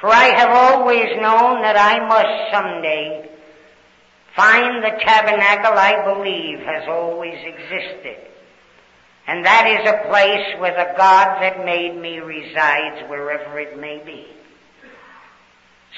For 0.00 0.08
I 0.08 0.34
have 0.36 0.50
always 0.50 1.04
known 1.20 1.60
that 1.60 1.76
I 1.76 2.00
must 2.08 2.50
someday 2.50 3.28
find 4.34 4.82
the 4.82 4.96
tabernacle 5.04 5.72
I 5.76 6.02
believe 6.14 6.60
has 6.60 6.88
always 6.88 7.36
existed. 7.44 8.16
And 9.26 9.44
that 9.44 9.66
is 9.66 9.86
a 9.86 10.08
place 10.08 10.60
where 10.60 10.72
the 10.72 10.96
God 10.96 11.42
that 11.42 11.64
made 11.64 12.00
me 12.00 12.20
resides 12.20 13.08
wherever 13.10 13.58
it 13.58 13.78
may 13.78 14.02
be. 14.04 14.26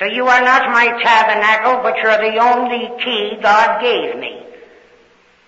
So 0.00 0.06
you 0.06 0.26
are 0.26 0.42
not 0.42 0.72
my 0.72 0.86
tabernacle, 1.02 1.82
but 1.82 1.96
you're 2.02 2.32
the 2.32 2.38
only 2.38 3.04
key 3.04 3.38
God 3.40 3.80
gave 3.80 4.18
me 4.18 4.47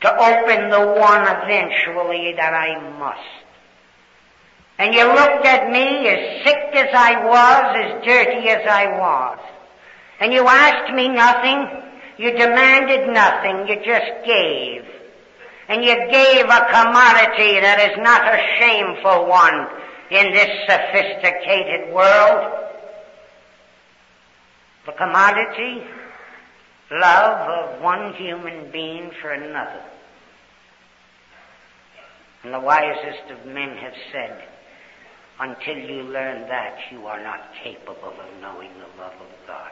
to 0.01 0.11
open 0.11 0.71
the 0.71 1.01
one 1.01 1.23
eventually 1.23 2.33
that 2.35 2.55
I 2.55 2.99
must. 2.99 3.41
And 4.79 4.95
you 4.95 5.05
looked 5.05 5.45
at 5.45 5.71
me 5.71 6.09
as 6.09 6.43
sick 6.43 6.75
as 6.75 6.89
I 6.95 7.23
was, 7.27 7.77
as 7.77 8.05
dirty 8.05 8.49
as 8.49 8.67
I 8.67 8.87
was. 8.99 9.39
And 10.21 10.33
you 10.33 10.47
asked 10.47 10.95
me 10.95 11.09
nothing. 11.09 11.69
You 12.17 12.31
demanded 12.33 13.13
nothing. 13.13 13.69
You 13.69 13.77
just 13.85 14.25
gave. 14.25 14.85
And 15.69 15.85
you 15.85 15.95
gave 16.11 16.47
a 16.47 16.67
commodity 16.73 17.61
that 17.61 17.79
is 17.91 17.97
not 18.03 18.25
a 18.25 18.41
shameful 18.59 19.27
one 19.29 19.69
in 20.11 20.33
this 20.33 20.49
sophisticated 20.67 21.95
world. 21.95 22.69
The 24.87 24.93
commodity, 24.93 25.85
love 26.91 27.49
of 27.49 27.83
one 27.83 28.15
human 28.15 28.71
being 28.71 29.11
for 29.21 29.31
another. 29.31 29.83
And 32.43 32.55
the 32.55 32.61
wisest 32.61 33.31
of 33.31 33.47
men 33.47 33.77
have 33.77 33.95
said, 34.13 34.45
until 35.39 35.77
you 35.79 36.03
learn 36.03 36.49
that, 36.49 36.77
you 36.91 37.07
are 37.07 37.23
not 37.23 37.53
capable 37.63 38.15
of 38.19 38.41
knowing 38.41 38.71
the 38.75 39.03
love 39.03 39.15
of 39.15 39.47
God. 39.47 39.71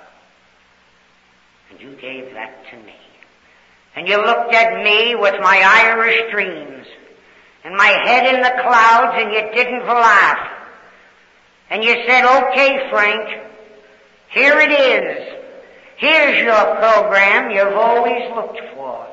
And 1.71 1.81
you 1.81 1.97
gave 2.01 2.33
that 2.35 2.65
to 2.71 2.77
me. 2.79 2.95
And 3.97 4.09
you 4.09 4.17
looked 4.17 4.55
at 4.55 4.83
me 4.83 5.15
with 5.15 5.35
my 5.41 5.61
Irish 5.65 6.31
dreams. 6.31 6.87
and 7.65 7.77
my 7.77 7.89
head 8.05 8.35
in 8.35 8.41
the 8.41 8.63
clouds 8.63 9.17
and 9.21 9.33
you 9.33 9.43
didn't 9.55 9.87
laugh. 9.87 10.39
And 11.71 11.85
you 11.85 11.95
said, 12.07 12.25
okay, 12.25 12.89
Frank, 12.91 13.29
here 14.31 14.59
it 14.59 14.71
is. 14.71 15.38
Here's 15.99 16.45
your 16.45 16.77
program 16.77 17.51
you've 17.51 17.77
always 17.77 18.31
looked 18.35 18.61
for. 18.75 19.07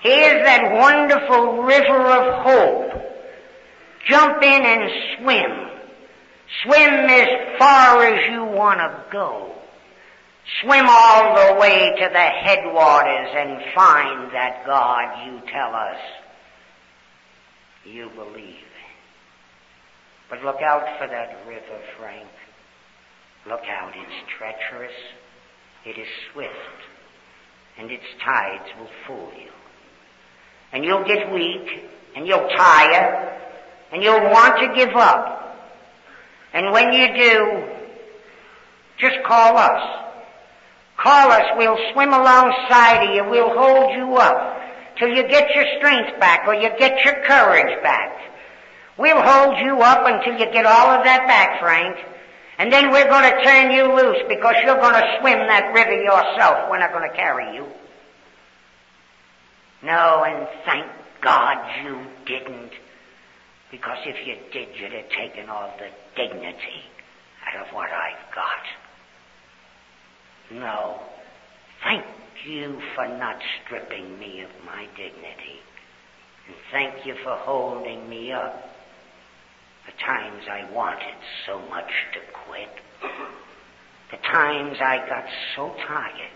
Here's 0.00 0.44
that 0.44 0.72
wonderful 0.74 1.62
river 1.62 2.06
of 2.06 2.44
hope. 2.44 3.02
Jump 4.08 4.42
in 4.42 4.62
and 4.62 4.90
swim. 5.16 5.70
Swim 6.62 6.94
as 7.08 7.58
far 7.58 8.04
as 8.04 8.30
you 8.30 8.44
want 8.44 8.80
to 8.80 9.04
go. 9.10 9.54
Swim 10.62 10.84
all 10.88 11.34
the 11.36 11.60
way 11.60 11.94
to 11.96 12.08
the 12.12 12.18
headwaters 12.18 13.30
and 13.34 13.74
find 13.74 14.32
that 14.34 14.66
God 14.66 15.26
you 15.26 15.40
tell 15.50 15.74
us 15.74 15.96
you 17.86 18.10
believe. 18.14 18.56
But 20.28 20.42
look 20.42 20.60
out 20.60 20.98
for 20.98 21.06
that 21.06 21.46
river, 21.46 21.80
Frank. 21.98 22.28
Look 23.46 23.62
out, 23.68 23.92
it's 23.94 24.32
treacherous, 24.38 24.92
it 25.86 25.98
is 25.98 26.08
swift, 26.32 26.50
and 27.78 27.90
its 27.90 28.04
tides 28.24 28.68
will 28.78 28.90
fool 29.06 29.30
you. 29.38 29.50
And 30.72 30.84
you'll 30.84 31.04
get 31.04 31.32
weak, 31.32 31.84
and 32.16 32.26
you'll 32.26 32.48
tire, 32.48 33.38
and 33.92 34.02
you'll 34.02 34.30
want 34.30 34.58
to 34.60 34.74
give 34.74 34.94
up. 34.96 35.40
And 36.52 36.72
when 36.72 36.92
you 36.92 37.08
do, 37.14 37.64
just 38.98 39.16
call 39.24 39.56
us. 39.56 40.04
Call 40.96 41.32
us, 41.32 41.42
we'll 41.56 41.78
swim 41.92 42.12
alongside 42.12 43.08
of 43.08 43.14
you, 43.14 43.28
we'll 43.28 43.52
hold 43.58 43.94
you 43.96 44.14
up 44.16 44.60
till 44.98 45.08
you 45.08 45.26
get 45.28 45.54
your 45.54 45.64
strength 45.78 46.18
back 46.20 46.46
or 46.46 46.54
you 46.54 46.70
get 46.78 47.04
your 47.04 47.14
courage 47.24 47.82
back. 47.82 48.12
We'll 48.96 49.20
hold 49.20 49.58
you 49.58 49.80
up 49.80 50.06
until 50.06 50.38
you 50.38 50.52
get 50.52 50.66
all 50.66 50.90
of 50.90 51.04
that 51.04 51.26
back, 51.26 51.60
Frank. 51.60 51.96
And 52.58 52.72
then 52.72 52.90
we're 52.90 53.08
going 53.08 53.30
to 53.30 53.42
turn 53.42 53.72
you 53.72 53.94
loose 53.94 54.22
because 54.28 54.54
you're 54.64 54.76
going 54.76 54.94
to 54.94 55.18
swim 55.20 55.38
that 55.48 55.72
river 55.74 56.00
yourself. 56.02 56.70
We're 56.70 56.78
not 56.78 56.92
going 56.92 57.08
to 57.08 57.16
carry 57.16 57.54
you. 57.54 57.66
No, 59.82 60.24
and 60.24 60.48
thank 60.64 60.86
God 61.20 61.58
you 61.84 62.00
didn't. 62.26 62.70
Because 63.70 63.98
if 64.06 64.26
you 64.26 64.36
did, 64.52 64.68
you'd 64.78 64.92
have 64.92 65.10
taken 65.10 65.48
all 65.48 65.74
the 65.78 65.88
dignity 66.14 66.84
out 67.46 67.66
of 67.66 67.74
what 67.74 67.90
I've 67.90 68.34
got. 68.34 68.62
No. 70.52 71.00
Thank 71.82 72.04
you 72.46 72.80
for 72.94 73.08
not 73.08 73.36
stripping 73.64 74.18
me 74.18 74.42
of 74.42 74.50
my 74.64 74.86
dignity. 74.96 75.60
And 76.46 76.56
thank 76.70 77.04
you 77.04 77.14
for 77.24 77.36
holding 77.36 78.08
me 78.08 78.32
up 78.32 78.73
the 79.86 79.92
times 80.04 80.44
I 80.50 80.70
wanted 80.72 81.14
so 81.46 81.60
much 81.68 81.90
to 82.14 82.20
quit. 82.46 82.68
The 84.10 84.16
times 84.16 84.78
I 84.80 84.98
got 85.08 85.24
so 85.56 85.74
tired 85.86 86.30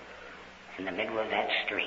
in 0.79 0.85
the 0.85 0.93
middle 0.93 1.19
of 1.19 1.31
that 1.31 1.49
stream. 1.67 1.87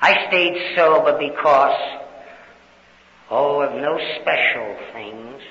I 0.00 0.28
stayed 0.28 0.76
sober 0.76 1.18
because, 1.18 2.00
oh, 3.30 3.60
of 3.60 3.80
no 3.80 3.98
special 4.20 4.76
things. 4.92 5.42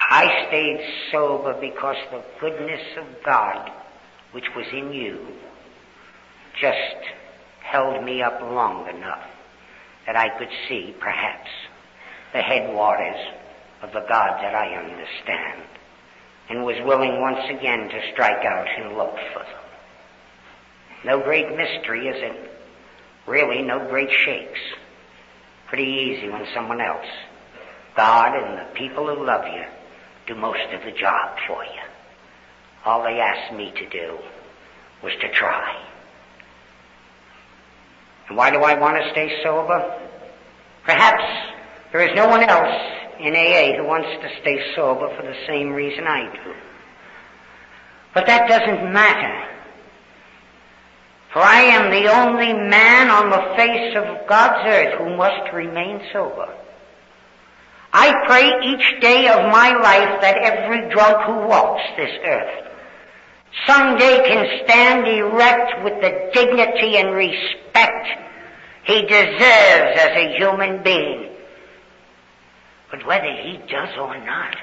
I 0.00 0.46
stayed 0.48 0.80
sober 1.12 1.54
because 1.60 1.96
the 2.10 2.22
goodness 2.40 2.82
of 2.98 3.06
God, 3.24 3.70
which 4.32 4.46
was 4.56 4.66
in 4.72 4.92
you, 4.92 5.18
just 6.60 7.06
held 7.62 8.02
me 8.04 8.22
up 8.22 8.40
long 8.40 8.88
enough 8.88 9.24
that 10.06 10.16
I 10.16 10.36
could 10.38 10.48
see, 10.68 10.94
perhaps, 10.98 11.48
the 12.32 12.40
headwaters 12.40 13.34
of 13.82 13.92
the 13.92 14.04
God 14.08 14.42
that 14.42 14.54
I 14.54 14.74
understand, 14.74 15.62
and 16.48 16.64
was 16.64 16.76
willing 16.84 17.20
once 17.20 17.44
again 17.50 17.88
to 17.88 18.12
strike 18.12 18.44
out 18.44 18.66
and 18.78 18.96
look 18.96 19.14
for 19.32 19.40
them. 19.40 19.64
No 21.04 21.20
great 21.20 21.56
mystery, 21.56 22.08
is 22.08 22.16
it? 22.16 22.50
Really, 23.26 23.62
no 23.62 23.86
great 23.88 24.10
shakes. 24.10 24.58
Pretty 25.68 25.84
easy 25.84 26.28
when 26.28 26.46
someone 26.54 26.80
else, 26.80 27.06
God 27.94 28.34
and 28.34 28.58
the 28.58 28.74
people 28.74 29.06
who 29.06 29.24
love 29.24 29.44
you, 29.46 29.64
do 30.26 30.34
most 30.34 30.72
of 30.72 30.82
the 30.82 30.92
job 30.92 31.36
for 31.46 31.62
you. 31.62 31.82
All 32.84 33.02
they 33.02 33.20
asked 33.20 33.54
me 33.54 33.72
to 33.76 33.88
do 33.88 34.18
was 35.02 35.12
to 35.20 35.30
try. 35.30 35.76
And 38.28 38.36
why 38.36 38.50
do 38.50 38.58
I 38.58 38.78
want 38.78 39.02
to 39.02 39.10
stay 39.10 39.40
sober? 39.42 40.00
Perhaps 40.84 41.22
there 41.92 42.06
is 42.06 42.14
no 42.14 42.28
one 42.28 42.42
else 42.42 42.97
in 43.20 43.34
AA 43.34 43.76
who 43.76 43.86
wants 43.86 44.08
to 44.22 44.40
stay 44.40 44.58
sober 44.74 45.14
for 45.16 45.22
the 45.22 45.36
same 45.46 45.70
reason 45.70 46.04
I 46.06 46.32
do. 46.32 46.54
But 48.14 48.26
that 48.26 48.48
doesn't 48.48 48.92
matter. 48.92 49.48
For 51.32 51.40
I 51.40 51.60
am 51.60 51.90
the 51.90 52.10
only 52.10 52.52
man 52.52 53.10
on 53.10 53.30
the 53.30 53.54
face 53.56 53.94
of 53.96 54.26
God's 54.28 54.66
earth 54.66 54.98
who 54.98 55.16
must 55.16 55.52
remain 55.52 56.00
sober. 56.12 56.54
I 57.92 58.12
pray 58.26 58.50
each 58.72 59.00
day 59.00 59.28
of 59.28 59.50
my 59.50 59.72
life 59.72 60.20
that 60.20 60.38
every 60.38 60.90
drunk 60.90 61.24
who 61.26 61.48
walks 61.48 61.82
this 61.96 62.18
earth 62.24 62.68
someday 63.66 64.28
can 64.28 64.64
stand 64.64 65.06
erect 65.06 65.84
with 65.84 66.00
the 66.00 66.30
dignity 66.34 66.96
and 66.98 67.14
respect 67.14 68.06
he 68.84 69.02
deserves 69.02 70.00
as 70.00 70.16
a 70.16 70.36
human 70.38 70.82
being. 70.82 71.27
But 72.90 73.06
whether 73.06 73.32
he 73.32 73.58
does 73.68 73.96
or 73.98 74.16
not, 74.24 74.56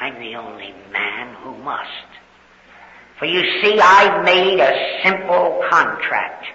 I'm 0.00 0.20
the 0.20 0.36
only 0.36 0.72
man 0.92 1.34
who 1.42 1.56
must. 1.58 1.90
For 3.18 3.26
you 3.26 3.42
see, 3.60 3.80
I 3.80 4.22
made 4.22 4.60
a 4.60 5.00
simple 5.02 5.64
contract 5.68 6.46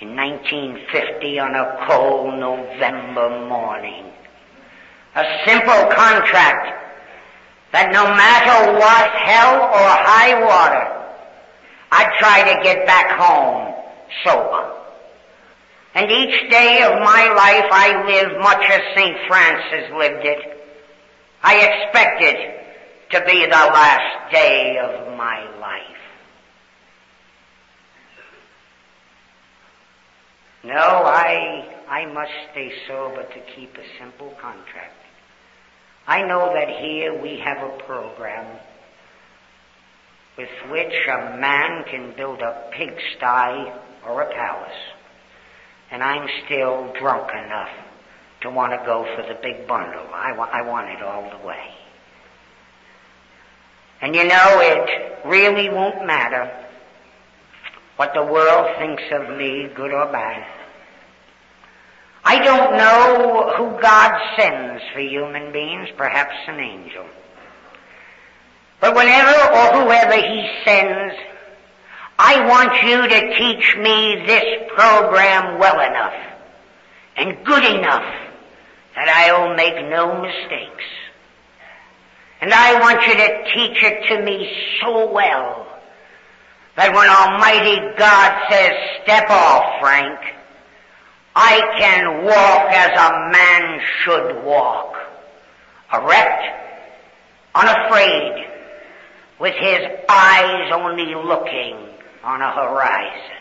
in 0.00 0.14
1950 0.14 1.38
on 1.40 1.54
a 1.56 1.86
cold 1.88 2.38
November 2.38 3.48
morning. 3.48 4.12
A 5.16 5.24
simple 5.44 5.90
contract 5.90 6.80
that 7.72 7.92
no 7.92 8.04
matter 8.04 8.78
what, 8.78 9.10
hell 9.10 9.56
or 9.62 9.90
high 10.06 10.40
water, 10.40 11.00
I'd 11.90 12.12
try 12.18 12.54
to 12.54 12.62
get 12.62 12.86
back 12.86 13.18
home 13.18 13.74
sober. 14.24 14.79
And 15.94 16.10
each 16.10 16.50
day 16.50 16.82
of 16.82 17.00
my 17.00 17.32
life 17.34 17.68
I 17.72 18.04
live 18.06 18.40
much 18.40 18.62
as 18.70 18.80
St. 18.96 19.16
Francis 19.26 19.90
lived 19.96 20.24
it. 20.24 20.38
I 21.42 21.56
expect 21.56 22.22
it 22.22 22.60
to 23.10 23.24
be 23.26 23.44
the 23.44 23.50
last 23.50 24.32
day 24.32 24.78
of 24.78 25.16
my 25.16 25.58
life. 25.58 25.90
No, 30.62 30.74
I, 30.74 31.74
I 31.88 32.06
must 32.12 32.30
stay 32.52 32.70
sober 32.86 33.22
to 33.22 33.40
keep 33.56 33.74
a 33.76 33.98
simple 33.98 34.30
contract. 34.40 34.94
I 36.06 36.22
know 36.22 36.52
that 36.54 36.68
here 36.68 37.20
we 37.20 37.38
have 37.40 37.58
a 37.58 37.82
program 37.84 38.60
with 40.36 40.48
which 40.70 40.92
a 41.08 41.36
man 41.38 41.84
can 41.90 42.14
build 42.16 42.40
a 42.40 42.70
pigsty 42.72 43.72
or 44.06 44.22
a 44.22 44.32
palace. 44.32 44.70
And 45.90 46.02
I'm 46.02 46.28
still 46.44 46.92
drunk 46.98 47.30
enough 47.30 47.70
to 48.42 48.50
want 48.50 48.72
to 48.72 48.78
go 48.86 49.04
for 49.16 49.22
the 49.22 49.38
big 49.42 49.66
bundle. 49.66 50.06
I, 50.12 50.32
wa- 50.36 50.48
I 50.52 50.62
want 50.62 50.88
it 50.88 51.02
all 51.02 51.28
the 51.30 51.46
way. 51.46 51.74
And 54.00 54.14
you 54.14 54.24
know, 54.24 54.60
it 54.60 55.26
really 55.26 55.68
won't 55.68 56.06
matter 56.06 56.50
what 57.96 58.14
the 58.14 58.24
world 58.24 58.76
thinks 58.78 59.02
of 59.12 59.36
me, 59.36 59.68
good 59.74 59.92
or 59.92 60.10
bad. 60.10 60.46
I 62.24 62.38
don't 62.42 62.76
know 62.76 63.52
who 63.56 63.80
God 63.80 64.18
sends 64.36 64.82
for 64.92 65.00
human 65.00 65.52
beings, 65.52 65.88
perhaps 65.96 66.34
an 66.48 66.60
angel. 66.60 67.06
But 68.80 68.94
whenever 68.94 69.30
or 69.30 69.82
whoever 69.82 70.14
He 70.14 70.50
sends, 70.64 71.14
I 72.22 72.46
want 72.46 72.82
you 72.82 73.08
to 73.08 73.38
teach 73.38 73.76
me 73.78 74.26
this 74.26 74.70
program 74.74 75.58
well 75.58 75.80
enough 75.80 76.12
and 77.16 77.46
good 77.46 77.64
enough 77.64 78.14
that 78.94 79.08
I'll 79.08 79.54
make 79.56 79.88
no 79.88 80.20
mistakes. 80.20 80.84
And 82.42 82.52
I 82.52 82.78
want 82.78 83.00
you 83.06 83.14
to 83.14 83.44
teach 83.54 83.82
it 83.82 84.08
to 84.08 84.22
me 84.22 84.54
so 84.82 85.10
well 85.10 85.66
that 86.76 86.94
when 86.94 87.08
Almighty 87.08 87.80
God 87.96 88.50
says, 88.50 88.72
step 89.02 89.30
off, 89.30 89.80
Frank, 89.80 90.20
I 91.34 91.58
can 91.78 92.24
walk 92.26 92.70
as 92.70 93.00
a 93.00 93.30
man 93.32 93.80
should 94.04 94.44
walk. 94.44 94.94
Erect, 95.94 96.42
unafraid, 97.54 98.46
with 99.38 99.54
his 99.54 99.88
eyes 100.10 100.70
only 100.74 101.14
looking 101.14 101.89
on 102.22 102.42
a 102.42 102.52
horizon. 102.52 103.36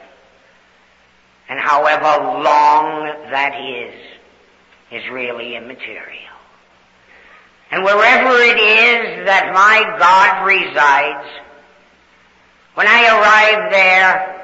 And 1.50 1.60
however 1.60 2.42
long 2.44 3.06
that 3.32 3.60
is, 3.60 3.94
is 4.92 5.10
really 5.12 5.56
immaterial. 5.56 6.30
And 7.72 7.84
wherever 7.84 8.34
it 8.42 8.58
is 8.58 9.26
that 9.26 9.52
my 9.54 9.84
God 10.00 10.46
resides, 10.46 11.28
when 12.74 12.88
I 12.88 13.08
arrive 13.08 13.72
there, 13.72 14.40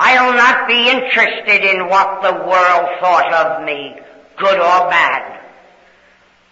I'll 0.00 0.32
not 0.32 0.66
be 0.66 0.88
interested 0.88 1.62
in 1.62 1.88
what 1.88 2.22
the 2.22 2.32
world 2.32 2.88
thought 3.00 3.32
of 3.32 3.64
me, 3.64 4.00
good 4.38 4.58
or 4.58 4.88
bad. 4.88 5.40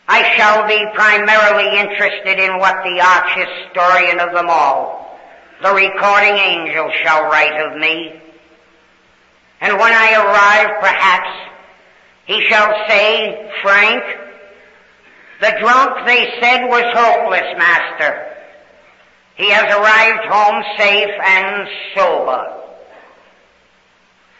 I 0.07 0.37
shall 0.37 0.67
be 0.69 0.85
primarily 0.95 1.79
interested 1.79 2.39
in 2.39 2.59
what 2.59 2.83
the 2.85 3.01
arch 3.01 3.47
historian 3.47 4.21
of 4.21 4.33
them 4.33 4.49
all, 4.49 5.08
the 5.63 5.73
recording 5.73 6.37
angel, 6.37 6.91
shall 7.03 7.25
write 7.25 7.61
of 7.67 7.79
me. 7.79 8.21
And 9.61 9.79
when 9.79 9.93
I 9.93 10.13
arrive, 10.15 10.81
perhaps, 10.81 11.31
he 12.27 12.41
shall 12.49 12.73
say, 12.89 13.51
Frank, 13.63 14.05
the 15.41 15.57
drunk 15.61 16.07
they 16.07 16.39
said 16.41 16.67
was 16.67 16.85
hopeless, 16.95 17.57
master. 17.59 18.25
He 19.37 19.51
has 19.51 19.65
arrived 19.65 20.33
home 20.33 20.63
safe 20.77 21.15
and 21.25 21.69
sober. 21.95 22.55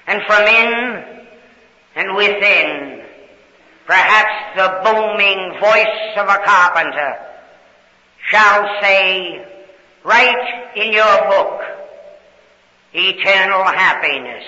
And 0.07 0.23
from 0.27 0.43
in 0.43 1.05
and 1.97 2.17
within, 2.17 3.05
perhaps 3.87 4.57
the 4.57 4.81
booming 4.85 5.61
voice 5.61 6.17
of 6.17 6.29
a 6.29 6.45
carpenter 6.45 7.17
shall 8.31 8.69
say, 8.83 9.58
write 10.05 10.73
in 10.77 10.93
your 10.93 11.29
book, 11.29 11.63
eternal 12.93 13.65
happiness. 13.65 14.45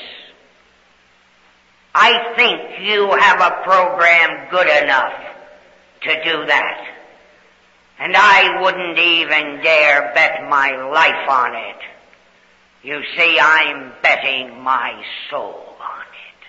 I 1.94 2.34
think 2.36 2.86
you 2.86 3.10
have 3.12 3.40
a 3.40 3.62
program 3.64 4.48
good 4.50 4.68
enough 4.84 5.12
to 6.02 6.24
do 6.24 6.46
that. 6.46 6.86
And 7.98 8.16
I 8.16 8.62
wouldn't 8.62 8.98
even 8.98 9.62
dare 9.62 10.12
bet 10.14 10.48
my 10.48 10.70
life 10.90 11.28
on 11.28 11.54
it. 11.54 11.76
You 12.82 13.02
see, 13.16 13.38
I'm 13.38 13.92
betting 14.02 14.62
my 14.62 15.04
soul 15.30 15.76
on 15.78 16.00
it. 16.00 16.40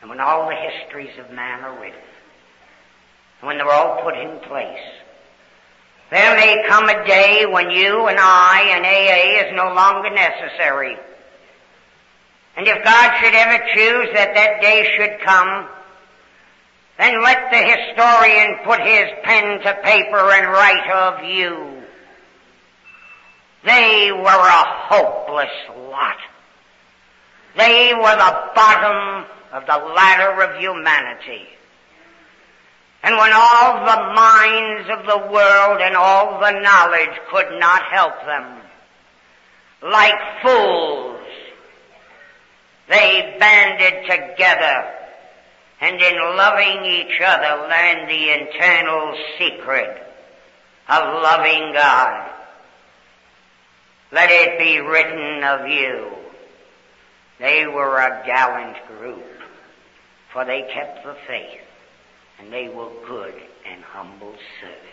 And 0.00 0.10
when 0.10 0.18
all 0.18 0.48
the 0.48 0.56
histories 0.56 1.16
of 1.20 1.30
man 1.30 1.62
are 1.62 1.80
written, 1.80 2.00
when 3.42 3.58
they're 3.58 3.70
all 3.70 4.02
put 4.02 4.16
in 4.16 4.40
place, 4.40 4.82
there 6.10 6.36
may 6.36 6.64
come 6.68 6.88
a 6.88 7.04
day 7.06 7.46
when 7.46 7.70
you 7.70 8.06
and 8.06 8.18
I 8.20 8.62
and 8.74 8.84
AA 8.86 9.48
is 9.48 9.56
no 9.56 9.74
longer 9.74 10.10
necessary. 10.10 10.96
And 12.56 12.66
if 12.66 12.84
God 12.84 13.12
should 13.20 13.34
ever 13.34 13.58
choose 13.74 14.08
that 14.14 14.34
that 14.34 14.62
day 14.62 14.88
should 14.96 15.20
come, 15.24 15.68
then 16.98 17.22
let 17.22 17.50
the 17.50 17.58
historian 17.58 18.58
put 18.64 18.80
his 18.80 19.10
pen 19.24 19.60
to 19.60 19.74
paper 19.82 20.32
and 20.32 20.52
write 20.52 20.90
of 20.90 21.24
you. 21.24 21.82
They 23.64 24.12
were 24.12 24.22
a 24.22 24.64
hopeless 24.88 25.50
lot. 25.90 26.16
They 27.56 27.92
were 27.94 28.16
the 28.16 28.50
bottom 28.54 29.26
of 29.52 29.66
the 29.66 29.92
ladder 29.92 30.42
of 30.42 30.60
humanity. 30.60 31.48
And 33.06 33.16
when 33.16 33.30
all 33.32 33.86
the 33.86 34.14
minds 34.14 34.90
of 34.90 35.06
the 35.06 35.32
world 35.32 35.80
and 35.80 35.94
all 35.94 36.40
the 36.40 36.50
knowledge 36.60 37.16
could 37.30 37.60
not 37.60 37.84
help 37.84 38.14
them, 38.26 38.60
like 39.80 40.42
fools, 40.42 41.20
they 42.88 43.36
banded 43.38 44.10
together 44.10 44.92
and 45.80 46.00
in 46.00 46.16
loving 46.36 46.84
each 46.84 47.20
other 47.24 47.68
learned 47.68 48.10
the 48.10 48.40
internal 48.40 49.16
secret 49.38 50.02
of 50.88 51.22
loving 51.22 51.74
God. 51.74 52.32
Let 54.10 54.30
it 54.30 54.58
be 54.58 54.78
written 54.78 55.44
of 55.44 55.68
you. 55.68 56.10
They 57.38 57.68
were 57.68 57.98
a 57.98 58.24
gallant 58.26 58.78
group, 58.98 59.26
for 60.32 60.44
they 60.44 60.62
kept 60.72 61.04
the 61.04 61.14
faith, 61.28 61.60
and 62.38 62.52
they 62.52 62.68
were 62.68 62.90
good 63.06 63.34
and 63.70 63.82
humble 63.82 64.34
servants. 64.60 64.92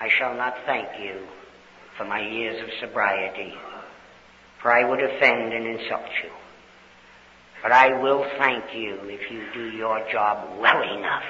I 0.00 0.08
shall 0.18 0.34
not 0.34 0.54
thank 0.64 0.88
you 1.00 1.26
for 1.96 2.04
my 2.04 2.20
years 2.20 2.62
of 2.62 2.68
sobriety, 2.80 3.52
for 4.62 4.72
I 4.72 4.88
would 4.88 5.02
offend 5.02 5.52
and 5.52 5.66
insult 5.66 6.08
you. 6.22 6.30
But 7.62 7.72
I 7.72 8.00
will 8.00 8.24
thank 8.38 8.64
you 8.74 9.00
if 9.04 9.30
you 9.30 9.42
do 9.52 9.76
your 9.76 10.00
job 10.12 10.60
well 10.60 10.82
enough 10.82 11.24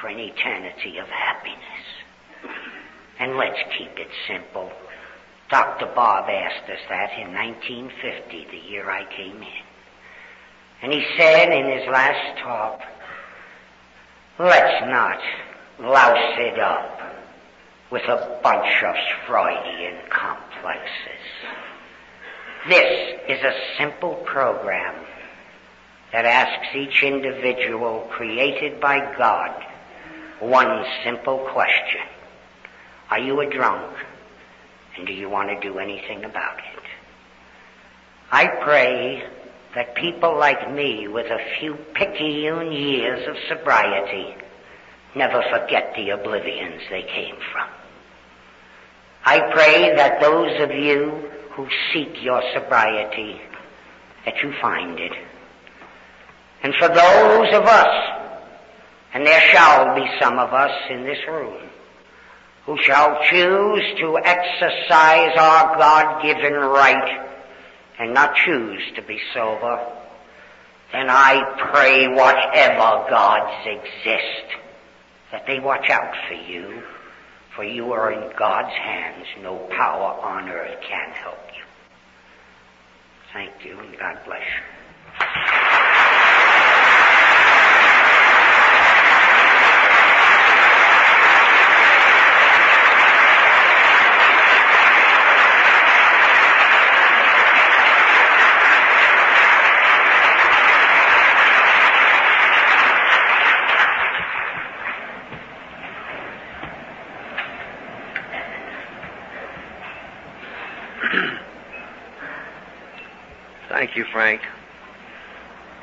for 0.00 0.08
an 0.08 0.20
eternity 0.20 0.98
of 0.98 1.08
happiness. 1.08 1.58
And 3.18 3.36
let's 3.36 3.58
keep 3.76 3.98
it 3.98 4.08
simple. 4.28 4.70
Dr. 5.50 5.86
Bob 5.94 6.28
asked 6.28 6.70
us 6.70 6.78
that 6.88 7.18
in 7.18 7.32
1950, 7.34 8.46
the 8.50 8.68
year 8.70 8.88
I 8.88 9.04
came 9.16 9.36
in. 9.36 9.64
And 10.82 10.92
he 10.92 11.04
said 11.16 11.50
in 11.52 11.78
his 11.78 11.88
last 11.88 12.38
talk, 12.38 12.80
let's 14.38 14.86
not 14.88 15.18
louse 15.80 16.38
it 16.38 16.58
up 16.58 17.00
with 17.90 18.02
a 18.02 18.40
bunch 18.42 18.82
of 18.84 18.94
Freudian 19.26 19.98
complexes. 20.10 21.24
This 22.68 23.18
is 23.28 23.42
a 23.42 23.54
simple 23.78 24.14
program 24.26 24.94
that 26.12 26.24
asks 26.24 26.74
each 26.74 27.02
individual 27.02 28.06
created 28.10 28.80
by 28.80 28.98
God 29.16 29.64
one 30.40 30.84
simple 31.04 31.38
question. 31.52 32.02
Are 33.10 33.18
you 33.18 33.40
a 33.40 33.50
drunk? 33.50 33.96
And 34.96 35.06
do 35.06 35.12
you 35.12 35.28
want 35.28 35.48
to 35.48 35.60
do 35.60 35.78
anything 35.78 36.24
about 36.24 36.58
it? 36.58 36.82
I 38.30 38.46
pray 38.46 39.22
that 39.74 39.94
people 39.94 40.36
like 40.38 40.72
me 40.72 41.08
with 41.08 41.26
a 41.26 41.38
few 41.58 41.74
picayune 41.94 42.72
years 42.72 43.28
of 43.28 43.36
sobriety 43.48 44.34
never 45.14 45.42
forget 45.50 45.92
the 45.96 46.10
oblivions 46.10 46.82
they 46.90 47.02
came 47.02 47.36
from. 47.52 47.68
I 49.24 49.40
pray 49.52 49.94
that 49.96 50.20
those 50.20 50.60
of 50.60 50.70
you 50.70 51.30
who 51.52 51.66
seek 51.92 52.22
your 52.22 52.42
sobriety, 52.54 53.40
that 54.24 54.42
you 54.42 54.52
find 54.60 54.98
it. 54.98 55.12
And 56.62 56.74
for 56.76 56.88
those 56.88 57.54
of 57.54 57.64
us, 57.64 58.14
and 59.12 59.26
there 59.26 59.40
shall 59.52 59.94
be 59.94 60.06
some 60.20 60.38
of 60.38 60.52
us 60.52 60.72
in 60.90 61.04
this 61.04 61.18
room, 61.28 61.68
who 62.64 62.76
shall 62.82 63.22
choose 63.24 63.82
to 63.98 64.18
exercise 64.18 65.32
our 65.36 65.76
God-given 65.76 66.52
right 66.52 67.27
and 67.98 68.14
not 68.14 68.36
choose 68.36 68.82
to 68.96 69.02
be 69.02 69.18
sober, 69.34 69.80
then 70.92 71.10
I 71.10 71.42
pray 71.72 72.08
whatever 72.08 73.08
gods 73.10 73.66
exist, 73.66 74.56
that 75.32 75.46
they 75.46 75.60
watch 75.60 75.90
out 75.90 76.14
for 76.28 76.34
you 76.34 76.82
for 77.58 77.64
you 77.64 77.92
are 77.92 78.12
in 78.12 78.30
God's 78.38 78.72
hands. 78.72 79.26
No 79.42 79.56
power 79.76 80.14
on 80.22 80.48
earth 80.48 80.80
can 80.80 81.10
help 81.10 81.40
you. 81.56 81.64
Thank 83.32 83.64
you 83.64 83.80
and 83.80 83.98
God 83.98 84.20
bless 84.24 84.42
you. 84.42 84.78
Thank 113.78 113.87
you, 113.98 114.04
Frank, 114.12 114.40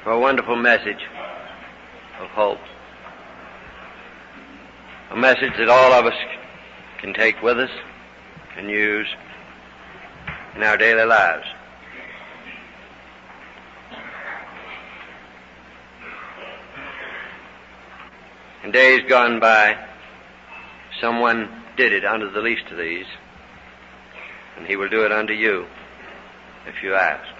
for 0.02 0.12
a 0.12 0.20
wonderful 0.20 0.56
message 0.56 1.04
of 2.22 2.30
hope. 2.30 2.60
A 5.12 5.18
message 5.18 5.52
that 5.58 5.68
all 5.68 5.92
of 5.92 6.06
us 6.06 6.14
can 7.00 7.14
take 7.14 7.42
with 7.44 7.60
us 7.60 7.70
and 8.56 8.70
use 8.70 9.08
in 10.56 10.64
our 10.64 10.78
daily 10.78 11.04
lives. 11.04 11.46
In 18.64 18.72
days 18.72 19.02
gone 19.10 19.42
by, 19.42 19.78
someone 21.02 21.50
did 21.76 21.92
it 21.92 22.06
under 22.06 22.32
the 22.32 22.40
least 22.40 22.64
of 22.72 22.78
these, 22.78 23.08
and 24.56 24.66
he 24.66 24.78
will 24.78 24.90
do 24.90 25.04
it 25.04 25.12
unto 25.12 25.34
you 25.34 25.68
if 26.66 26.82
you 26.82 26.96
ask. 26.96 27.35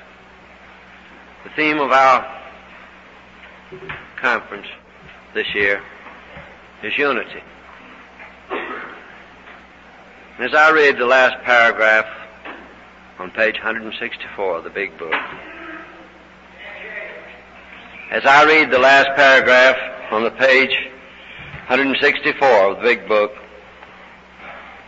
The 1.46 1.52
theme 1.52 1.78
of 1.78 1.92
our 1.92 2.26
conference 4.20 4.66
this 5.36 5.46
year 5.54 5.80
is 6.82 6.98
unity. 6.98 7.44
As 10.40 10.56
I 10.56 10.72
read 10.72 10.98
the 10.98 11.06
last 11.06 11.36
paragraph 11.46 12.08
on 13.20 13.30
page 13.30 13.58
164 13.58 14.58
of 14.58 14.64
the 14.64 14.72
big 14.72 14.98
book, 14.98 15.14
as 18.10 18.26
I 18.26 18.44
read 18.46 18.72
the 18.72 18.80
last 18.80 19.10
paragraph 19.16 19.78
on 20.12 20.24
the 20.24 20.32
page 20.32 20.76
164 21.68 22.72
of 22.72 22.78
the 22.78 22.82
big 22.84 23.08
book, 23.08 23.32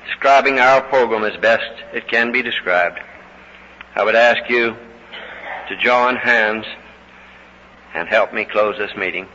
describing 0.07 0.57
our 0.57 0.81
program 0.81 1.23
as 1.23 1.39
best 1.39 1.71
it 1.93 2.07
can 2.07 2.31
be 2.31 2.41
described, 2.41 2.99
I 3.95 4.03
would 4.03 4.15
ask 4.15 4.49
you 4.49 4.75
to 5.69 5.77
join 5.77 6.15
hands 6.15 6.65
and 7.93 8.07
help 8.07 8.33
me 8.33 8.45
close 8.45 8.77
this 8.77 8.95
meeting 8.95 9.27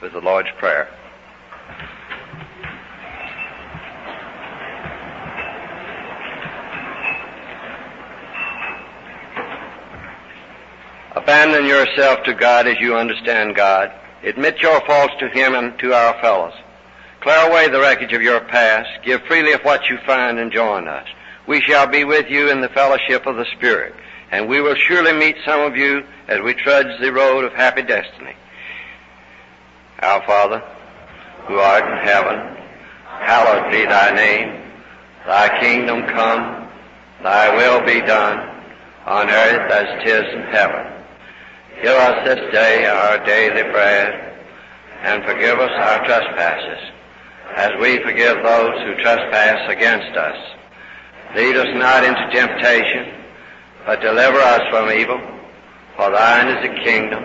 with 0.00 0.12
the 0.12 0.20
Lord's 0.20 0.48
Prayer. 0.58 0.88
Abandon 11.14 11.66
yourself 11.66 12.22
to 12.24 12.34
God 12.34 12.68
as 12.68 12.78
you 12.78 12.94
understand 12.94 13.56
God. 13.56 13.90
Admit 14.22 14.60
your 14.60 14.80
faults 14.86 15.14
to 15.18 15.28
Him 15.28 15.54
and 15.54 15.78
to 15.78 15.92
our 15.92 16.20
fellows. 16.20 16.52
Clear 17.20 17.48
away 17.48 17.68
the 17.68 17.80
wreckage 17.80 18.12
of 18.12 18.22
your 18.22 18.40
past. 18.40 18.88
Give 19.02 19.20
freely 19.22 19.52
of 19.52 19.62
what 19.62 19.88
you 19.88 19.98
find 20.06 20.38
and 20.38 20.52
join 20.52 20.86
us. 20.86 21.08
We 21.48 21.60
shall 21.60 21.86
be 21.86 22.04
with 22.04 22.26
you 22.28 22.50
in 22.50 22.60
the 22.60 22.68
fellowship 22.68 23.26
of 23.26 23.36
the 23.36 23.46
Spirit, 23.56 23.94
and 24.30 24.48
we 24.48 24.60
will 24.60 24.74
surely 24.74 25.12
meet 25.12 25.36
some 25.44 25.60
of 25.60 25.76
you 25.76 26.04
as 26.28 26.40
we 26.40 26.54
trudge 26.54 27.00
the 27.00 27.12
road 27.12 27.44
of 27.44 27.52
happy 27.52 27.82
destiny. 27.82 28.34
Our 30.00 30.24
Father, 30.26 30.58
who 31.46 31.58
art 31.58 31.84
in 31.84 32.06
heaven, 32.06 32.56
hallowed 33.04 33.70
be 33.70 33.84
thy 33.84 34.14
name. 34.14 34.62
Thy 35.26 35.60
kingdom 35.60 36.02
come, 36.06 36.68
thy 37.22 37.56
will 37.56 37.84
be 37.84 38.00
done, 38.00 38.38
on 39.06 39.30
earth 39.30 39.70
as 39.72 40.00
it 40.00 40.08
is 40.08 40.34
in 40.34 40.42
heaven. 40.52 40.92
Give 41.82 41.94
us 41.94 42.26
this 42.26 42.52
day 42.52 42.86
our 42.86 43.24
daily 43.24 43.62
bread, 43.70 44.34
and 45.02 45.24
forgive 45.24 45.58
us 45.58 45.70
our 45.70 46.04
trespasses, 46.04 46.92
as 47.54 47.72
we 47.80 48.02
forgive 48.02 48.42
those 48.42 48.82
who 48.82 48.94
trespass 49.02 49.70
against 49.70 50.16
us. 50.16 50.36
Lead 51.34 51.56
us 51.56 51.68
not 51.74 52.04
into 52.04 52.30
temptation, 52.30 53.25
but 53.86 54.00
deliver 54.00 54.38
us 54.38 54.62
from 54.68 54.90
evil. 54.90 55.18
For 55.96 56.10
thine 56.10 56.48
is 56.48 56.62
the 56.62 56.84
kingdom, 56.84 57.24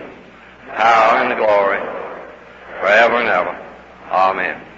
power, 0.76 1.18
and 1.18 1.38
glory, 1.38 1.80
forever 2.80 3.16
and 3.18 3.28
ever. 3.28 3.58
Amen. 4.12 4.71